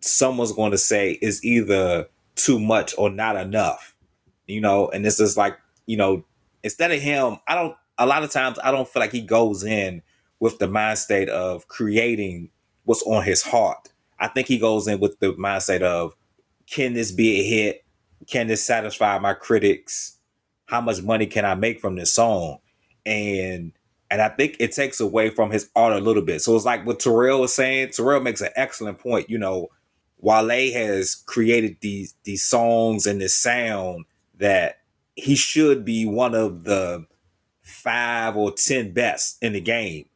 someone's 0.00 0.52
going 0.52 0.72
to 0.72 0.78
say 0.78 1.12
is 1.22 1.44
either 1.44 2.08
too 2.34 2.58
much 2.58 2.94
or 2.98 3.10
not 3.10 3.36
enough. 3.36 3.94
You 4.46 4.60
know, 4.60 4.88
and 4.88 5.04
this 5.04 5.20
is 5.20 5.36
like 5.36 5.58
you 5.86 5.96
know, 5.96 6.24
instead 6.62 6.90
of 6.90 7.00
him, 7.00 7.36
I 7.46 7.54
don't. 7.54 7.76
A 7.98 8.06
lot 8.06 8.22
of 8.22 8.30
times, 8.30 8.58
I 8.62 8.70
don't 8.70 8.88
feel 8.88 9.00
like 9.00 9.12
he 9.12 9.22
goes 9.22 9.64
in 9.64 10.02
with 10.38 10.58
the 10.58 10.68
mind 10.68 10.98
state 10.98 11.28
of 11.28 11.68
creating 11.68 12.50
what's 12.84 13.02
on 13.02 13.24
his 13.24 13.42
heart. 13.42 13.88
I 14.18 14.28
think 14.28 14.48
he 14.48 14.58
goes 14.58 14.86
in 14.88 15.00
with 15.00 15.18
the 15.20 15.32
mindset 15.34 15.82
of, 15.82 16.14
can 16.66 16.94
this 16.94 17.12
be 17.12 17.40
a 17.40 17.42
hit? 17.42 17.84
Can 18.26 18.46
this 18.46 18.64
satisfy 18.64 19.18
my 19.18 19.34
critics? 19.34 20.18
How 20.66 20.80
much 20.80 21.02
money 21.02 21.26
can 21.26 21.44
I 21.44 21.54
make 21.54 21.80
from 21.80 21.96
this 21.96 22.12
song? 22.12 22.58
And 23.04 23.72
and 24.10 24.22
I 24.22 24.28
think 24.28 24.56
it 24.60 24.72
takes 24.72 25.00
away 25.00 25.30
from 25.30 25.50
his 25.50 25.68
art 25.74 25.92
a 25.92 25.98
little 26.00 26.22
bit. 26.22 26.40
So 26.40 26.54
it's 26.54 26.64
like 26.64 26.86
what 26.86 27.00
Terrell 27.00 27.40
was 27.40 27.54
saying. 27.54 27.90
Terrell 27.90 28.20
makes 28.20 28.40
an 28.40 28.50
excellent 28.54 28.98
point. 28.98 29.28
You 29.28 29.38
know, 29.38 29.68
Wale 30.18 30.72
has 30.72 31.14
created 31.14 31.76
these 31.80 32.14
these 32.24 32.44
songs 32.44 33.06
and 33.06 33.20
this 33.20 33.34
sound 33.34 34.04
that 34.38 34.78
he 35.14 35.34
should 35.34 35.84
be 35.84 36.06
one 36.06 36.34
of 36.34 36.64
the 36.64 37.06
five 37.86 38.36
or 38.36 38.50
ten 38.50 38.92
best 38.92 39.38
in 39.42 39.52
the 39.52 39.60
game, 39.60 40.06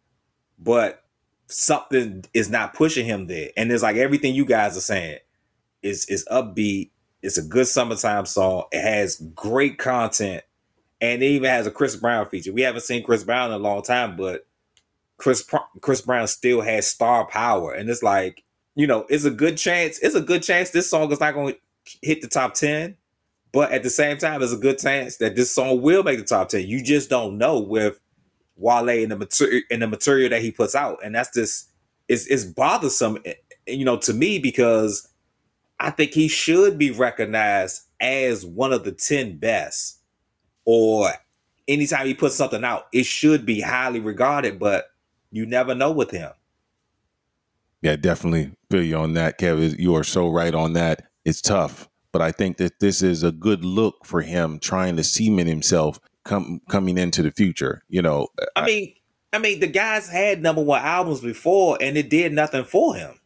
but 0.58 1.04
something 1.46 2.24
is 2.34 2.50
not 2.50 2.74
pushing 2.74 3.06
him 3.06 3.28
there. 3.28 3.50
And 3.56 3.70
it's 3.70 3.82
like 3.82 3.96
everything 3.96 4.34
you 4.34 4.44
guys 4.44 4.76
are 4.76 4.80
saying 4.80 5.20
is 5.82 6.04
is 6.06 6.26
upbeat. 6.30 6.90
It's 7.22 7.38
a 7.38 7.42
good 7.42 7.68
summertime 7.68 8.26
song. 8.26 8.64
It 8.72 8.82
has 8.82 9.22
great 9.34 9.78
content, 9.78 10.42
and 11.00 11.22
it 11.22 11.26
even 11.26 11.48
has 11.48 11.68
a 11.68 11.70
Chris 11.70 11.94
Brown 11.94 12.28
feature. 12.28 12.52
We 12.52 12.62
haven't 12.62 12.82
seen 12.82 13.04
Chris 13.04 13.22
Brown 13.22 13.50
in 13.50 13.54
a 13.54 13.58
long 13.58 13.82
time, 13.82 14.16
but 14.16 14.46
Chris 15.16 15.48
Chris 15.80 16.00
Brown 16.00 16.26
still 16.26 16.62
has 16.62 16.90
star 16.90 17.24
power, 17.26 17.72
and 17.72 17.88
it's 17.88 18.02
like 18.02 18.42
you 18.74 18.86
know, 18.86 19.06
it's 19.08 19.24
a 19.24 19.30
good 19.30 19.58
chance. 19.58 19.98
It's 20.00 20.14
a 20.16 20.20
good 20.20 20.42
chance 20.42 20.70
this 20.70 20.90
song 20.90 21.12
is 21.12 21.20
not 21.20 21.34
going 21.34 21.54
to 21.54 21.60
hit 22.02 22.20
the 22.20 22.28
top 22.28 22.54
ten, 22.54 22.96
but 23.52 23.72
at 23.72 23.82
the 23.82 23.90
same 23.90 24.18
time, 24.18 24.42
it's 24.42 24.52
a 24.52 24.56
good 24.56 24.78
chance 24.78 25.16
that 25.16 25.36
this 25.36 25.52
song 25.52 25.82
will 25.82 26.02
make 26.02 26.18
the 26.18 26.24
top 26.24 26.48
ten. 26.48 26.66
You 26.66 26.82
just 26.82 27.10
don't 27.10 27.38
know 27.38 27.58
with 27.58 27.98
Wale 28.56 28.88
and 28.88 29.10
the 29.10 29.16
material 29.16 29.62
and 29.70 29.82
the 29.82 29.86
material 29.86 30.30
that 30.30 30.42
he 30.42 30.52
puts 30.52 30.74
out, 30.74 30.98
and 31.04 31.14
that's 31.14 31.32
just 31.34 31.70
it's 32.08 32.26
it's 32.26 32.44
bothersome, 32.44 33.18
eh, 33.24 33.34
you 33.66 33.84
know, 33.84 33.96
to 33.98 34.12
me 34.12 34.38
because 34.38 35.08
I 35.78 35.90
think 35.90 36.12
he 36.12 36.28
should 36.28 36.78
be 36.78 36.90
recognized 36.90 37.82
as 38.00 38.44
one 38.46 38.72
of 38.72 38.84
the 38.84 38.92
ten 38.92 39.38
best, 39.38 39.98
or 40.64 41.10
anytime 41.68 42.06
he 42.06 42.14
puts 42.14 42.36
something 42.36 42.64
out, 42.64 42.86
it 42.92 43.06
should 43.06 43.46
be 43.46 43.60
highly 43.60 44.00
regarded, 44.00 44.58
but 44.58 44.86
you 45.30 45.46
never 45.46 45.74
know 45.74 45.92
with 45.92 46.10
him. 46.10 46.32
Yeah, 47.82 47.96
definitely 47.96 48.52
feel 48.70 48.82
you 48.82 48.96
on 48.96 49.14
that, 49.14 49.38
Kevin. 49.38 49.74
You 49.78 49.94
are 49.96 50.04
so 50.04 50.28
right 50.28 50.54
on 50.54 50.74
that. 50.74 51.08
It's 51.24 51.40
tough, 51.40 51.88
but 52.12 52.22
I 52.22 52.32
think 52.32 52.56
that 52.58 52.80
this 52.80 53.02
is 53.02 53.22
a 53.22 53.32
good 53.32 53.64
look 53.64 54.04
for 54.04 54.22
him 54.22 54.58
trying 54.58 54.96
to 54.96 55.04
cement 55.04 55.48
himself 55.48 56.00
come 56.24 56.60
coming 56.68 56.98
into 56.98 57.22
the 57.22 57.30
future. 57.30 57.82
You 57.88 58.02
know, 58.02 58.28
uh, 58.40 58.46
I 58.56 58.66
mean, 58.66 58.94
I 59.32 59.38
mean, 59.38 59.60
the 59.60 59.66
guys 59.66 60.08
had 60.08 60.42
number 60.42 60.62
one 60.62 60.82
albums 60.82 61.20
before, 61.20 61.78
and 61.80 61.96
it 61.96 62.10
did 62.10 62.32
nothing 62.32 62.64
for 62.64 62.94
him. 62.94 63.20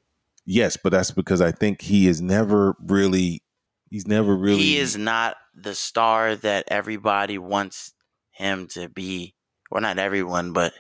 yes, 0.47 0.77
but 0.77 0.93
that's 0.93 1.11
because 1.11 1.41
I 1.41 1.53
think 1.53 1.81
he 1.81 2.07
is 2.09 2.21
never 2.21 2.77
really, 2.81 3.43
he's 3.91 4.07
never 4.07 4.37
really. 4.37 4.59
He 4.61 4.77
is 4.79 4.97
not 4.97 5.37
the 5.55 5.75
star 5.75 6.37
that 6.37 6.65
everybody 6.69 7.39
wants 7.39 7.93
him 8.33 8.67
to 8.69 8.89
be, 8.89 9.35
Well, 9.71 9.81
not 9.81 9.99
everyone, 9.99 10.53
but 10.53 10.73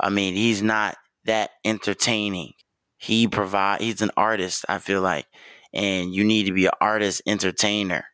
I 0.00 0.08
mean, 0.08 0.34
he's 0.34 0.62
not 0.62 0.96
that 1.26 1.50
entertaining. 1.64 2.54
He 2.96 3.28
provide. 3.28 3.80
He's 3.82 4.02
an 4.02 4.10
artist. 4.16 4.64
I 4.68 4.78
feel 4.78 5.02
like, 5.02 5.26
and 5.72 6.14
you 6.14 6.24
need 6.24 6.46
to 6.46 6.52
be 6.52 6.66
an 6.66 6.72
artist 6.80 7.22
entertainer. 7.26 8.04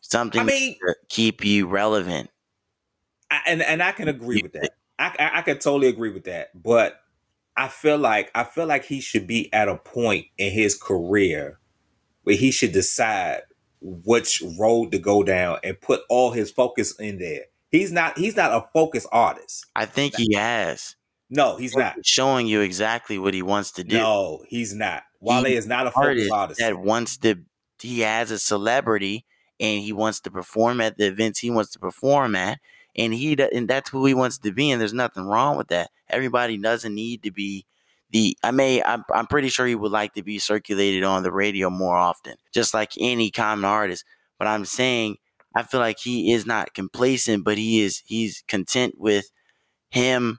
Something 0.00 0.42
I 0.42 0.44
mean, 0.44 0.76
to 0.86 0.94
keep 1.08 1.44
you 1.44 1.66
relevant. 1.66 2.30
I, 3.30 3.40
and 3.46 3.62
and 3.62 3.82
I 3.82 3.92
can 3.92 4.08
agree 4.08 4.40
with 4.42 4.52
that. 4.52 4.70
I, 4.98 5.14
I 5.18 5.38
I 5.38 5.42
can 5.42 5.58
totally 5.58 5.88
agree 5.88 6.10
with 6.10 6.24
that. 6.24 6.50
But 6.54 7.00
I 7.56 7.68
feel 7.68 7.98
like 7.98 8.30
I 8.34 8.44
feel 8.44 8.66
like 8.66 8.84
he 8.84 9.00
should 9.00 9.26
be 9.26 9.52
at 9.52 9.68
a 9.68 9.76
point 9.76 10.26
in 10.38 10.52
his 10.52 10.76
career 10.76 11.58
where 12.22 12.36
he 12.36 12.50
should 12.50 12.72
decide 12.72 13.42
which 13.80 14.42
road 14.58 14.92
to 14.92 14.98
go 14.98 15.22
down 15.22 15.58
and 15.64 15.80
put 15.80 16.02
all 16.08 16.32
his 16.32 16.50
focus 16.50 16.98
in 16.98 17.18
there. 17.18 17.44
He's 17.70 17.90
not 17.90 18.18
he's 18.18 18.36
not 18.36 18.52
a 18.52 18.66
focused 18.72 19.08
artist. 19.10 19.66
I 19.74 19.86
think 19.86 20.14
he 20.16 20.34
has. 20.34 20.96
No, 21.28 21.56
he's 21.56 21.74
not. 21.74 21.96
showing 22.04 22.46
you 22.46 22.60
exactly 22.60 23.18
what 23.18 23.34
he 23.34 23.42
wants 23.42 23.72
to 23.72 23.84
do. 23.84 23.96
No, 23.96 24.44
he's 24.48 24.74
not. 24.74 25.02
Wale 25.26 25.44
He- 25.44 25.54
is 25.56 25.66
not 25.66 25.86
a 25.86 25.92
artist 25.94 26.30
artist. 26.32 26.60
that 26.60 26.78
wants 26.78 27.16
to 27.18 27.36
he 27.80 28.00
has 28.00 28.30
a 28.30 28.38
celebrity 28.38 29.24
and 29.60 29.82
he 29.82 29.92
wants 29.92 30.20
to 30.20 30.30
perform 30.30 30.80
at 30.80 30.96
the 30.98 31.06
events 31.06 31.38
he 31.40 31.50
wants 31.50 31.70
to 31.72 31.78
perform 31.78 32.34
at 32.36 32.58
and 32.96 33.12
he 33.12 33.36
and 33.52 33.68
that's 33.68 33.90
who 33.90 34.06
he 34.06 34.14
wants 34.14 34.38
to 34.38 34.52
be 34.52 34.70
and 34.70 34.80
there's 34.80 34.94
nothing 34.94 35.24
wrong 35.24 35.56
with 35.56 35.68
that 35.68 35.90
everybody 36.08 36.56
doesn't 36.56 36.94
need 36.94 37.22
to 37.22 37.30
be 37.30 37.66
the 38.10 38.36
i 38.42 38.50
may 38.50 38.82
I'm, 38.82 39.04
I'm 39.12 39.26
pretty 39.26 39.48
sure 39.50 39.66
he 39.66 39.74
would 39.74 39.92
like 39.92 40.14
to 40.14 40.22
be 40.22 40.38
circulated 40.38 41.02
on 41.04 41.22
the 41.22 41.32
radio 41.32 41.68
more 41.70 41.96
often 41.96 42.36
just 42.54 42.72
like 42.72 42.92
any 42.98 43.30
common 43.30 43.64
artist 43.66 44.04
but 44.38 44.46
i'm 44.48 44.64
saying 44.64 45.16
i 45.54 45.62
feel 45.62 45.80
like 45.80 45.98
he 45.98 46.32
is 46.32 46.46
not 46.46 46.72
complacent 46.72 47.44
but 47.44 47.58
he 47.58 47.82
is 47.82 48.02
he's 48.06 48.42
content 48.48 48.94
with 48.98 49.30
him 49.90 50.38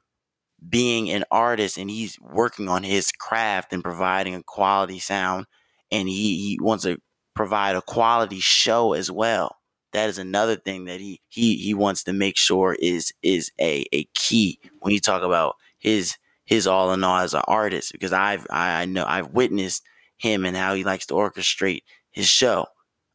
being 0.67 1.09
an 1.09 1.23
artist 1.31 1.77
and 1.77 1.89
he's 1.89 2.19
working 2.19 2.67
on 2.67 2.83
his 2.83 3.11
craft 3.11 3.73
and 3.73 3.83
providing 3.83 4.35
a 4.35 4.43
quality 4.43 4.99
sound 4.99 5.45
and 5.91 6.07
he, 6.09 6.37
he 6.49 6.59
wants 6.61 6.83
to 6.83 6.99
provide 7.33 7.75
a 7.75 7.81
quality 7.81 8.39
show 8.39 8.93
as 8.93 9.11
well. 9.11 9.55
That 9.93 10.09
is 10.09 10.17
another 10.17 10.55
thing 10.55 10.85
that 10.85 10.99
he 10.99 11.21
he 11.29 11.55
he 11.57 11.73
wants 11.73 12.03
to 12.03 12.13
make 12.13 12.37
sure 12.37 12.75
is 12.79 13.13
is 13.23 13.51
a 13.59 13.85
a 13.93 14.03
key 14.15 14.59
when 14.79 14.93
you 14.93 14.99
talk 14.99 15.23
about 15.23 15.55
his 15.79 16.17
his 16.45 16.67
all 16.67 16.93
in 16.93 17.03
all 17.03 17.19
as 17.19 17.33
an 17.33 17.41
artist 17.47 17.91
because 17.93 18.13
i've 18.13 18.45
i 18.49 18.81
I 18.81 18.85
know 18.85 19.05
i've 19.07 19.29
witnessed 19.31 19.83
him 20.17 20.45
and 20.45 20.57
how 20.57 20.73
he 20.75 20.83
likes 20.83 21.05
to 21.07 21.13
orchestrate 21.13 21.81
his 22.11 22.27
show. 22.27 22.65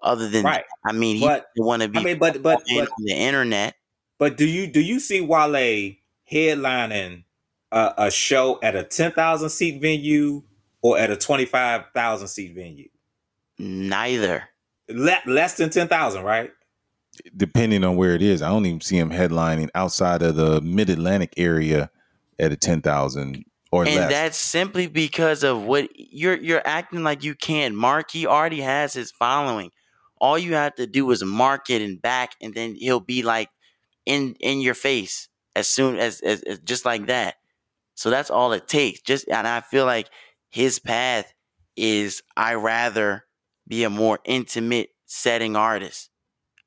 Other 0.00 0.28
than 0.28 0.44
right. 0.44 0.64
i 0.84 0.92
mean 0.92 1.16
he 1.16 1.26
But 1.26 1.46
want 1.57 1.82
to 1.82 1.88
be 1.88 1.98
I 1.98 2.03
mean, 2.05 2.18
but 2.18 2.42
but 2.42 2.59
on 2.70 2.86
the 3.05 3.14
internet. 3.14 3.74
but 4.18 4.36
do 4.36 4.46
you 4.46 4.66
do 4.66 4.80
you 4.80 5.00
see 5.00 5.20
Wale 5.20 5.94
headlining 6.30 7.24
a, 7.73 7.95
a 7.99 8.11
show 8.11 8.61
at 8.62 8.77
a 8.77 8.85
ten 8.85 9.11
thousand 9.11 9.49
seat 9.49 9.81
venue 9.81 10.45
or 10.83 10.99
at 10.99 11.11
a 11.11 11.16
twenty 11.16 11.47
five 11.47 11.87
thousand 11.95 12.29
seat 12.29 12.55
venue? 12.55 12.89
neither 13.59 14.49
Le- 14.89 15.23
less 15.27 15.57
than 15.57 15.70
ten 15.70 15.89
thousand, 15.89 16.23
right? 16.25 16.51
Depending 17.37 17.85
on 17.85 17.97
where 17.97 18.14
it 18.14 18.23
is, 18.23 18.43
I 18.43 18.49
don't 18.49 18.66
even 18.66 18.81
see 18.81 18.99
him 18.99 19.11
headlining 19.11 19.68
outside 19.75 20.23
of 20.23 20.37
the 20.37 20.61
Mid 20.61 20.91
Atlantic 20.91 21.35
area 21.37 21.91
at 22.39 22.53
a 22.53 22.57
ten 22.57 22.83
thousand 22.83 23.45
or 23.70 23.85
and 23.85 23.95
less. 23.97 24.11
that's 24.11 24.39
simply 24.39 24.87
because 24.87 25.43
of 25.43 25.62
what 25.62 25.89
you're 25.95 26.37
you're 26.37 26.62
acting 26.64 27.03
like 27.03 27.25
you 27.25 27.35
can't 27.35 27.75
mark 27.75 28.11
he 28.11 28.27
already 28.27 28.61
has 28.61 28.93
his 28.93 29.11
following 29.11 29.70
all 30.20 30.39
you 30.39 30.55
have 30.55 30.75
to 30.75 30.87
do 30.87 31.11
is 31.11 31.25
mark 31.25 31.70
it 31.70 31.83
and 31.83 32.01
back 32.01 32.35
and 32.41 32.55
then 32.55 32.75
he'll 32.75 33.01
be 33.01 33.23
like 33.23 33.49
in 34.05 34.35
in 34.41 34.61
your 34.61 34.75
face 34.75 35.29
as 35.57 35.68
soon 35.68 35.97
as, 35.97 36.20
as, 36.20 36.43
as 36.43 36.59
just 36.61 36.85
like 36.85 37.07
that 37.07 37.37
so 38.03 38.11
that's 38.11 38.30
all 38.30 38.53
it 38.53 38.66
takes 38.66 39.00
just 39.00 39.28
and 39.28 39.46
i 39.46 39.61
feel 39.61 39.86
like 39.86 40.09
his 40.50 40.78
path 40.80 41.32
is 41.76 42.22
i 42.36 42.55
rather 42.55 43.24
be 43.68 43.84
a 43.84 43.90
more 43.90 44.18
intimate 44.24 44.88
setting 45.07 45.55
artist 45.57 46.11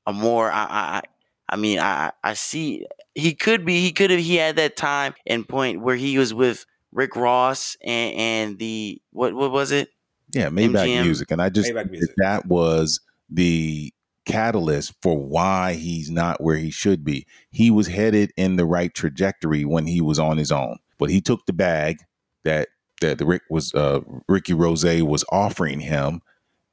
a 0.07 0.13
more 0.13 0.49
i 0.51 0.63
i 0.63 0.97
I- 0.97 1.01
i 1.49 1.55
mean 1.57 1.79
i 1.79 2.07
i 2.07 2.11
I 2.23 2.33
see 2.33 2.86
he 3.13 3.33
could 3.36 3.65
be 3.65 3.81
he 3.81 3.91
could 3.91 4.11
have 4.11 4.19
he 4.19 4.36
had 4.38 4.55
that 4.55 4.77
time 4.77 5.13
and 5.27 5.47
point 5.47 5.81
where 5.81 5.95
he 5.95 6.17
was 6.17 6.33
with 6.33 6.65
Rick 6.91 7.15
Ross 7.17 7.75
and, 7.83 8.15
and 8.15 8.59
the 8.59 9.01
what 9.11 9.33
what 9.33 9.51
was 9.51 9.71
it? 9.71 9.89
yeah, 10.33 10.49
Maybach 10.49 10.88
MMG. 10.88 11.03
music, 11.03 11.31
and 11.31 11.41
I 11.41 11.49
just 11.49 11.71
think 11.71 11.91
that, 11.91 12.13
that 12.17 12.45
was 12.45 12.99
the 13.29 13.93
catalyst 14.25 14.93
for 15.01 15.17
why 15.17 15.73
he's 15.73 16.09
not 16.09 16.41
where 16.41 16.55
he 16.57 16.71
should 16.71 17.03
be. 17.03 17.27
He 17.51 17.69
was 17.69 17.88
headed 17.88 18.31
in 18.38 18.55
the 18.55 18.65
right 18.65 18.93
trajectory 18.93 19.65
when 19.65 19.86
he 19.88 20.01
was 20.01 20.17
on 20.19 20.38
his 20.38 20.51
own, 20.51 20.77
but 20.97 21.09
he 21.09 21.21
took 21.21 21.45
the 21.45 21.53
bag 21.53 21.99
that 22.43 22.69
that 23.01 23.17
the 23.17 23.25
Rick 23.25 23.43
was 23.49 23.73
uh, 23.73 24.01
Ricky 24.27 24.53
Rose 24.53 24.85
was 25.01 25.25
offering 25.31 25.79
him, 25.79 26.21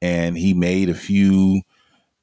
and 0.00 0.38
he 0.38 0.54
made 0.54 0.88
a 0.88 0.94
few 0.94 1.62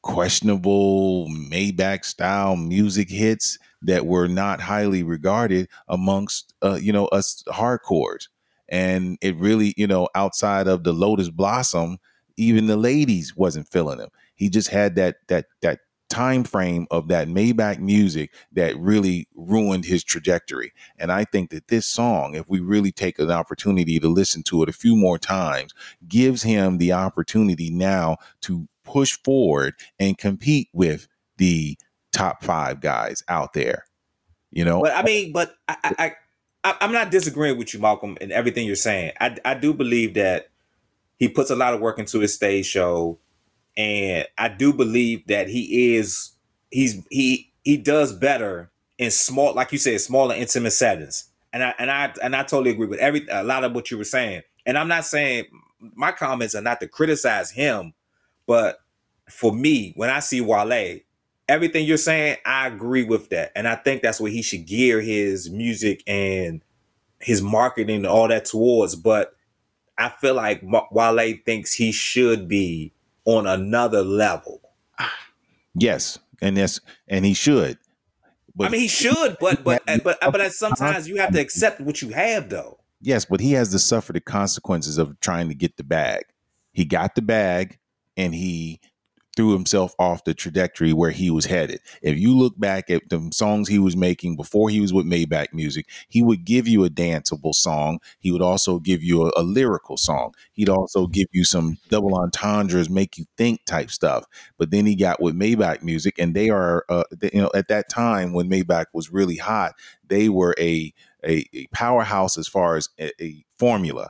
questionable 0.02 1.28
Maybach 1.28 2.06
style 2.06 2.56
music 2.56 3.10
hits 3.10 3.58
that 3.82 4.06
were 4.06 4.28
not 4.28 4.62
highly 4.62 5.04
regarded 5.04 5.68
amongst 5.88 6.54
uh, 6.62 6.80
you 6.82 6.94
know 6.94 7.08
us 7.08 7.44
hardcores. 7.48 8.28
And 8.72 9.18
it 9.22 9.36
really 9.38 9.74
you 9.78 9.88
know 9.88 10.08
outside 10.16 10.68
of 10.68 10.84
the 10.84 10.94
lotus 10.94 11.30
blossom 11.30 11.98
even 12.38 12.68
the 12.68 12.78
ladies 12.78 13.36
wasn't 13.36 13.68
feeling 13.70 14.00
him. 14.00 14.10
He 14.36 14.50
just 14.50 14.70
had 14.70 14.96
that 14.96 15.18
that 15.28 15.48
that 15.62 15.80
time 16.10 16.44
frame 16.44 16.88
of 16.92 17.08
that 17.08 17.28
maybach 17.28 17.80
music 17.80 18.34
that 18.52 18.78
really 18.78 19.28
ruined 19.36 19.86
his 19.86 20.04
trajectory. 20.04 20.74
And 20.98 21.12
i 21.12 21.24
think 21.24 21.50
that 21.52 21.68
this 21.68 21.86
song 21.86 22.36
if 22.36 22.50
we 22.50 22.60
really 22.60 22.92
take 22.92 23.20
an 23.20 23.32
opportunity 23.32 24.00
to 24.00 24.08
listen 24.08 24.44
to 24.44 24.64
it 24.64 24.70
a 24.70 24.74
few 24.74 24.96
more 24.96 25.18
times 25.18 25.74
gives 26.08 26.44
him 26.44 26.78
the 26.78 26.92
opportunity 26.92 27.70
now 27.70 28.18
to 28.42 28.68
push 28.84 29.18
forward 29.24 29.76
and 30.00 30.18
compete 30.18 30.70
with 30.74 31.08
the 31.38 31.78
top 32.12 32.44
five 32.44 32.82
guys 32.82 33.24
out 33.28 33.54
there 33.54 33.86
you 34.52 34.66
know? 34.66 34.82
But 34.82 34.96
I 34.96 35.04
mean, 35.04 35.32
but 35.32 35.56
I, 35.68 35.76
I, 35.84 36.14
I, 36.64 36.76
I'm 36.82 36.92
not 36.92 37.12
disagreeing 37.12 37.58
with 37.58 37.74
you, 37.74 37.80
Malcolm, 37.80 38.18
and 38.22 38.32
everything 38.32 38.66
you're 38.66 38.76
saying. 38.76 39.14
I, 39.20 39.38
I 39.46 39.54
do 39.54 39.74
believe 39.74 40.16
that 40.16 40.50
he 41.18 41.28
puts 41.28 41.50
a 41.50 41.56
lot 41.56 41.74
of 41.74 41.82
work 41.82 42.00
into 42.00 42.20
his 42.20 42.34
stage 42.34 42.66
show, 42.66 43.20
and 43.78 44.28
I 44.38 44.50
do 44.50 44.74
believe 44.74 45.28
that 45.28 45.50
he 45.50 45.96
is 45.96 46.32
he's 46.72 47.06
he 47.10 47.52
he 47.64 47.78
does 47.78 48.14
better 48.14 48.72
in 48.98 49.12
small, 49.12 49.54
like 49.54 49.72
you 49.72 49.78
said, 49.78 50.00
small 50.02 50.32
and 50.32 50.42
intimate 50.42 50.72
settings. 50.72 51.26
And 51.54 51.64
I 51.64 51.74
and 51.80 51.90
I 51.90 52.14
and 52.22 52.36
I 52.36 52.44
totally 52.44 52.72
agree 52.72 52.88
with 52.88 53.00
every 53.00 53.26
a 53.32 53.44
lot 53.44 53.64
of 53.64 53.74
what 53.74 53.90
you 53.92 53.98
were 53.98 54.04
saying. 54.04 54.42
And 54.66 54.78
I'm 54.78 54.88
not 54.88 55.06
saying 55.06 55.46
my 55.80 56.12
comments 56.12 56.56
are 56.56 56.62
not 56.62 56.80
to 56.82 56.88
criticize 56.88 57.52
him, 57.52 57.94
but 58.46 58.80
for 59.30 59.54
me, 59.54 59.94
when 59.96 60.10
I 60.10 60.20
see 60.20 60.42
Wale, 60.42 61.00
everything 61.48 61.86
you're 61.86 61.98
saying, 61.98 62.38
I 62.46 62.68
agree 62.68 63.04
with 63.04 63.30
that. 63.30 63.52
And 63.56 63.68
I 63.68 63.76
think 63.76 64.02
that's 64.02 64.20
what 64.20 64.32
he 64.32 64.42
should 64.42 64.66
gear 64.66 65.02
his 65.02 65.50
music 65.50 66.04
and 66.08 66.62
his 67.20 67.42
marketing 67.42 67.98
and 67.98 68.08
all 68.08 68.28
that 68.28 68.46
towards. 68.46 68.96
But 68.96 69.34
I 69.98 70.10
feel 70.10 70.36
like 70.36 70.62
Wale 70.92 71.36
thinks 71.46 71.74
he 71.74 71.92
should 71.92 72.48
be 72.48 72.94
on 73.26 73.48
another 73.48 74.04
level. 74.04 74.62
yes 75.76 76.20
and 76.42 76.58
that's 76.58 76.80
and 77.08 77.26
he 77.26 77.34
should 77.34 77.78
but 78.60 78.68
I 78.68 78.72
mean, 78.72 78.82
he 78.82 78.88
should, 78.90 79.38
but 79.40 79.64
but 79.64 79.82
but 80.04 80.18
but 80.20 80.52
sometimes 80.52 81.08
you 81.08 81.16
have 81.16 81.32
to 81.32 81.40
accept 81.40 81.80
what 81.80 82.02
you 82.02 82.10
have, 82.10 82.50
though. 82.50 82.78
Yes, 83.02 83.24
but 83.24 83.40
he 83.40 83.54
has 83.54 83.70
to 83.70 83.80
suffer 83.80 84.12
the 84.12 84.20
consequences 84.20 84.98
of 84.98 85.18
trying 85.22 85.48
to 85.48 85.56
get 85.56 85.78
the 85.78 85.84
bag. 85.86 86.24
He 86.74 86.84
got 86.84 87.16
the 87.16 87.22
bag 87.22 87.78
and 88.18 88.36
he 88.36 88.82
threw 89.40 89.54
himself 89.54 89.96
off 89.98 90.26
the 90.26 90.34
trajectory 90.34 90.92
where 90.92 91.12
he 91.12 91.32
was 91.32 91.46
headed. 91.46 91.80
If 92.02 92.20
you 92.20 92.38
look 92.38 92.60
back 92.60 92.90
at 92.90 93.08
the 93.08 93.30
songs 93.32 93.70
he 93.70 93.80
was 93.80 93.96
making 93.96 94.36
before 94.36 94.70
he 94.70 94.82
was 94.82 94.92
with 94.92 95.06
Maybach 95.06 95.54
Music, 95.54 95.86
he 96.10 96.22
would 96.22 96.44
give 96.44 96.68
you 96.68 96.84
a 96.84 96.90
danceable 96.90 97.56
song. 97.56 98.00
He 98.20 98.32
would 98.32 98.42
also 98.42 98.80
give 98.80 99.02
you 99.02 99.28
a, 99.28 99.32
a 99.38 99.44
lyrical 99.44 99.96
song. 99.96 100.34
He'd 100.52 100.68
also 100.68 101.08
give 101.08 101.28
you 101.32 101.46
some 101.46 101.78
double 101.88 102.16
entendres, 102.16 102.90
make 102.90 103.18
you 103.18 103.24
think 103.38 103.64
type 103.64 103.92
stuff. 103.92 104.26
But 104.58 104.72
then 104.72 104.86
he 104.86 104.94
got 104.94 105.22
with 105.22 105.40
Maybach 105.40 105.84
Music, 105.84 106.20
and 106.20 106.36
they 106.36 106.50
are, 106.50 106.84
uh, 106.90 107.06
they, 107.10 107.30
you 107.34 107.42
know, 107.42 107.52
at 107.56 107.70
that 107.70 107.88
time 107.88 108.34
when 108.34 108.50
Maybach 108.50 108.88
was 108.92 109.10
really 109.10 109.38
hot, 109.38 109.74
they 110.06 110.28
were 110.28 110.54
a 110.60 110.94
a, 111.26 111.46
a 111.54 111.68
powerhouse 111.68 112.38
as 112.38 112.50
far 112.50 112.76
as 112.76 112.90
a, 113.00 113.10
a 113.24 113.46
formula. 113.58 114.10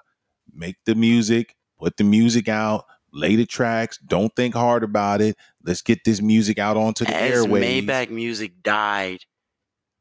Make 0.52 0.78
the 0.86 0.96
music, 0.96 1.56
put 1.78 1.98
the 1.98 2.04
music 2.04 2.50
out, 2.50 2.86
lay 3.14 3.36
the 3.36 3.46
tracks. 3.46 3.98
Don't 3.98 4.36
think 4.36 4.54
hard 4.54 4.84
about 4.84 5.22
it. 5.22 5.36
Let's 5.64 5.82
get 5.82 6.04
this 6.04 6.22
music 6.22 6.60
out 6.60 6.78
onto 6.78 7.06
the 7.06 7.16
As 7.16 7.46
airwaves. 7.46 7.86
Maybach 7.86 8.10
music 8.10 8.64
died, 8.64 9.20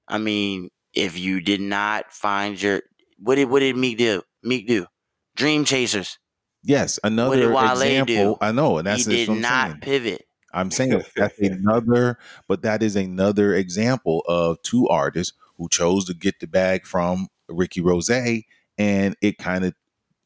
I 0.06 0.18
mean, 0.18 0.70
if 0.94 1.18
you 1.18 1.40
did 1.40 1.60
not 1.60 2.12
find 2.12 2.60
your 2.60 2.82
what 3.18 3.36
did 3.36 3.50
what 3.50 3.60
did 3.60 3.76
Meek 3.76 3.98
do? 3.98 4.22
Meek 4.42 4.66
do? 4.66 4.86
Dream 5.36 5.64
Chasers. 5.64 6.18
Yes, 6.62 6.98
did 7.02 7.12
another 7.12 7.52
Wale 7.52 7.72
example. 7.72 8.14
do? 8.14 8.38
I 8.40 8.52
know, 8.52 8.78
and 8.78 8.86
that's 8.86 9.06
he 9.06 9.16
did 9.16 9.28
what 9.28 9.38
not 9.38 9.70
saying. 9.70 9.80
pivot. 9.80 10.24
I'm 10.52 10.70
saying 10.70 11.02
that's 11.14 11.38
another, 11.40 12.18
but 12.48 12.62
that 12.62 12.82
is 12.82 12.96
another 12.96 13.54
example 13.54 14.24
of 14.26 14.60
two 14.62 14.88
artists 14.88 15.36
who 15.56 15.68
chose 15.68 16.06
to 16.06 16.14
get 16.14 16.40
the 16.40 16.46
bag 16.46 16.86
from 16.86 17.28
Ricky 17.48 17.80
Rose, 17.80 18.10
and 18.10 19.16
it 19.20 19.38
kind 19.38 19.64
of 19.64 19.74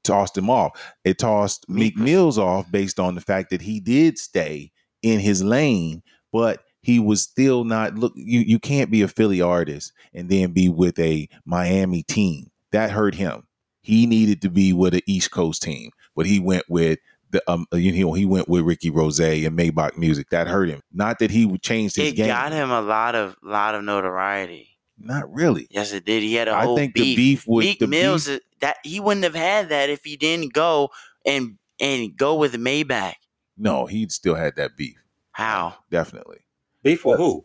tossed 0.03 0.37
him 0.37 0.51
off. 0.51 0.73
It 1.05 1.19
tossed 1.19 1.69
Meek 1.69 1.97
Meek 1.97 2.05
Mills 2.05 2.39
off 2.39 2.71
based 2.71 3.01
on 3.01 3.15
the 3.15 3.21
fact 3.21 3.51
that 3.51 3.63
he 3.63 3.81
did 3.81 4.19
stay 4.19 4.73
in 5.03 5.21
his 5.21 5.43
lane, 5.43 6.03
but 6.33 6.61
he 6.83 6.99
was 6.99 7.23
still 7.23 7.65
not 7.65 7.95
look. 7.95 8.13
You 8.17 8.41
you 8.41 8.59
can't 8.59 8.91
be 8.91 9.03
a 9.03 9.09
Philly 9.09 9.41
artist 9.41 9.93
and 10.13 10.29
then 10.29 10.53
be 10.53 10.69
with 10.69 10.99
a 10.99 11.29
Miami 11.45 12.03
team. 12.03 12.51
That 12.73 12.91
hurt 12.91 13.15
him. 13.15 13.47
He 13.83 14.07
needed 14.07 14.43
to 14.43 14.51
be 14.51 14.73
with 14.73 14.95
an 14.95 15.03
East 15.07 15.31
Coast 15.31 15.63
team, 15.63 15.91
but 16.15 16.27
he 16.27 16.39
went 16.39 16.65
with 16.69 16.99
the 17.31 17.43
um 17.51 17.67
you 17.73 18.05
know 18.05 18.13
he 18.13 18.25
went 18.25 18.49
with 18.49 18.63
Ricky 18.63 18.91
Rose 18.91 19.21
and 19.21 19.59
Maybach 19.59 19.97
music 19.97 20.31
that 20.31 20.47
hurt 20.47 20.69
him. 20.69 20.81
Not 20.93 21.19
that 21.21 21.31
he 21.31 21.47
would 21.47 21.63
change 21.63 21.95
his 21.95 22.13
It 22.13 22.17
game. 22.17 22.27
It 22.27 22.29
got 22.29 22.53
him 22.53 22.71
a 22.71 22.81
lot 22.81 23.15
of 23.15 23.37
lot 23.43 23.75
of 23.75 23.85
notoriety. 23.85 24.72
Not 25.05 25.33
really. 25.33 25.67
Yes, 25.71 25.93
it 25.93 26.05
did. 26.05 26.23
He 26.23 26.35
had 26.35 26.49
a 26.49 26.53
I 26.55 26.65
whole 26.65 26.77
think 26.77 26.95
beef. 26.95 27.03
the 27.05 27.17
beef 27.17 27.45
with 27.47 27.67
Meek 27.67 27.79
the 27.81 27.87
Mills 27.89 28.27
beef, 28.27 28.37
is- 28.37 28.41
that 28.61 28.77
he 28.85 29.01
wouldn't 29.01 29.25
have 29.25 29.35
had 29.35 29.69
that 29.71 29.91
if 29.91 30.05
he 30.05 30.17
didn't 30.17 30.53
go 30.53 30.91
and 31.27 31.59
and 31.81 32.17
go 32.17 32.37
with 32.37 32.55
Maybach. 32.55 33.15
no, 33.57 33.87
he'd 33.87 34.13
still 34.13 34.35
had 34.37 34.55
that 34.57 34.77
beef. 34.77 34.97
How? 35.33 35.75
Definitely. 35.91 36.39
Beef 36.83 37.05
with 37.05 37.17
who? 37.19 37.45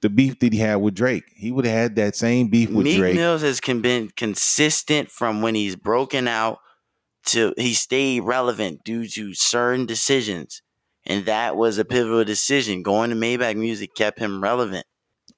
The 0.00 0.08
beef 0.10 0.38
that 0.38 0.52
he 0.52 0.58
had 0.58 0.76
with 0.76 0.94
Drake. 0.94 1.24
He 1.34 1.50
would 1.50 1.64
have 1.66 1.74
had 1.74 1.96
that 1.96 2.14
same 2.16 2.48
beef 2.48 2.70
with 2.70 2.84
Meek 2.84 2.98
Drake. 2.98 3.14
Mills 3.16 3.42
has 3.42 3.60
con- 3.60 3.80
been 3.82 4.10
consistent 4.16 5.10
from 5.10 5.42
when 5.42 5.54
he's 5.54 5.76
broken 5.76 6.28
out 6.28 6.58
to 7.26 7.54
he 7.56 7.72
stayed 7.74 8.20
relevant 8.20 8.84
due 8.84 9.06
to 9.08 9.34
certain 9.34 9.86
decisions. 9.86 10.62
And 11.06 11.26
that 11.26 11.56
was 11.56 11.76
a 11.78 11.84
pivotal 11.84 12.24
decision. 12.24 12.82
Going 12.82 13.10
to 13.10 13.16
Maybach 13.16 13.56
Music 13.56 13.94
kept 13.94 14.18
him 14.18 14.42
relevant. 14.42 14.86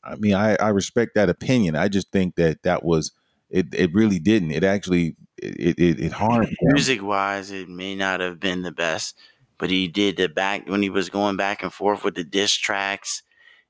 I 0.07 0.17
mean, 0.17 0.35
I, 0.35 0.57
I 0.57 0.69
respect 0.69 1.15
that 1.15 1.29
opinion. 1.29 1.77
I 1.77 1.89
just 1.89 2.11
think 2.13 2.37
that 2.37 2.63
that 2.63 2.85
was 2.85 3.13
it. 3.51 3.67
It 3.73 3.93
really 3.93 4.19
didn't. 4.19 4.53
It 4.53 4.65
actually 4.65 5.17
it 5.37 5.79
it, 5.79 6.01
it 6.01 6.13
harmed. 6.13 6.55
Music 6.63 7.03
wise, 7.03 7.51
it 7.51 7.69
may 7.69 7.95
not 7.95 8.21
have 8.21 8.41
been 8.41 8.63
the 8.63 8.73
best, 8.73 9.19
but 9.59 9.71
he 9.71 9.89
did 9.89 10.17
the 10.17 10.29
back 10.29 10.69
when 10.69 10.83
he 10.83 10.91
was 10.91 11.11
going 11.11 11.37
back 11.37 11.63
and 11.63 11.73
forth 11.73 12.05
with 12.05 12.15
the 12.15 12.25
diss 12.25 12.53
tracks 12.53 13.23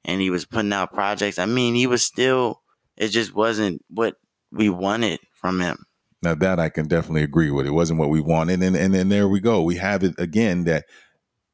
and 0.07 0.21
he 0.21 0.31
was 0.31 0.47
putting 0.47 0.73
out 0.73 0.95
projects. 0.95 1.39
I 1.39 1.47
mean, 1.47 1.75
he 1.75 1.87
was 1.87 2.03
still, 2.03 2.63
it 2.97 3.09
just 3.09 3.35
wasn't 3.35 3.85
what 3.91 4.17
we 4.53 4.71
wanted 4.71 5.21
from 5.35 5.61
him. 5.61 5.85
Now 6.23 6.35
that 6.37 6.59
I 6.59 6.71
can 6.71 6.89
definitely 6.89 7.25
agree 7.25 7.51
with. 7.51 7.67
It 7.67 7.73
wasn't 7.73 7.99
what 7.99 8.09
we 8.09 8.21
wanted, 8.21 8.63
and 8.63 8.75
and 8.75 8.95
then 8.95 9.11
there 9.11 9.29
we 9.29 9.39
go. 9.39 9.63
We 9.63 9.77
have 9.77 10.03
it 10.03 10.15
again 10.19 10.65
that 10.65 10.87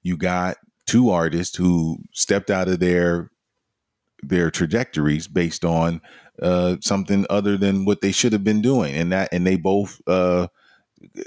you 0.03 0.17
got 0.17 0.57
two 0.87 1.11
artists 1.11 1.57
who 1.57 1.99
stepped 2.13 2.49
out 2.49 2.69
of 2.69 2.79
their 2.79 3.32
their 4.23 4.51
trajectories 4.51 5.27
based 5.27 5.65
on 5.65 6.01
uh, 6.41 6.77
something 6.81 7.27
other 7.29 7.57
than 7.57 7.85
what 7.85 8.01
they 8.01 8.13
should 8.13 8.33
have 8.33 8.45
been 8.45 8.63
doing, 8.63 8.95
and 8.95 9.13
that 9.13 9.29
and 9.33 9.47
they 9.47 9.57
both 9.57 10.01
uh, 10.07 10.47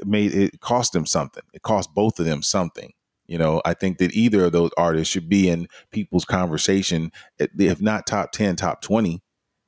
made 0.06 0.34
it 0.34 0.60
cost 0.62 0.94
them 0.94 1.06
something. 1.06 1.44
It 1.54 1.62
cost 1.62 1.94
both 1.94 2.20
of 2.20 2.26
them 2.26 2.42
something. 2.42 2.92
You 3.28 3.38
know, 3.38 3.62
I 3.66 3.74
think 3.74 3.98
that 3.98 4.14
either 4.14 4.46
of 4.46 4.52
those 4.52 4.72
artists 4.78 5.12
should 5.12 5.30
be 5.30 5.50
in 5.50 5.68
people's 5.92 6.26
conversation, 6.26 7.12
if 7.40 7.82
not 7.82 8.08
top 8.08 8.32
ten, 8.32 8.56
top 8.56 8.82
twenty. 8.82 9.22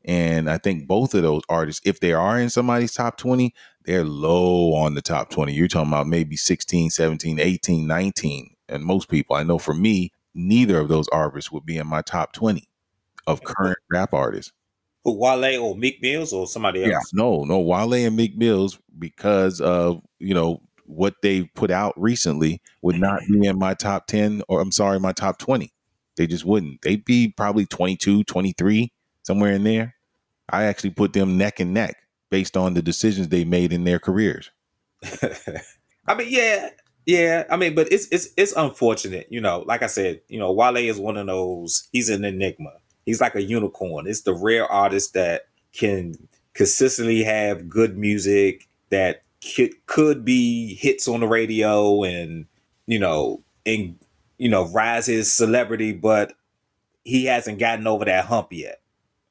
And 0.06 0.50
I 0.50 0.58
think 0.58 0.88
both 0.88 1.14
of 1.16 1.22
those 1.22 1.42
artists, 1.50 1.82
if 1.84 2.00
they 2.00 2.14
are 2.14 2.40
in 2.40 2.50
somebody's 2.50 2.94
top 2.94 3.18
20, 3.18 3.54
they're 3.84 4.06
low 4.06 4.74
on 4.74 4.94
the 4.94 5.02
top 5.02 5.30
20. 5.30 5.52
You're 5.52 5.68
talking 5.68 5.92
about 5.92 6.08
maybe 6.08 6.38
16, 6.38 6.92
17, 6.92 7.42
18, 7.42 7.86
19. 7.86 8.56
And 8.70 8.86
most 8.86 9.10
people, 9.10 9.36
I 9.36 9.44
know 9.44 9.58
for 9.58 9.74
me, 9.74 10.14
neither 10.34 10.80
of 10.80 10.88
those 10.88 11.10
artists 11.10 11.52
would 11.52 11.66
be 11.66 11.78
in 11.78 11.88
my 11.88 12.02
top 12.02 12.32
20 12.32 12.70
of 13.28 13.44
current 13.44 13.78
rap 13.92 14.14
artists. 14.14 14.52
Who 15.04 15.18
Wale 15.18 15.62
or 15.62 15.76
Meek 15.76 16.02
Mills 16.02 16.34
or 16.34 16.48
somebody 16.48 16.84
else? 16.84 16.92
Yeah, 16.92 17.00
no, 17.14 17.44
no, 17.44 17.60
Wale 17.60 17.94
and 17.94 18.16
Meek 18.16 18.36
Mills, 18.36 18.80
because 18.98 19.62
of, 19.62 20.02
you 20.20 20.34
know, 20.34 20.62
what 20.86 21.16
they 21.22 21.44
put 21.44 21.70
out 21.70 21.94
recently, 21.98 22.62
would 22.82 22.96
mm-hmm. 22.96 23.04
not 23.04 23.22
be 23.30 23.48
in 23.48 23.60
my 23.60 23.74
top 23.74 24.08
10 24.08 24.42
or 24.48 24.62
I'm 24.62 24.72
sorry, 24.72 25.00
my 25.00 25.12
top 25.12 25.38
20. 25.38 25.72
They 26.16 26.26
just 26.26 26.46
wouldn't. 26.46 26.82
They'd 26.82 27.06
be 27.06 27.28
probably 27.30 27.66
22, 27.68 28.24
23, 28.24 28.92
somewhere 29.22 29.52
in 29.52 29.64
there. 29.64 29.96
I 30.50 30.64
actually 30.64 30.92
put 30.92 31.14
them 31.14 31.38
neck 31.38 31.60
and 31.60 31.74
neck 31.74 31.96
based 32.30 32.58
on 32.58 32.74
the 32.74 32.82
decisions 32.82 33.28
they 33.28 33.44
made 33.44 33.72
in 33.72 33.84
their 33.84 34.00
careers. 34.00 34.50
I 36.08 36.16
mean, 36.16 36.28
yeah, 36.30 36.70
yeah. 37.06 37.44
I 37.50 37.58
mean, 37.58 37.76
but 37.76 37.92
it's 37.92 38.08
it's 38.12 38.30
it's 38.38 38.54
unfortunate, 38.54 39.28
you 39.30 39.42
know. 39.42 39.64
Like 39.68 39.84
I 39.84 39.88
said, 39.88 40.22
you 40.28 40.40
know, 40.40 40.52
Wale 40.52 40.78
is 40.78 40.98
one 40.98 41.18
of 41.18 41.28
those. 41.28 41.88
He's 41.92 42.10
an 42.10 42.26
enigma. 42.26 42.72
He's 43.08 43.22
like 43.22 43.36
a 43.36 43.42
unicorn. 43.42 44.06
It's 44.06 44.24
the 44.24 44.34
rare 44.34 44.68
artist 44.68 45.14
that 45.14 45.44
can 45.72 46.28
consistently 46.54 47.24
have 47.24 47.70
good 47.70 47.98
music 47.98 48.68
that 48.90 49.22
could 49.86 50.26
be 50.26 50.76
hits 50.76 51.08
on 51.08 51.22
the 51.22 51.28
radio 51.28 52.04
and 52.04 52.48
you 52.86 53.00
know 53.00 53.42
and 53.66 53.98
you 54.38 54.50
know 54.50 54.68
rise 54.68 55.06
his 55.06 55.32
celebrity, 55.32 55.94
but 55.94 56.34
he 57.06 57.24
hasn't 57.24 57.60
gotten 57.60 57.88
over 57.88 58.04
that 58.04 58.26
hump 58.26 58.50
yet. 58.52 58.82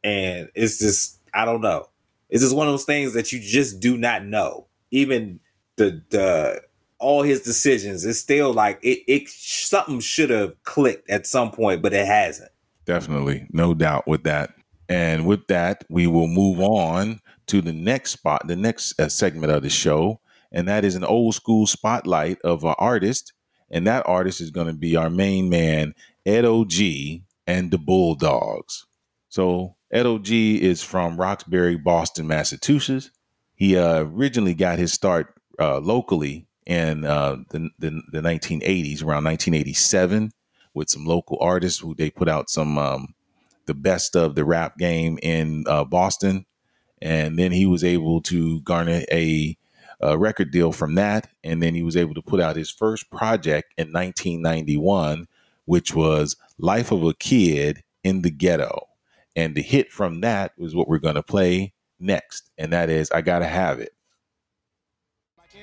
And 0.02 0.48
it's 0.54 0.78
just 0.78 1.20
I 1.34 1.44
don't 1.44 1.60
know. 1.60 1.90
It's 2.30 2.42
just 2.42 2.56
one 2.56 2.66
of 2.68 2.72
those 2.72 2.86
things 2.86 3.12
that 3.12 3.30
you 3.30 3.40
just 3.40 3.78
do 3.78 3.98
not 3.98 4.24
know. 4.24 4.68
Even 4.90 5.38
the 5.76 6.02
the 6.08 6.62
all 6.98 7.20
his 7.20 7.42
decisions, 7.42 8.06
it's 8.06 8.18
still 8.20 8.54
like 8.54 8.78
it, 8.82 9.00
it 9.06 9.28
something 9.28 10.00
should 10.00 10.30
have 10.30 10.62
clicked 10.62 11.10
at 11.10 11.26
some 11.26 11.50
point, 11.50 11.82
but 11.82 11.92
it 11.92 12.06
hasn't. 12.06 12.50
Definitely, 12.86 13.48
no 13.50 13.74
doubt 13.74 14.06
with 14.06 14.22
that. 14.22 14.54
And 14.88 15.26
with 15.26 15.48
that, 15.48 15.84
we 15.90 16.06
will 16.06 16.28
move 16.28 16.60
on 16.60 17.20
to 17.48 17.60
the 17.60 17.72
next 17.72 18.12
spot, 18.12 18.46
the 18.46 18.56
next 18.56 18.98
uh, 18.98 19.08
segment 19.08 19.52
of 19.52 19.62
the 19.62 19.68
show, 19.68 20.20
and 20.52 20.68
that 20.68 20.84
is 20.84 20.94
an 20.94 21.04
old 21.04 21.34
school 21.34 21.66
spotlight 21.66 22.40
of 22.42 22.64
an 22.64 22.74
artist. 22.78 23.32
And 23.68 23.84
that 23.88 24.06
artist 24.06 24.40
is 24.40 24.52
going 24.52 24.68
to 24.68 24.72
be 24.72 24.94
our 24.94 25.10
main 25.10 25.50
man, 25.50 25.94
Ed 26.24 26.44
O.G. 26.44 27.24
and 27.48 27.72
the 27.72 27.78
Bulldogs. 27.78 28.86
So 29.28 29.74
Ed 29.90 30.06
O.G. 30.06 30.62
is 30.62 30.84
from 30.84 31.16
Roxbury, 31.16 31.76
Boston, 31.76 32.28
Massachusetts. 32.28 33.10
He 33.56 33.76
uh, 33.76 34.04
originally 34.04 34.54
got 34.54 34.78
his 34.78 34.92
start 34.92 35.34
uh, 35.58 35.80
locally 35.80 36.46
in 36.64 37.04
uh, 37.04 37.38
the, 37.50 37.70
the, 37.78 38.02
the 38.12 38.20
1980s, 38.20 39.02
around 39.02 39.24
1987, 39.24 40.30
with 40.76 40.90
some 40.90 41.06
local 41.06 41.38
artists 41.40 41.80
who 41.80 41.94
they 41.94 42.10
put 42.10 42.28
out 42.28 42.50
some 42.50 42.78
um, 42.78 43.14
the 43.64 43.74
best 43.74 44.14
of 44.14 44.34
the 44.34 44.44
rap 44.44 44.76
game 44.76 45.18
in 45.22 45.64
uh, 45.66 45.84
Boston, 45.84 46.44
and 47.00 47.38
then 47.38 47.50
he 47.50 47.66
was 47.66 47.82
able 47.82 48.20
to 48.20 48.60
garner 48.60 49.02
a, 49.10 49.56
a 50.00 50.16
record 50.16 50.52
deal 50.52 50.70
from 50.70 50.94
that, 50.94 51.28
and 51.42 51.62
then 51.62 51.74
he 51.74 51.82
was 51.82 51.96
able 51.96 52.14
to 52.14 52.22
put 52.22 52.40
out 52.40 52.54
his 52.54 52.70
first 52.70 53.10
project 53.10 53.72
in 53.78 53.90
1991, 53.90 55.26
which 55.64 55.94
was 55.94 56.36
"Life 56.58 56.92
of 56.92 57.02
a 57.02 57.14
Kid 57.14 57.82
in 58.04 58.20
the 58.20 58.30
Ghetto," 58.30 58.86
and 59.34 59.54
the 59.54 59.62
hit 59.62 59.90
from 59.90 60.20
that 60.20 60.52
was 60.58 60.76
what 60.76 60.88
we're 60.88 60.98
going 60.98 61.14
to 61.14 61.22
play 61.22 61.72
next, 61.98 62.50
and 62.58 62.70
that 62.74 62.90
is 62.90 63.10
"I 63.10 63.22
Gotta 63.22 63.48
Have 63.48 63.80
It." 63.80 63.95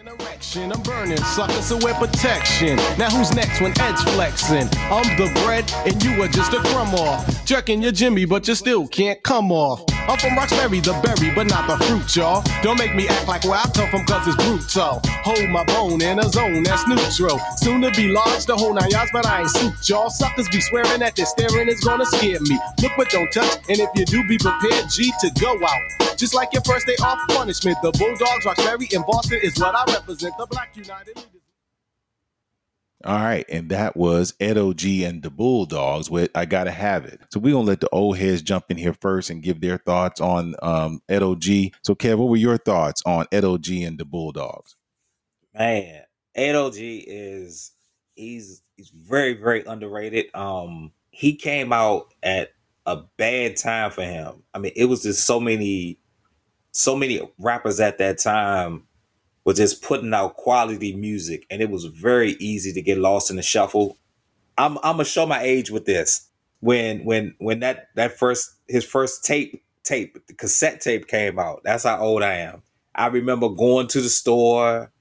I'm 0.05 0.81
burning 0.83 1.17
suckers, 1.17 1.65
so 1.65 1.77
wear 1.77 1.93
protection. 1.93 2.75
Now 2.97 3.09
who's 3.09 3.33
next 3.33 3.61
when 3.61 3.71
Ed's 3.79 4.03
flexing? 4.03 4.67
I'm 4.91 5.17
the 5.17 5.31
bread 5.43 5.71
and 5.85 6.03
you 6.03 6.21
are 6.21 6.27
just 6.27 6.53
a 6.53 6.57
crumb 6.57 6.93
off. 6.93 7.45
Jerking 7.45 7.81
your 7.81 7.91
Jimmy, 7.93 8.25
but 8.25 8.47
you 8.47 8.55
still 8.55 8.87
can't 8.87 9.23
come 9.23 9.51
off. 9.51 9.92
I'm 10.07 10.17
from 10.19 10.35
Roxbury, 10.35 10.81
the 10.81 10.91
berry, 10.99 11.33
but 11.33 11.47
not 11.47 11.67
the 11.67 11.77
fruit, 11.85 12.15
y'all. 12.15 12.43
Don't 12.61 12.77
make 12.77 12.93
me 12.93 13.07
act 13.07 13.27
like 13.27 13.43
where 13.45 13.55
I 13.57 13.63
come 13.73 13.89
from, 13.89 14.05
cause 14.05 14.27
it's 14.27 14.35
brutal. 14.35 15.01
Hold 15.23 15.49
my 15.49 15.63
bone 15.63 16.01
in 16.01 16.19
a 16.19 16.27
zone 16.29 16.63
that's 16.63 16.85
neutral. 16.87 17.39
Soon 17.57 17.81
to 17.81 17.91
be 17.91 18.09
large, 18.09 18.45
the 18.45 18.55
whole 18.55 18.73
nine 18.73 18.89
yards, 18.89 19.11
but 19.13 19.25
I 19.25 19.41
ain't 19.41 19.49
suit, 19.49 19.73
y'all. 19.87 20.09
Suckers 20.09 20.49
be 20.49 20.59
swearing 20.59 20.99
that 20.99 21.15
their 21.15 21.25
staring 21.25 21.69
is 21.69 21.79
gonna 21.79 22.05
scare 22.05 22.41
me. 22.41 22.59
Look 22.81 22.91
but 22.97 23.09
don't 23.09 23.31
touch, 23.31 23.57
and 23.69 23.79
if 23.79 23.89
you 23.95 24.05
do, 24.05 24.27
be 24.27 24.37
prepared, 24.37 24.89
G, 24.89 25.13
to 25.21 25.31
go 25.39 25.55
out. 25.55 26.17
Just 26.17 26.33
like 26.33 26.51
your 26.51 26.63
first 26.63 26.85
day 26.85 26.95
off 27.01 27.19
punishment, 27.29 27.77
the 27.81 27.91
Bulldogs, 27.91 28.45
Roxbury, 28.45 28.89
and 28.93 29.05
Boston 29.05 29.39
is 29.41 29.57
what 29.57 29.73
I 29.73 29.85
represent. 29.93 30.37
The 30.37 30.47
Black 30.47 30.75
United. 30.75 31.32
All 33.05 33.19
right, 33.19 33.45
and 33.49 33.67
that 33.69 33.97
was 33.97 34.33
Ed 34.39 34.57
O.G. 34.57 35.03
and 35.03 35.21
the 35.21 35.29
Bulldogs 35.29 36.09
with 36.09 36.31
I 36.35 36.45
Gotta 36.45 36.71
Have 36.71 37.03
It. 37.03 37.19
So 37.31 37.39
we're 37.39 37.51
to 37.51 37.59
let 37.59 37.81
the 37.81 37.89
old 37.89 38.17
heads 38.17 38.41
jump 38.41 38.65
in 38.69 38.77
here 38.77 38.93
first 38.93 39.29
and 39.29 39.43
give 39.43 39.59
their 39.59 39.77
thoughts 39.77 40.21
on 40.21 40.55
um, 40.61 41.01
Ed 41.09 41.21
O.G. 41.21 41.73
So, 41.81 41.95
Kev, 41.95 42.17
what 42.17 42.29
were 42.29 42.37
your 42.37 42.57
thoughts 42.57 43.01
on 43.05 43.25
Ed 43.33 43.43
O.G. 43.43 43.83
and 43.83 43.97
the 43.97 44.05
Bulldogs? 44.05 44.77
Man, 45.53 46.03
Ed 46.33 46.55
O.G. 46.55 46.99
is 46.99 47.73
he's 48.15 48.61
he's 48.77 48.89
very 48.89 49.33
very 49.33 49.65
underrated. 49.65 50.33
Um, 50.33 50.93
he 51.11 51.35
came 51.35 51.73
out 51.73 52.13
at 52.23 52.51
a 52.85 53.01
bad 53.17 53.57
time 53.57 53.91
for 53.91 54.03
him. 54.03 54.43
I 54.53 54.59
mean, 54.59 54.71
it 54.77 54.85
was 54.85 55.03
just 55.03 55.27
so 55.27 55.41
many, 55.41 55.99
so 56.71 56.95
many 56.95 57.21
rappers 57.37 57.81
at 57.81 57.97
that 57.97 58.19
time 58.19 58.83
were 59.45 59.53
just 59.53 59.81
putting 59.83 60.13
out 60.13 60.37
quality 60.37 60.95
music, 60.95 61.45
and 61.49 61.61
it 61.61 61.69
was 61.69 61.85
very 61.85 62.31
easy 62.33 62.73
to 62.73 62.81
get 62.81 62.97
lost 62.97 63.29
in 63.29 63.35
the 63.37 63.43
shuffle. 63.43 63.97
I'm 64.57 64.77
I'm 64.77 64.93
gonna 64.93 65.05
show 65.05 65.25
my 65.25 65.41
age 65.41 65.71
with 65.71 65.85
this. 65.85 66.29
When 66.61 67.03
when 67.05 67.35
when 67.39 67.59
that 67.61 67.89
that 67.95 68.17
first 68.17 68.51
his 68.67 68.85
first 68.85 69.25
tape 69.25 69.63
tape 69.83 70.17
the 70.27 70.33
cassette 70.33 70.81
tape 70.81 71.07
came 71.07 71.39
out. 71.39 71.61
That's 71.63 71.83
how 71.83 71.99
old 71.99 72.23
I 72.23 72.35
am. 72.35 72.61
I 72.95 73.07
remember 73.07 73.49
going 73.49 73.87
to 73.87 74.01
the 74.01 74.09
store 74.09 74.91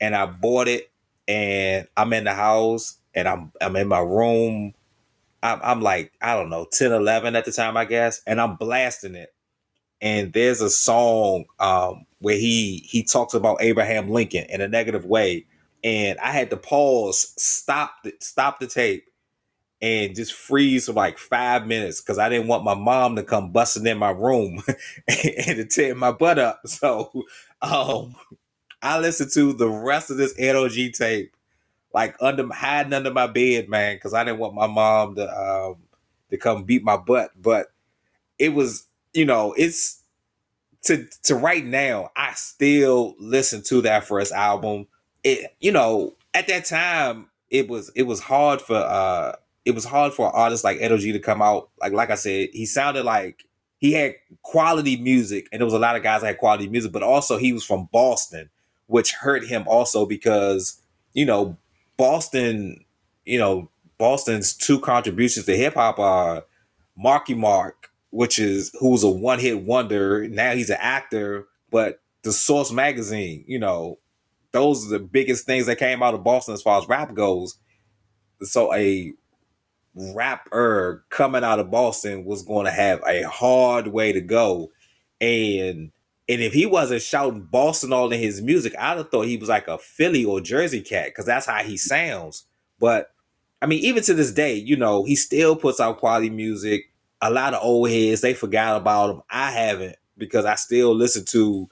and 0.00 0.14
I 0.16 0.26
bought 0.26 0.68
it, 0.68 0.90
and 1.28 1.86
I'm 1.96 2.12
in 2.12 2.24
the 2.24 2.34
house 2.34 2.98
and 3.14 3.28
I'm 3.28 3.52
I'm 3.60 3.76
in 3.76 3.88
my 3.88 4.00
room. 4.00 4.74
I'm, 5.42 5.60
I'm 5.62 5.80
like 5.82 6.12
I 6.20 6.34
don't 6.34 6.50
know 6.50 6.66
10, 6.70 6.92
11 6.92 7.36
at 7.36 7.44
the 7.44 7.52
time 7.52 7.76
I 7.76 7.84
guess, 7.84 8.22
and 8.26 8.40
I'm 8.40 8.56
blasting 8.56 9.14
it. 9.14 9.34
And 10.00 10.32
there's 10.32 10.60
a 10.60 10.70
song 10.70 11.44
um, 11.58 12.06
where 12.20 12.36
he 12.36 12.84
he 12.88 13.02
talks 13.02 13.34
about 13.34 13.62
Abraham 13.62 14.10
Lincoln 14.10 14.44
in 14.48 14.60
a 14.60 14.68
negative 14.68 15.04
way, 15.04 15.46
and 15.84 16.18
I 16.20 16.32
had 16.32 16.50
to 16.50 16.56
pause, 16.56 17.34
stop 17.36 17.92
the 18.04 18.14
stop 18.20 18.60
the 18.60 18.66
tape, 18.66 19.06
and 19.82 20.16
just 20.16 20.32
freeze 20.32 20.86
for 20.86 20.92
like 20.92 21.18
five 21.18 21.66
minutes 21.66 22.00
because 22.00 22.18
I 22.18 22.28
didn't 22.28 22.48
want 22.48 22.64
my 22.64 22.74
mom 22.74 23.16
to 23.16 23.22
come 23.22 23.52
busting 23.52 23.86
in 23.86 23.98
my 23.98 24.10
room 24.10 24.62
and 25.08 25.56
to 25.56 25.64
tear 25.66 25.94
my 25.94 26.12
butt 26.12 26.38
up. 26.38 26.62
So 26.66 27.10
um, 27.62 28.16
I 28.82 28.98
listened 29.00 29.32
to 29.34 29.52
the 29.52 29.68
rest 29.68 30.10
of 30.10 30.16
this 30.16 30.34
Ed 30.38 30.56
O.G. 30.56 30.92
tape 30.92 31.30
like 31.92 32.16
under 32.20 32.46
hiding 32.52 32.92
under 32.92 33.12
my 33.12 33.26
bed, 33.26 33.68
man, 33.68 33.96
because 33.96 34.14
I 34.14 34.24
didn't 34.24 34.38
want 34.40 34.54
my 34.54 34.66
mom 34.66 35.16
to 35.16 35.28
um, 35.28 35.76
to 36.30 36.36
come 36.36 36.64
beat 36.64 36.84
my 36.84 36.96
butt. 36.96 37.30
But 37.40 37.68
it 38.38 38.50
was, 38.50 38.86
you 39.14 39.24
know, 39.24 39.54
it's 39.56 40.02
to 40.82 41.06
to 41.24 41.34
right 41.34 41.64
now. 41.64 42.10
I 42.16 42.32
still 42.34 43.14
listen 43.18 43.62
to 43.64 43.82
that 43.82 44.04
first 44.04 44.32
album. 44.32 44.86
It, 45.24 45.54
you 45.60 45.72
know, 45.72 46.14
at 46.34 46.48
that 46.48 46.64
time, 46.64 47.28
it 47.50 47.68
was 47.68 47.90
it 47.94 48.04
was 48.04 48.20
hard 48.20 48.60
for 48.60 48.76
uh 48.76 49.36
it 49.64 49.74
was 49.74 49.84
hard 49.84 50.12
for 50.14 50.34
artists 50.34 50.64
like 50.64 50.80
Edo 50.80 50.96
G 50.96 51.12
to 51.12 51.18
come 51.18 51.42
out. 51.42 51.70
Like 51.80 51.92
like 51.92 52.10
I 52.10 52.14
said, 52.14 52.50
he 52.52 52.66
sounded 52.66 53.04
like 53.04 53.44
he 53.78 53.92
had 53.92 54.14
quality 54.42 54.96
music, 54.96 55.48
and 55.52 55.60
there 55.60 55.66
was 55.66 55.74
a 55.74 55.78
lot 55.78 55.96
of 55.96 56.02
guys 56.02 56.22
that 56.22 56.28
had 56.28 56.38
quality 56.38 56.68
music, 56.68 56.92
but 56.92 57.02
also 57.02 57.36
he 57.36 57.52
was 57.52 57.64
from 57.64 57.88
Boston, 57.92 58.50
which 58.86 59.12
hurt 59.12 59.46
him 59.46 59.64
also 59.66 60.06
because 60.06 60.80
you 61.12 61.26
know 61.26 61.56
Boston, 61.96 62.84
you 63.24 63.38
know 63.38 63.68
Boston's 63.98 64.54
two 64.54 64.80
contributions 64.80 65.46
to 65.46 65.56
hip 65.56 65.74
hop 65.74 65.98
are 65.98 66.44
Marky 66.96 67.34
Mark, 67.34 67.89
which 68.10 68.38
is 68.38 68.70
who's 68.78 69.02
a 69.02 69.10
one 69.10 69.38
hit 69.38 69.62
wonder. 69.62 70.28
Now 70.28 70.52
he's 70.52 70.70
an 70.70 70.78
actor, 70.80 71.46
but 71.70 72.00
the 72.22 72.32
Source 72.32 72.70
magazine, 72.72 73.44
you 73.46 73.58
know, 73.58 73.98
those 74.52 74.86
are 74.86 74.90
the 74.90 75.04
biggest 75.04 75.46
things 75.46 75.66
that 75.66 75.78
came 75.78 76.02
out 76.02 76.14
of 76.14 76.24
Boston 76.24 76.54
as 76.54 76.62
far 76.62 76.80
as 76.80 76.88
rap 76.88 77.14
goes. 77.14 77.56
So 78.42 78.74
a 78.74 79.12
rapper 79.94 81.04
coming 81.10 81.44
out 81.44 81.58
of 81.58 81.70
Boston 81.70 82.24
was 82.24 82.42
going 82.42 82.66
to 82.66 82.72
have 82.72 83.02
a 83.06 83.22
hard 83.22 83.88
way 83.88 84.12
to 84.12 84.20
go. 84.20 84.70
And 85.20 85.92
and 86.28 86.40
if 86.40 86.52
he 86.52 86.64
wasn't 86.64 87.02
shouting 87.02 87.42
Boston 87.42 87.92
all 87.92 88.12
in 88.12 88.20
his 88.20 88.40
music, 88.40 88.74
I'd 88.78 88.98
have 88.98 89.10
thought 89.10 89.26
he 89.26 89.36
was 89.36 89.48
like 89.48 89.66
a 89.66 89.78
Philly 89.78 90.24
or 90.24 90.40
Jersey 90.40 90.80
cat 90.80 91.06
because 91.06 91.26
that's 91.26 91.46
how 91.46 91.62
he 91.62 91.76
sounds. 91.76 92.44
But 92.78 93.12
I 93.60 93.66
mean, 93.66 93.84
even 93.84 94.02
to 94.04 94.14
this 94.14 94.32
day, 94.32 94.54
you 94.54 94.76
know, 94.76 95.04
he 95.04 95.16
still 95.16 95.56
puts 95.56 95.80
out 95.80 95.98
quality 95.98 96.30
music. 96.30 96.89
A 97.22 97.30
lot 97.30 97.54
of 97.54 97.62
old 97.62 97.90
heads, 97.90 98.20
they 98.20 98.34
forgot 98.34 98.76
about 98.76 99.10
him. 99.10 99.22
I 99.30 99.50
haven't 99.50 99.96
because 100.16 100.44
I 100.44 100.54
still 100.54 100.94
listen 100.94 101.24
to 101.26 101.68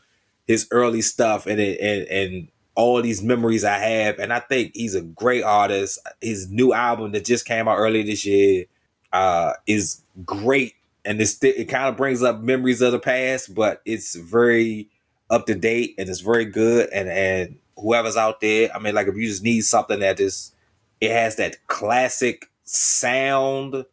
his 0.47 0.67
early 0.71 1.03
stuff 1.03 1.47
and 1.47 1.61
it, 1.61 1.81
and 1.81 2.09
and 2.09 2.49
all 2.79 3.03
these 3.03 3.23
memories 3.23 3.65
I 3.65 3.77
have. 3.77 4.21
And 4.21 4.33
I 4.33 4.39
think 4.39 4.71
he's 4.73 4.95
a 4.95 5.01
great 5.01 5.43
artist. 5.43 5.99
His 6.21 6.49
new 6.49 6.73
album 6.73 7.11
that 7.11 7.25
just 7.25 7.45
came 7.45 7.67
out 7.67 7.77
earlier 7.77 8.05
this 8.05 8.25
year 8.25 8.67
uh, 9.13 9.55
is 9.67 10.05
great. 10.25 10.75
And 11.05 11.21
it's, 11.21 11.43
it 11.43 11.69
kind 11.69 11.89
of 11.89 11.97
brings 11.97 12.23
up 12.23 12.41
memories 12.41 12.81
of 12.81 12.93
the 12.93 13.01
past, 13.01 13.53
but 13.53 13.83
it's 13.85 14.15
very 14.15 14.91
up 15.29 15.47
to 15.47 15.57
date 15.57 15.97
and 15.99 16.09
it's 16.09 16.21
very 16.21 16.45
good. 16.45 16.89
And, 16.91 17.09
and 17.09 17.59
whoever's 17.77 18.17
out 18.17 18.41
there, 18.41 18.71
I 18.73 18.79
mean, 18.79 18.95
like 18.95 19.09
if 19.09 19.17
you 19.17 19.27
just 19.27 19.43
need 19.43 19.63
something 19.63 19.99
that 19.99 20.21
is, 20.21 20.53
it 21.01 21.11
has 21.11 21.35
that 21.35 21.67
classic 21.67 22.49
sound 22.63 23.87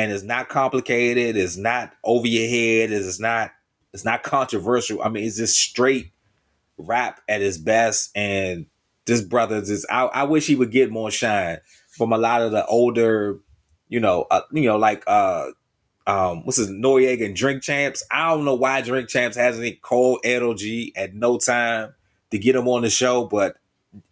and 0.00 0.12
it's 0.12 0.22
not 0.22 0.48
complicated, 0.48 1.36
it's 1.36 1.58
not 1.58 1.92
over 2.04 2.26
your 2.26 2.48
head, 2.48 2.90
it's 2.90 3.20
not, 3.20 3.50
it's 3.92 4.04
not 4.04 4.22
controversial. 4.22 5.02
I 5.02 5.10
mean, 5.10 5.24
it's 5.24 5.36
just 5.36 5.58
straight 5.58 6.10
rap 6.78 7.20
at 7.28 7.42
his 7.42 7.58
best. 7.58 8.10
And 8.16 8.64
this 9.04 9.20
brother 9.20 9.60
just, 9.60 9.84
I, 9.90 10.04
I 10.04 10.22
wish 10.22 10.46
he 10.46 10.54
would 10.54 10.70
get 10.70 10.90
more 10.90 11.10
shine 11.10 11.58
from 11.90 12.14
a 12.14 12.18
lot 12.18 12.40
of 12.40 12.50
the 12.50 12.64
older, 12.64 13.40
you 13.90 14.00
know, 14.00 14.24
uh, 14.30 14.40
you 14.52 14.62
know, 14.62 14.78
like 14.78 15.04
uh, 15.06 15.48
um, 16.06 16.46
what's 16.46 16.56
his 16.56 16.70
Noreaga 16.70 17.26
and 17.26 17.36
Drink 17.36 17.62
Champs. 17.62 18.02
I 18.10 18.30
don't 18.30 18.46
know 18.46 18.54
why 18.54 18.80
Drink 18.80 19.10
Champs 19.10 19.36
hasn't 19.36 19.82
called 19.82 20.24
Edo 20.24 20.54
G 20.54 20.94
at 20.96 21.12
no 21.12 21.36
time 21.36 21.92
to 22.30 22.38
get 22.38 22.56
him 22.56 22.68
on 22.68 22.80
the 22.80 22.90
show, 22.90 23.26
but 23.26 23.58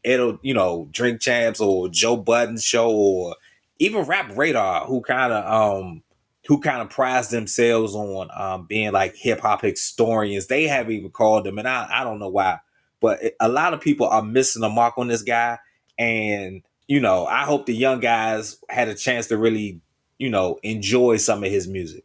Edo, 0.05 0.39
you 0.43 0.53
know, 0.53 0.87
Drink 0.91 1.23
Champs 1.23 1.63
or 1.63 1.89
Joe 1.89 2.19
Budden 2.19 2.59
show 2.59 2.91
or 2.91 3.37
even 3.79 4.05
Rap 4.05 4.37
Radar, 4.37 4.87
who 4.87 5.01
kind 5.01 5.33
of 5.33 5.45
um 5.81 6.03
who 6.47 6.61
kind 6.61 6.81
of 6.81 6.89
prize 6.89 7.29
themselves 7.29 7.95
on 7.95 8.31
um, 8.35 8.67
being 8.67 8.93
like 8.93 9.15
hip 9.15 9.41
hop 9.41 9.63
historians. 9.63 10.47
They 10.47 10.67
haven't 10.67 10.93
even 10.93 11.11
called 11.11 11.45
them, 11.45 11.59
and 11.59 11.69
I, 11.69 11.87
I 11.91 12.05
don't 12.05 12.19
know 12.19 12.31
why, 12.31 12.59
but 13.01 13.21
a 13.41 13.49
lot 13.49 13.75
of 13.75 13.81
people 13.81 14.07
are 14.07 14.23
missing 14.23 14.63
the 14.63 14.69
mark 14.69 14.97
on 14.97 15.09
this 15.09 15.23
guy. 15.23 15.59
And 15.99 16.63
you 16.87 17.01
know, 17.01 17.27
I 17.27 17.45
hope 17.45 17.67
the 17.67 17.75
young 17.75 18.01
guys 18.01 18.59
had 18.71 18.89
a 18.89 18.95
chance 18.95 19.27
to 19.27 19.37
really, 19.37 19.81
you 20.19 20.31
know, 20.31 20.59
enjoy 20.63 21.19
some 21.19 21.45
of 21.45 21.51
his 21.51 21.69
music. 21.69 22.05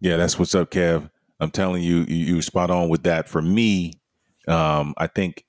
Yeah, 0.00 0.16
that's 0.16 0.38
what's 0.38 0.54
up, 0.54 0.70
Kev. 0.70 1.10
I'm 1.40 1.50
telling 1.50 1.82
you, 1.82 2.06
you, 2.08 2.36
you 2.36 2.42
spot 2.42 2.70
on 2.70 2.88
with 2.88 3.02
that. 3.02 3.28
For 3.28 3.42
me, 3.42 3.94
um, 4.48 4.94
I 4.96 5.08
think 5.08 5.44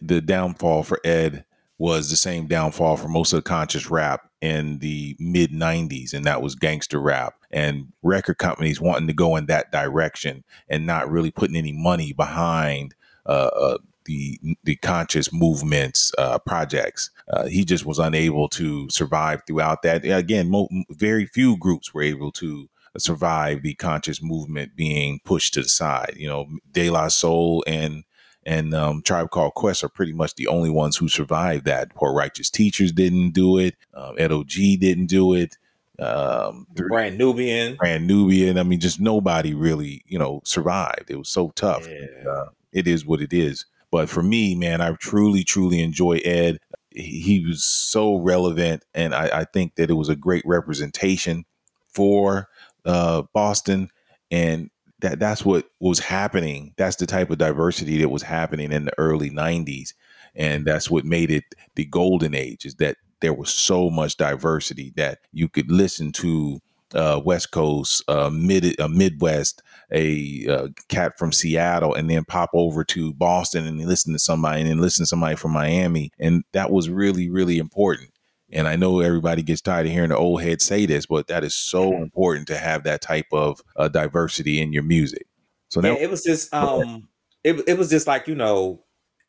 the 0.00 0.20
downfall 0.20 0.84
for 0.84 1.00
Ed 1.04 1.44
was 1.84 2.08
the 2.08 2.16
same 2.16 2.46
downfall 2.46 2.96
for 2.96 3.08
most 3.08 3.34
of 3.34 3.36
the 3.36 3.42
conscious 3.42 3.90
rap 3.90 4.30
in 4.40 4.78
the 4.78 5.14
mid 5.18 5.50
90s 5.50 6.14
and 6.14 6.24
that 6.24 6.40
was 6.40 6.54
gangster 6.54 6.98
rap 6.98 7.34
and 7.50 7.92
record 8.02 8.38
companies 8.38 8.80
wanting 8.80 9.06
to 9.06 9.12
go 9.12 9.36
in 9.36 9.44
that 9.44 9.70
direction 9.70 10.42
and 10.66 10.86
not 10.86 11.10
really 11.10 11.30
putting 11.30 11.56
any 11.56 11.72
money 11.72 12.14
behind 12.14 12.94
uh, 13.26 13.50
uh, 13.54 13.78
the 14.06 14.38
the 14.64 14.76
conscious 14.76 15.30
movements 15.30 16.10
uh, 16.16 16.38
projects. 16.38 17.10
Uh, 17.28 17.44
he 17.46 17.66
just 17.66 17.84
was 17.84 17.98
unable 17.98 18.48
to 18.48 18.88
survive 18.88 19.42
throughout 19.46 19.82
that. 19.82 20.06
Again, 20.06 20.48
mo- 20.50 20.68
very 20.90 21.26
few 21.26 21.58
groups 21.58 21.92
were 21.92 22.02
able 22.02 22.32
to 22.32 22.68
survive 22.96 23.62
the 23.62 23.74
conscious 23.74 24.22
movement 24.22 24.74
being 24.74 25.20
pushed 25.24 25.52
to 25.54 25.62
the 25.62 25.68
side. 25.68 26.14
You 26.16 26.28
know, 26.28 26.46
De 26.72 26.88
La 26.88 27.08
Soul 27.08 27.62
and 27.66 28.04
and 28.46 28.74
um, 28.74 29.02
Tribe 29.02 29.30
Called 29.30 29.54
Quest 29.54 29.84
are 29.84 29.88
pretty 29.88 30.12
much 30.12 30.34
the 30.34 30.46
only 30.46 30.70
ones 30.70 30.96
who 30.96 31.08
survived 31.08 31.64
that. 31.64 31.94
Poor 31.94 32.12
Righteous 32.12 32.50
Teachers 32.50 32.92
didn't 32.92 33.30
do 33.30 33.58
it. 33.58 33.74
Um, 33.94 34.18
Edo 34.18 34.44
G 34.44 34.76
didn't 34.76 35.06
do 35.06 35.34
it. 35.34 35.56
Um, 35.98 36.66
Brand 36.74 37.16
Nubian, 37.16 37.76
Brand 37.76 38.06
Nubian. 38.06 38.58
I 38.58 38.62
mean, 38.64 38.80
just 38.80 39.00
nobody 39.00 39.54
really, 39.54 40.02
you 40.06 40.18
know, 40.18 40.40
survived. 40.44 41.10
It 41.10 41.16
was 41.16 41.28
so 41.28 41.50
tough. 41.54 41.86
Yeah. 41.88 42.30
Uh, 42.30 42.46
it 42.72 42.88
is 42.88 43.06
what 43.06 43.20
it 43.20 43.32
is. 43.32 43.66
But 43.90 44.08
for 44.10 44.22
me, 44.22 44.56
man, 44.56 44.80
I 44.80 44.92
truly, 44.94 45.44
truly 45.44 45.80
enjoy 45.80 46.16
Ed. 46.24 46.58
He, 46.90 47.20
he 47.20 47.46
was 47.46 47.62
so 47.62 48.16
relevant, 48.16 48.84
and 48.92 49.14
I, 49.14 49.30
I, 49.32 49.44
think 49.44 49.76
that 49.76 49.88
it 49.88 49.94
was 49.94 50.08
a 50.08 50.16
great 50.16 50.42
representation 50.44 51.44
for 51.86 52.48
uh, 52.84 53.22
Boston. 53.32 53.88
And 54.32 54.70
that 55.04 55.18
that's 55.18 55.44
what 55.44 55.66
was 55.80 55.98
happening. 55.98 56.72
That's 56.78 56.96
the 56.96 57.06
type 57.06 57.30
of 57.30 57.36
diversity 57.36 57.98
that 57.98 58.08
was 58.08 58.22
happening 58.22 58.72
in 58.72 58.86
the 58.86 58.98
early 58.98 59.30
90s. 59.30 59.90
And 60.34 60.64
that's 60.64 60.90
what 60.90 61.04
made 61.04 61.30
it 61.30 61.44
the 61.74 61.84
golden 61.84 62.34
age 62.34 62.64
is 62.64 62.76
that 62.76 62.96
there 63.20 63.34
was 63.34 63.52
so 63.52 63.90
much 63.90 64.16
diversity 64.16 64.94
that 64.96 65.18
you 65.30 65.48
could 65.48 65.70
listen 65.70 66.10
to 66.12 66.60
uh, 66.94 67.20
West 67.22 67.50
Coast, 67.50 68.02
uh, 68.08 68.30
mid 68.32 68.80
uh, 68.80 68.88
Midwest, 68.88 69.62
a 69.92 70.46
uh, 70.48 70.68
cat 70.88 71.18
from 71.18 71.32
Seattle, 71.32 71.92
and 71.92 72.08
then 72.08 72.24
pop 72.24 72.50
over 72.54 72.82
to 72.84 73.12
Boston 73.12 73.66
and 73.66 73.84
listen 73.84 74.12
to 74.12 74.18
somebody, 74.18 74.60
and 74.60 74.70
then 74.70 74.78
listen 74.78 75.02
to 75.02 75.08
somebody 75.08 75.36
from 75.36 75.50
Miami, 75.50 76.12
and 76.18 76.44
that 76.52 76.70
was 76.70 76.88
really 76.88 77.28
really 77.28 77.58
important. 77.58 78.10
And 78.54 78.68
I 78.68 78.76
know 78.76 79.00
everybody 79.00 79.42
gets 79.42 79.60
tired 79.60 79.86
of 79.86 79.92
hearing 79.92 80.10
the 80.10 80.16
old 80.16 80.40
heads 80.40 80.64
say 80.64 80.86
this, 80.86 81.06
but 81.06 81.26
that 81.26 81.42
is 81.42 81.56
so 81.56 81.90
mm-hmm. 81.90 82.04
important 82.04 82.46
to 82.48 82.56
have 82.56 82.84
that 82.84 83.02
type 83.02 83.26
of 83.32 83.60
uh, 83.76 83.88
diversity 83.88 84.60
in 84.60 84.72
your 84.72 84.84
music. 84.84 85.26
So 85.70 85.82
yeah, 85.82 85.94
it 85.94 86.08
was 86.08 86.22
just 86.22 86.54
um, 86.54 87.08
it 87.42 87.60
it 87.66 87.76
was 87.76 87.90
just 87.90 88.06
like 88.06 88.28
you 88.28 88.36
know, 88.36 88.84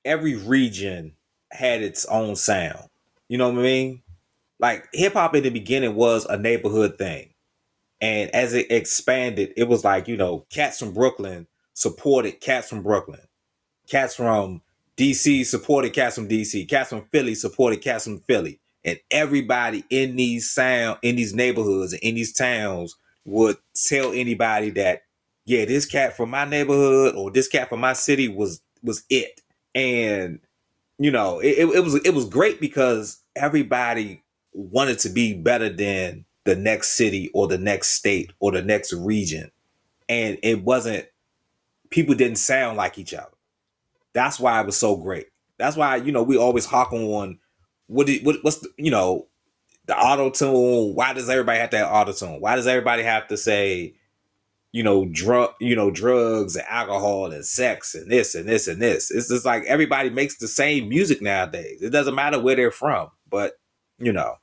every 0.05 0.35
region 0.35 1.15
had 1.51 1.81
its 1.81 2.05
own 2.05 2.35
sound. 2.35 2.87
You 3.27 3.39
know 3.39 3.49
what 3.49 3.59
I 3.59 3.63
mean? 3.63 4.03
Like 4.59 4.87
hip 4.93 5.13
hop 5.13 5.35
in 5.35 5.41
the 5.41 5.49
beginning 5.49 5.95
was 5.95 6.25
a 6.25 6.37
neighborhood 6.37 6.99
thing, 6.99 7.33
and 7.99 8.29
as 8.29 8.53
it 8.53 8.69
expanded, 8.69 9.53
it 9.57 9.67
was 9.67 9.83
like 9.83 10.07
you 10.07 10.17
know, 10.17 10.45
cats 10.51 10.77
from 10.77 10.93
Brooklyn 10.93 11.47
supported 11.73 12.41
cats 12.41 12.69
from 12.69 12.83
Brooklyn, 12.83 13.21
cats 13.89 14.15
from 14.15 14.61
DC 14.97 15.47
supported 15.47 15.93
cats 15.93 16.13
from 16.13 16.29
DC, 16.29 16.69
cats 16.69 16.89
from 16.89 17.07
Philly 17.11 17.33
supported 17.33 17.81
cats 17.81 18.03
from 18.03 18.19
Philly 18.19 18.59
and 18.85 18.99
everybody 19.09 19.83
in 19.89 20.15
these 20.15 20.49
sound 20.49 20.99
in 21.01 21.15
these 21.17 21.33
neighborhoods 21.33 21.91
and 21.91 22.01
in 22.03 22.15
these 22.15 22.31
towns 22.31 22.95
would 23.25 23.57
tell 23.73 24.13
anybody 24.13 24.69
that 24.69 25.01
yeah 25.45 25.65
this 25.65 25.85
cat 25.85 26.15
from 26.15 26.29
my 26.29 26.45
neighborhood 26.45 27.15
or 27.15 27.31
this 27.31 27.47
cat 27.47 27.67
from 27.67 27.81
my 27.81 27.93
city 27.93 28.29
was 28.29 28.61
was 28.83 29.03
it. 29.09 29.41
And 29.73 30.39
you 30.97 31.11
know 31.11 31.39
it, 31.39 31.57
it, 31.57 31.83
was 31.83 31.95
it 32.05 32.13
was 32.13 32.29
great 32.29 32.61
because 32.61 33.19
everybody 33.35 34.23
wanted 34.53 34.99
to 34.99 35.09
be 35.09 35.33
better 35.33 35.67
than 35.67 36.23
the 36.45 36.55
next 36.55 36.89
city 36.89 37.31
or 37.33 37.47
the 37.47 37.57
next 37.57 37.89
state 37.89 38.31
or 38.39 38.51
the 38.51 38.61
next 38.61 38.93
region. 38.93 39.51
And 40.07 40.37
it 40.43 40.63
wasn't 40.63 41.07
people 41.89 42.13
didn't 42.13 42.37
sound 42.37 42.77
like 42.77 42.99
each 42.99 43.13
other. 43.13 43.31
That's 44.13 44.39
why 44.39 44.61
it 44.61 44.65
was 44.65 44.77
so 44.77 44.95
great. 44.95 45.27
That's 45.57 45.75
why 45.75 45.95
you 45.95 46.11
know 46.11 46.21
we 46.21 46.37
always 46.37 46.65
hawk 46.65 46.93
on 46.93 47.39
what, 47.87 48.07
did, 48.07 48.25
what 48.25 48.37
what's 48.41 48.57
the, 48.57 48.69
you 48.77 48.91
know 48.91 49.27
the 49.85 49.97
auto 49.97 50.29
tune. 50.29 50.95
Why 50.95 51.13
does 51.13 51.29
everybody 51.29 51.59
have 51.59 51.69
to 51.71 51.77
have 51.77 51.91
auto 51.91 52.11
tune? 52.11 52.41
Why 52.41 52.55
does 52.55 52.67
everybody 52.67 53.03
have 53.03 53.27
to 53.27 53.37
say 53.37 53.95
you 54.71 54.83
know 54.83 55.05
drug 55.05 55.51
you 55.59 55.75
know 55.75 55.91
drugs 55.91 56.55
and 56.55 56.65
alcohol 56.67 57.31
and 57.31 57.45
sex 57.45 57.95
and 57.95 58.09
this 58.09 58.35
and 58.35 58.47
this 58.47 58.67
and 58.67 58.81
this? 58.81 59.11
It's 59.11 59.29
just 59.29 59.45
like 59.45 59.63
everybody 59.65 60.09
makes 60.09 60.37
the 60.37 60.47
same 60.47 60.89
music 60.89 61.21
nowadays. 61.21 61.81
It 61.81 61.91
doesn't 61.91 62.15
matter 62.15 62.39
where 62.39 62.55
they're 62.55 62.71
from, 62.71 63.09
but 63.29 63.53
you 63.99 64.13
know. 64.13 64.35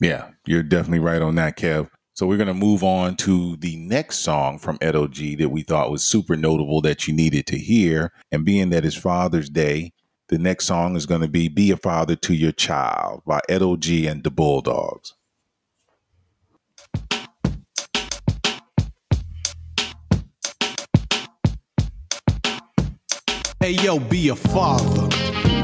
Yeah, 0.00 0.30
you're 0.46 0.62
definitely 0.62 1.00
right 1.00 1.22
on 1.22 1.34
that, 1.36 1.56
Kev. 1.56 1.90
So 2.18 2.26
we're 2.26 2.36
going 2.36 2.48
to 2.48 2.54
move 2.54 2.82
on 2.82 3.14
to 3.18 3.54
the 3.58 3.76
next 3.76 4.18
song 4.18 4.58
from 4.58 4.78
Edo 4.82 5.06
G 5.06 5.36
that 5.36 5.50
we 5.50 5.62
thought 5.62 5.90
was 5.90 6.02
super 6.02 6.36
notable 6.36 6.80
that 6.80 7.06
you 7.06 7.14
needed 7.14 7.46
to 7.46 7.56
hear. 7.56 8.12
And 8.32 8.44
being 8.44 8.70
that 8.70 8.84
it's 8.84 8.96
Father's 8.96 9.48
Day, 9.48 9.92
the 10.28 10.38
next 10.38 10.66
song 10.66 10.94
is 10.94 11.06
going 11.06 11.22
to 11.22 11.28
be 11.28 11.48
Be 11.48 11.70
a 11.70 11.76
Father 11.76 12.14
to 12.16 12.34
Your 12.34 12.52
Child 12.52 13.22
by 13.26 13.40
Edo 13.50 13.76
G 13.76 14.06
and 14.06 14.22
the 14.22 14.30
Bulldogs. 14.30 15.14
Hey 23.60 23.72
yo, 23.72 23.98
be 23.98 24.28
a 24.28 24.36
father. 24.36 25.08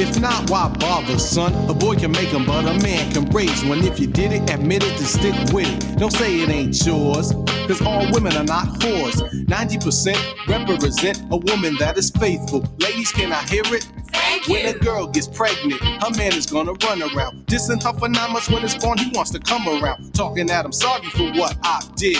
If 0.00 0.18
not, 0.18 0.50
why 0.50 0.68
bother, 0.80 1.18
son? 1.18 1.52
A 1.70 1.74
boy 1.74 1.94
can 1.94 2.10
make 2.10 2.30
them, 2.32 2.44
but 2.44 2.64
a 2.66 2.74
man 2.82 3.12
can 3.12 3.26
raise 3.30 3.64
one. 3.64 3.84
If 3.84 4.00
you 4.00 4.08
did 4.08 4.32
it, 4.32 4.50
admit 4.50 4.82
it 4.82 4.98
and 4.98 5.06
stick 5.06 5.34
with 5.52 5.68
it. 5.68 5.98
Don't 5.98 6.10
say 6.10 6.40
it 6.40 6.48
ain't 6.48 6.84
yours, 6.84 7.32
cause 7.68 7.80
all 7.82 8.10
women 8.12 8.36
are 8.36 8.44
not 8.44 8.66
whores. 8.80 9.22
90% 9.46 10.48
represent 10.48 11.22
a 11.30 11.36
woman 11.36 11.76
that 11.78 11.96
is 11.96 12.10
faithful. 12.10 12.64
Ladies, 12.78 13.12
can 13.12 13.32
I 13.32 13.42
hear 13.44 13.62
it? 13.66 13.86
When 14.48 14.66
a 14.66 14.78
girl 14.78 15.06
gets 15.06 15.28
pregnant, 15.28 15.80
her 15.82 16.10
man 16.16 16.34
is 16.34 16.46
gonna 16.46 16.72
run 16.72 17.02
around. 17.02 17.46
Dissing 17.46 17.82
her 17.82 17.98
for 17.98 18.08
nine 18.08 18.32
months 18.32 18.50
when 18.50 18.64
it's 18.64 18.76
born, 18.76 18.98
he 18.98 19.10
wants 19.14 19.30
to 19.32 19.38
come 19.38 19.66
around. 19.68 20.14
Talking 20.14 20.50
at 20.50 20.64
him, 20.64 20.72
sorry 20.72 21.08
for 21.10 21.32
what 21.32 21.56
I 21.62 21.80
did. 21.96 22.18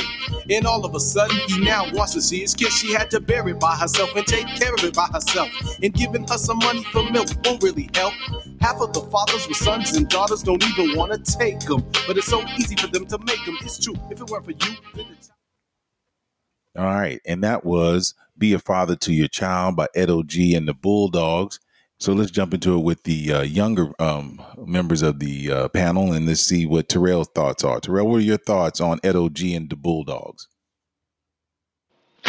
And 0.51 0.67
all 0.67 0.85
of 0.85 0.95
a 0.95 1.01
sudden, 1.01 1.37
he 1.49 1.61
now 1.61 1.91
wants 1.93 2.15
to 2.15 2.23
see 2.23 2.41
his 2.41 2.55
kid. 2.55 2.73
She 2.73 2.93
had 2.93 3.11
to 3.11 3.21
bear 3.21 3.47
it 3.49 3.61
by 3.61 3.75
herself 3.77 4.15
and 4.17 4.27
take 4.27 4.47
care 4.47 4.73
of 4.75 4.85
it 4.85 4.95
by 4.95 5.07
herself. 5.12 5.51
And 5.83 5.93
giving 5.93 6.27
her 6.29 6.39
some 6.39 6.59
money 6.59 6.85
for 6.85 7.09
milk 7.11 7.29
won't 7.45 7.62
really 7.62 7.91
help. 7.95 8.15
Half 8.61 8.81
of 8.81 8.93
the 8.93 9.01
fathers 9.03 9.47
with 9.47 9.57
sons 9.57 9.97
and 9.97 10.09
daughters 10.09 10.43
don't 10.43 10.65
even 10.65 10.97
want 10.97 11.12
to 11.12 11.39
take 11.39 11.61
them. 11.61 11.85
But 12.07 12.17
it's 12.17 12.27
so 12.27 12.43
easy 12.59 12.77
for 12.77 12.87
them 12.87 13.07
to 13.07 13.19
make 13.19 13.45
them. 13.45 13.59
It's 13.61 13.79
true. 13.79 13.95
If 14.11 14.21
it 14.21 14.31
weren't 14.31 14.45
for 14.45 14.53
you, 14.53 14.77
then 14.95 15.07
it's. 15.11 15.31
All 16.77 16.85
right. 16.85 17.21
And 17.27 17.45
that 17.45 17.65
was 17.65 18.15
Be 18.37 18.53
a 18.53 18.59
Father 18.59 18.97
to 18.97 19.12
Your 19.12 19.29
Child 19.29 19.77
by 19.77 19.89
Edo 19.97 20.23
G 20.23 20.55
and 20.55 20.67
the 20.67 20.75
Bulldogs. 20.75 21.61
So 22.05 22.12
let's 22.12 22.30
jump 22.30 22.52
into 22.52 22.76
it 22.76 22.82
with 22.82 23.02
the 23.05 23.32
uh, 23.32 23.42
younger 23.44 23.90
um, 23.98 24.42
members 24.59 25.00
of 25.00 25.20
the 25.20 25.50
uh, 25.50 25.68
panel 25.68 26.12
and 26.12 26.26
let's 26.26 26.42
see 26.42 26.66
what 26.66 26.86
Terrell's 26.86 27.28
thoughts 27.28 27.64
are. 27.64 27.80
Terrell, 27.80 28.07
what 28.07 28.16
are 28.18 28.20
your 28.20 28.36
thoughts 28.36 28.78
on 28.78 29.00
Edo 29.02 29.30
G 29.30 29.55
and 29.55 29.70
the 29.70 29.76
Bulldogs? 29.76 30.46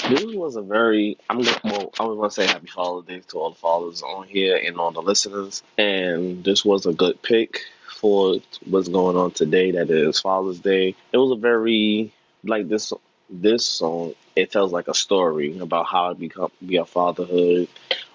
This 0.07 0.23
was 0.28 0.55
a 0.55 0.61
very 0.61 1.17
I'm 1.30 1.41
gonna 1.41 1.59
well, 1.65 1.91
I 1.99 2.05
was 2.05 2.15
gonna 2.17 2.32
say 2.32 2.47
happy 2.47 2.67
holidays 2.67 3.26
to 3.26 3.38
all 3.38 3.49
the 3.49 3.57
fathers 3.57 4.01
on 4.01 4.26
here 4.30 4.55
and 4.55 4.78
all 4.78 4.91
the 4.91 5.01
listeners. 5.01 5.61
And 5.78 6.41
this 6.45 6.63
was 6.63 6.86
a 6.86 6.93
good 6.93 7.21
pick 7.21 7.59
for 7.99 8.38
what's 8.63 8.88
going 8.88 9.17
on 9.17 9.32
today, 9.32 9.71
that 9.71 9.89
is 9.89 10.21
Father's 10.21 10.61
Day. 10.61 10.95
It 11.11 11.17
was 11.17 11.32
a 11.32 11.41
very 11.41 12.13
like 12.45 12.69
this 12.69 12.93
this 13.30 13.65
song, 13.65 14.13
it 14.38 14.51
tells 14.51 14.71
like 14.71 14.88
a 14.88 14.93
story 14.93 15.59
about 15.59 15.88
how 15.88 16.13
to 16.13 16.15
become 16.15 16.51
be 16.65 16.78
a 16.78 16.86
fatherhood 16.86 17.67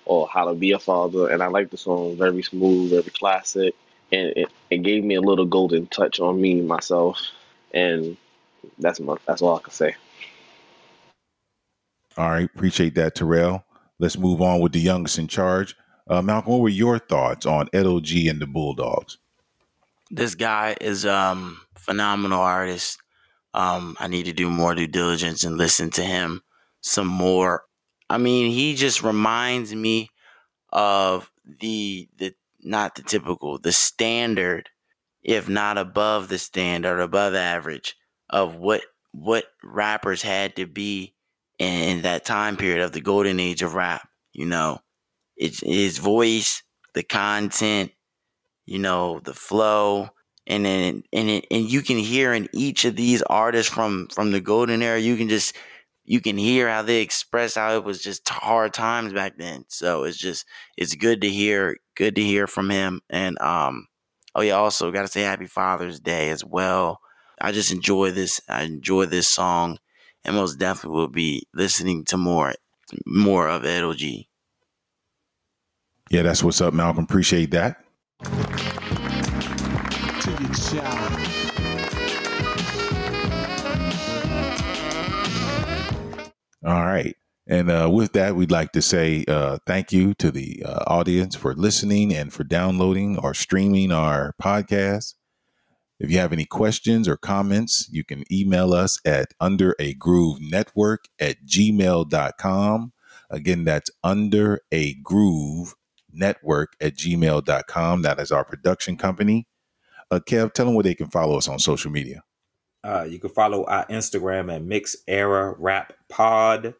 or 0.04 0.28
how 0.28 0.46
to 0.46 0.54
be 0.54 0.72
a 0.72 0.78
father. 0.78 1.30
And 1.30 1.42
I 1.42 1.46
like 1.46 1.70
the 1.70 1.76
song, 1.76 2.16
very 2.16 2.42
smooth, 2.42 2.90
very 2.90 3.02
classic. 3.02 3.74
And 4.12 4.32
it, 4.36 4.48
it 4.70 4.78
gave 4.78 5.04
me 5.04 5.14
a 5.14 5.20
little 5.20 5.46
golden 5.46 5.86
touch 5.86 6.20
on 6.20 6.40
me 6.40 6.60
myself. 6.62 7.20
And 7.72 8.16
that's 8.78 9.00
my 9.00 9.16
that's 9.26 9.42
all 9.42 9.58
I 9.58 9.62
can 9.62 9.72
say. 9.72 9.96
All 12.16 12.30
right. 12.30 12.44
Appreciate 12.44 12.94
that, 12.96 13.14
Terrell. 13.14 13.64
Let's 13.98 14.18
move 14.18 14.42
on 14.42 14.60
with 14.60 14.72
the 14.72 14.80
youngest 14.80 15.18
in 15.18 15.28
charge. 15.28 15.76
Uh, 16.08 16.22
Malcolm, 16.22 16.52
what 16.52 16.60
were 16.60 16.68
your 16.68 16.98
thoughts 16.98 17.46
on 17.46 17.68
Edo 17.72 18.00
G 18.00 18.28
and 18.28 18.40
the 18.40 18.46
Bulldogs? 18.46 19.18
This 20.10 20.34
guy 20.34 20.76
is 20.80 21.06
um 21.06 21.60
phenomenal 21.76 22.40
artist. 22.40 22.98
Um, 23.54 23.96
I 24.00 24.08
need 24.08 24.24
to 24.26 24.32
do 24.32 24.50
more 24.50 24.74
due 24.74 24.86
diligence 24.86 25.44
and 25.44 25.56
listen 25.56 25.90
to 25.90 26.02
him 26.02 26.42
some 26.80 27.06
more. 27.06 27.64
I 28.10 28.18
mean, 28.18 28.50
he 28.50 28.74
just 28.74 29.04
reminds 29.04 29.72
me 29.72 30.10
of 30.70 31.30
the 31.60 32.08
the 32.18 32.34
not 32.60 32.96
the 32.96 33.02
typical, 33.02 33.58
the 33.58 33.72
standard, 33.72 34.68
if 35.22 35.48
not 35.48 35.78
above 35.78 36.28
the 36.28 36.38
standard, 36.38 37.00
above 37.00 37.34
average 37.34 37.94
of 38.28 38.56
what 38.56 38.82
what 39.12 39.44
rappers 39.62 40.22
had 40.22 40.56
to 40.56 40.66
be 40.66 41.14
in, 41.60 41.82
in 41.98 42.02
that 42.02 42.24
time 42.24 42.56
period 42.56 42.82
of 42.82 42.90
the 42.90 43.00
golden 43.00 43.38
age 43.38 43.62
of 43.62 43.74
rap. 43.74 44.08
You 44.32 44.46
know, 44.46 44.80
it's 45.36 45.60
his 45.60 45.98
voice, 45.98 46.64
the 46.94 47.04
content, 47.04 47.92
you 48.66 48.80
know, 48.80 49.20
the 49.20 49.34
flow, 49.34 50.10
and 50.48 50.64
then 50.64 51.04
and 51.12 51.46
and 51.48 51.70
you 51.70 51.82
can 51.82 51.98
hear 51.98 52.32
in 52.32 52.48
each 52.52 52.84
of 52.84 52.96
these 52.96 53.22
artists 53.22 53.72
from 53.72 54.08
from 54.08 54.32
the 54.32 54.40
golden 54.40 54.82
era, 54.82 54.98
you 54.98 55.16
can 55.16 55.28
just 55.28 55.54
you 56.10 56.20
can 56.20 56.36
hear 56.36 56.68
how 56.68 56.82
they 56.82 57.02
express 57.02 57.54
how 57.54 57.76
it 57.76 57.84
was 57.84 58.02
just 58.02 58.28
hard 58.28 58.74
times 58.74 59.12
back 59.12 59.34
then. 59.38 59.64
So 59.68 60.02
it's 60.02 60.16
just 60.16 60.44
it's 60.76 60.96
good 60.96 61.20
to 61.20 61.30
hear, 61.30 61.76
good 61.94 62.16
to 62.16 62.20
hear 62.20 62.48
from 62.48 62.68
him. 62.68 63.00
And 63.08 63.40
um, 63.40 63.86
oh 64.34 64.40
yeah, 64.40 64.54
also 64.54 64.90
got 64.90 65.02
to 65.02 65.08
say 65.08 65.22
Happy 65.22 65.46
Father's 65.46 66.00
Day 66.00 66.30
as 66.30 66.44
well. 66.44 66.98
I 67.40 67.52
just 67.52 67.70
enjoy 67.70 68.10
this. 68.10 68.40
I 68.48 68.64
enjoy 68.64 69.06
this 69.06 69.28
song, 69.28 69.78
and 70.24 70.34
most 70.34 70.58
definitely 70.58 70.98
will 70.98 71.06
be 71.06 71.46
listening 71.54 72.04
to 72.06 72.16
more 72.16 72.54
more 73.06 73.48
of 73.48 73.64
Edo 73.64 73.92
G. 73.92 74.28
Yeah, 76.10 76.22
that's 76.22 76.42
what's 76.42 76.60
up, 76.60 76.74
Malcolm. 76.74 77.04
Appreciate 77.04 77.52
that. 77.52 77.84
To 80.22 80.30
your 80.40 80.54
child. 80.54 81.19
All 86.64 86.86
right. 86.86 87.16
And 87.46 87.70
uh, 87.70 87.90
with 87.92 88.12
that, 88.12 88.36
we'd 88.36 88.50
like 88.50 88.72
to 88.72 88.82
say 88.82 89.24
uh, 89.26 89.58
thank 89.66 89.92
you 89.92 90.14
to 90.14 90.30
the 90.30 90.62
uh, 90.64 90.84
audience 90.86 91.34
for 91.34 91.54
listening 91.54 92.14
and 92.14 92.32
for 92.32 92.44
downloading 92.44 93.18
or 93.18 93.34
streaming 93.34 93.90
our 93.90 94.34
podcast. 94.40 95.14
If 95.98 96.10
you 96.10 96.18
have 96.18 96.32
any 96.32 96.46
questions 96.46 97.08
or 97.08 97.16
comments, 97.16 97.88
you 97.90 98.04
can 98.04 98.24
email 98.32 98.72
us 98.72 99.00
at 99.04 99.34
under 99.40 99.74
a 99.78 99.94
groove 99.94 100.38
network 100.40 101.06
at 101.18 101.44
gmail.com. 101.44 102.92
Again, 103.30 103.64
that's 103.64 103.90
under 104.02 104.60
a 104.72 104.94
groove 104.94 105.74
network 106.12 106.74
at 106.80 106.96
gmail.com. 106.96 108.02
That 108.02 108.18
is 108.18 108.32
our 108.32 108.44
production 108.44 108.96
company. 108.96 109.46
Uh, 110.10 110.20
Kev, 110.20 110.52
tell 110.52 110.66
them 110.66 110.74
where 110.74 110.82
they 110.82 110.94
can 110.94 111.10
follow 111.10 111.36
us 111.36 111.48
on 111.48 111.58
social 111.58 111.90
media. 111.90 112.22
Uh, 112.82 113.06
you 113.08 113.18
can 113.18 113.30
follow 113.30 113.64
our 113.64 113.86
Instagram 113.86 114.54
at 114.54 114.62
Mix 114.62 114.96
Era 115.06 115.54
Rap 115.58 115.92
Pod, 116.08 116.74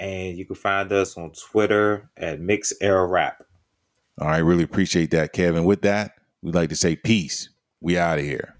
and 0.00 0.36
you 0.36 0.44
can 0.44 0.56
find 0.56 0.90
us 0.92 1.16
on 1.16 1.32
Twitter 1.32 2.10
at 2.16 2.40
Mix 2.40 2.72
Era 2.80 3.06
Rap. 3.06 3.44
All 4.20 4.28
right, 4.28 4.38
really 4.38 4.64
appreciate 4.64 5.10
that, 5.12 5.32
Kevin. 5.32 5.64
With 5.64 5.82
that, 5.82 6.14
we'd 6.42 6.54
like 6.54 6.68
to 6.70 6.76
say 6.76 6.96
peace. 6.96 7.48
We 7.80 7.98
out 7.98 8.18
of 8.18 8.24
here. 8.24 8.56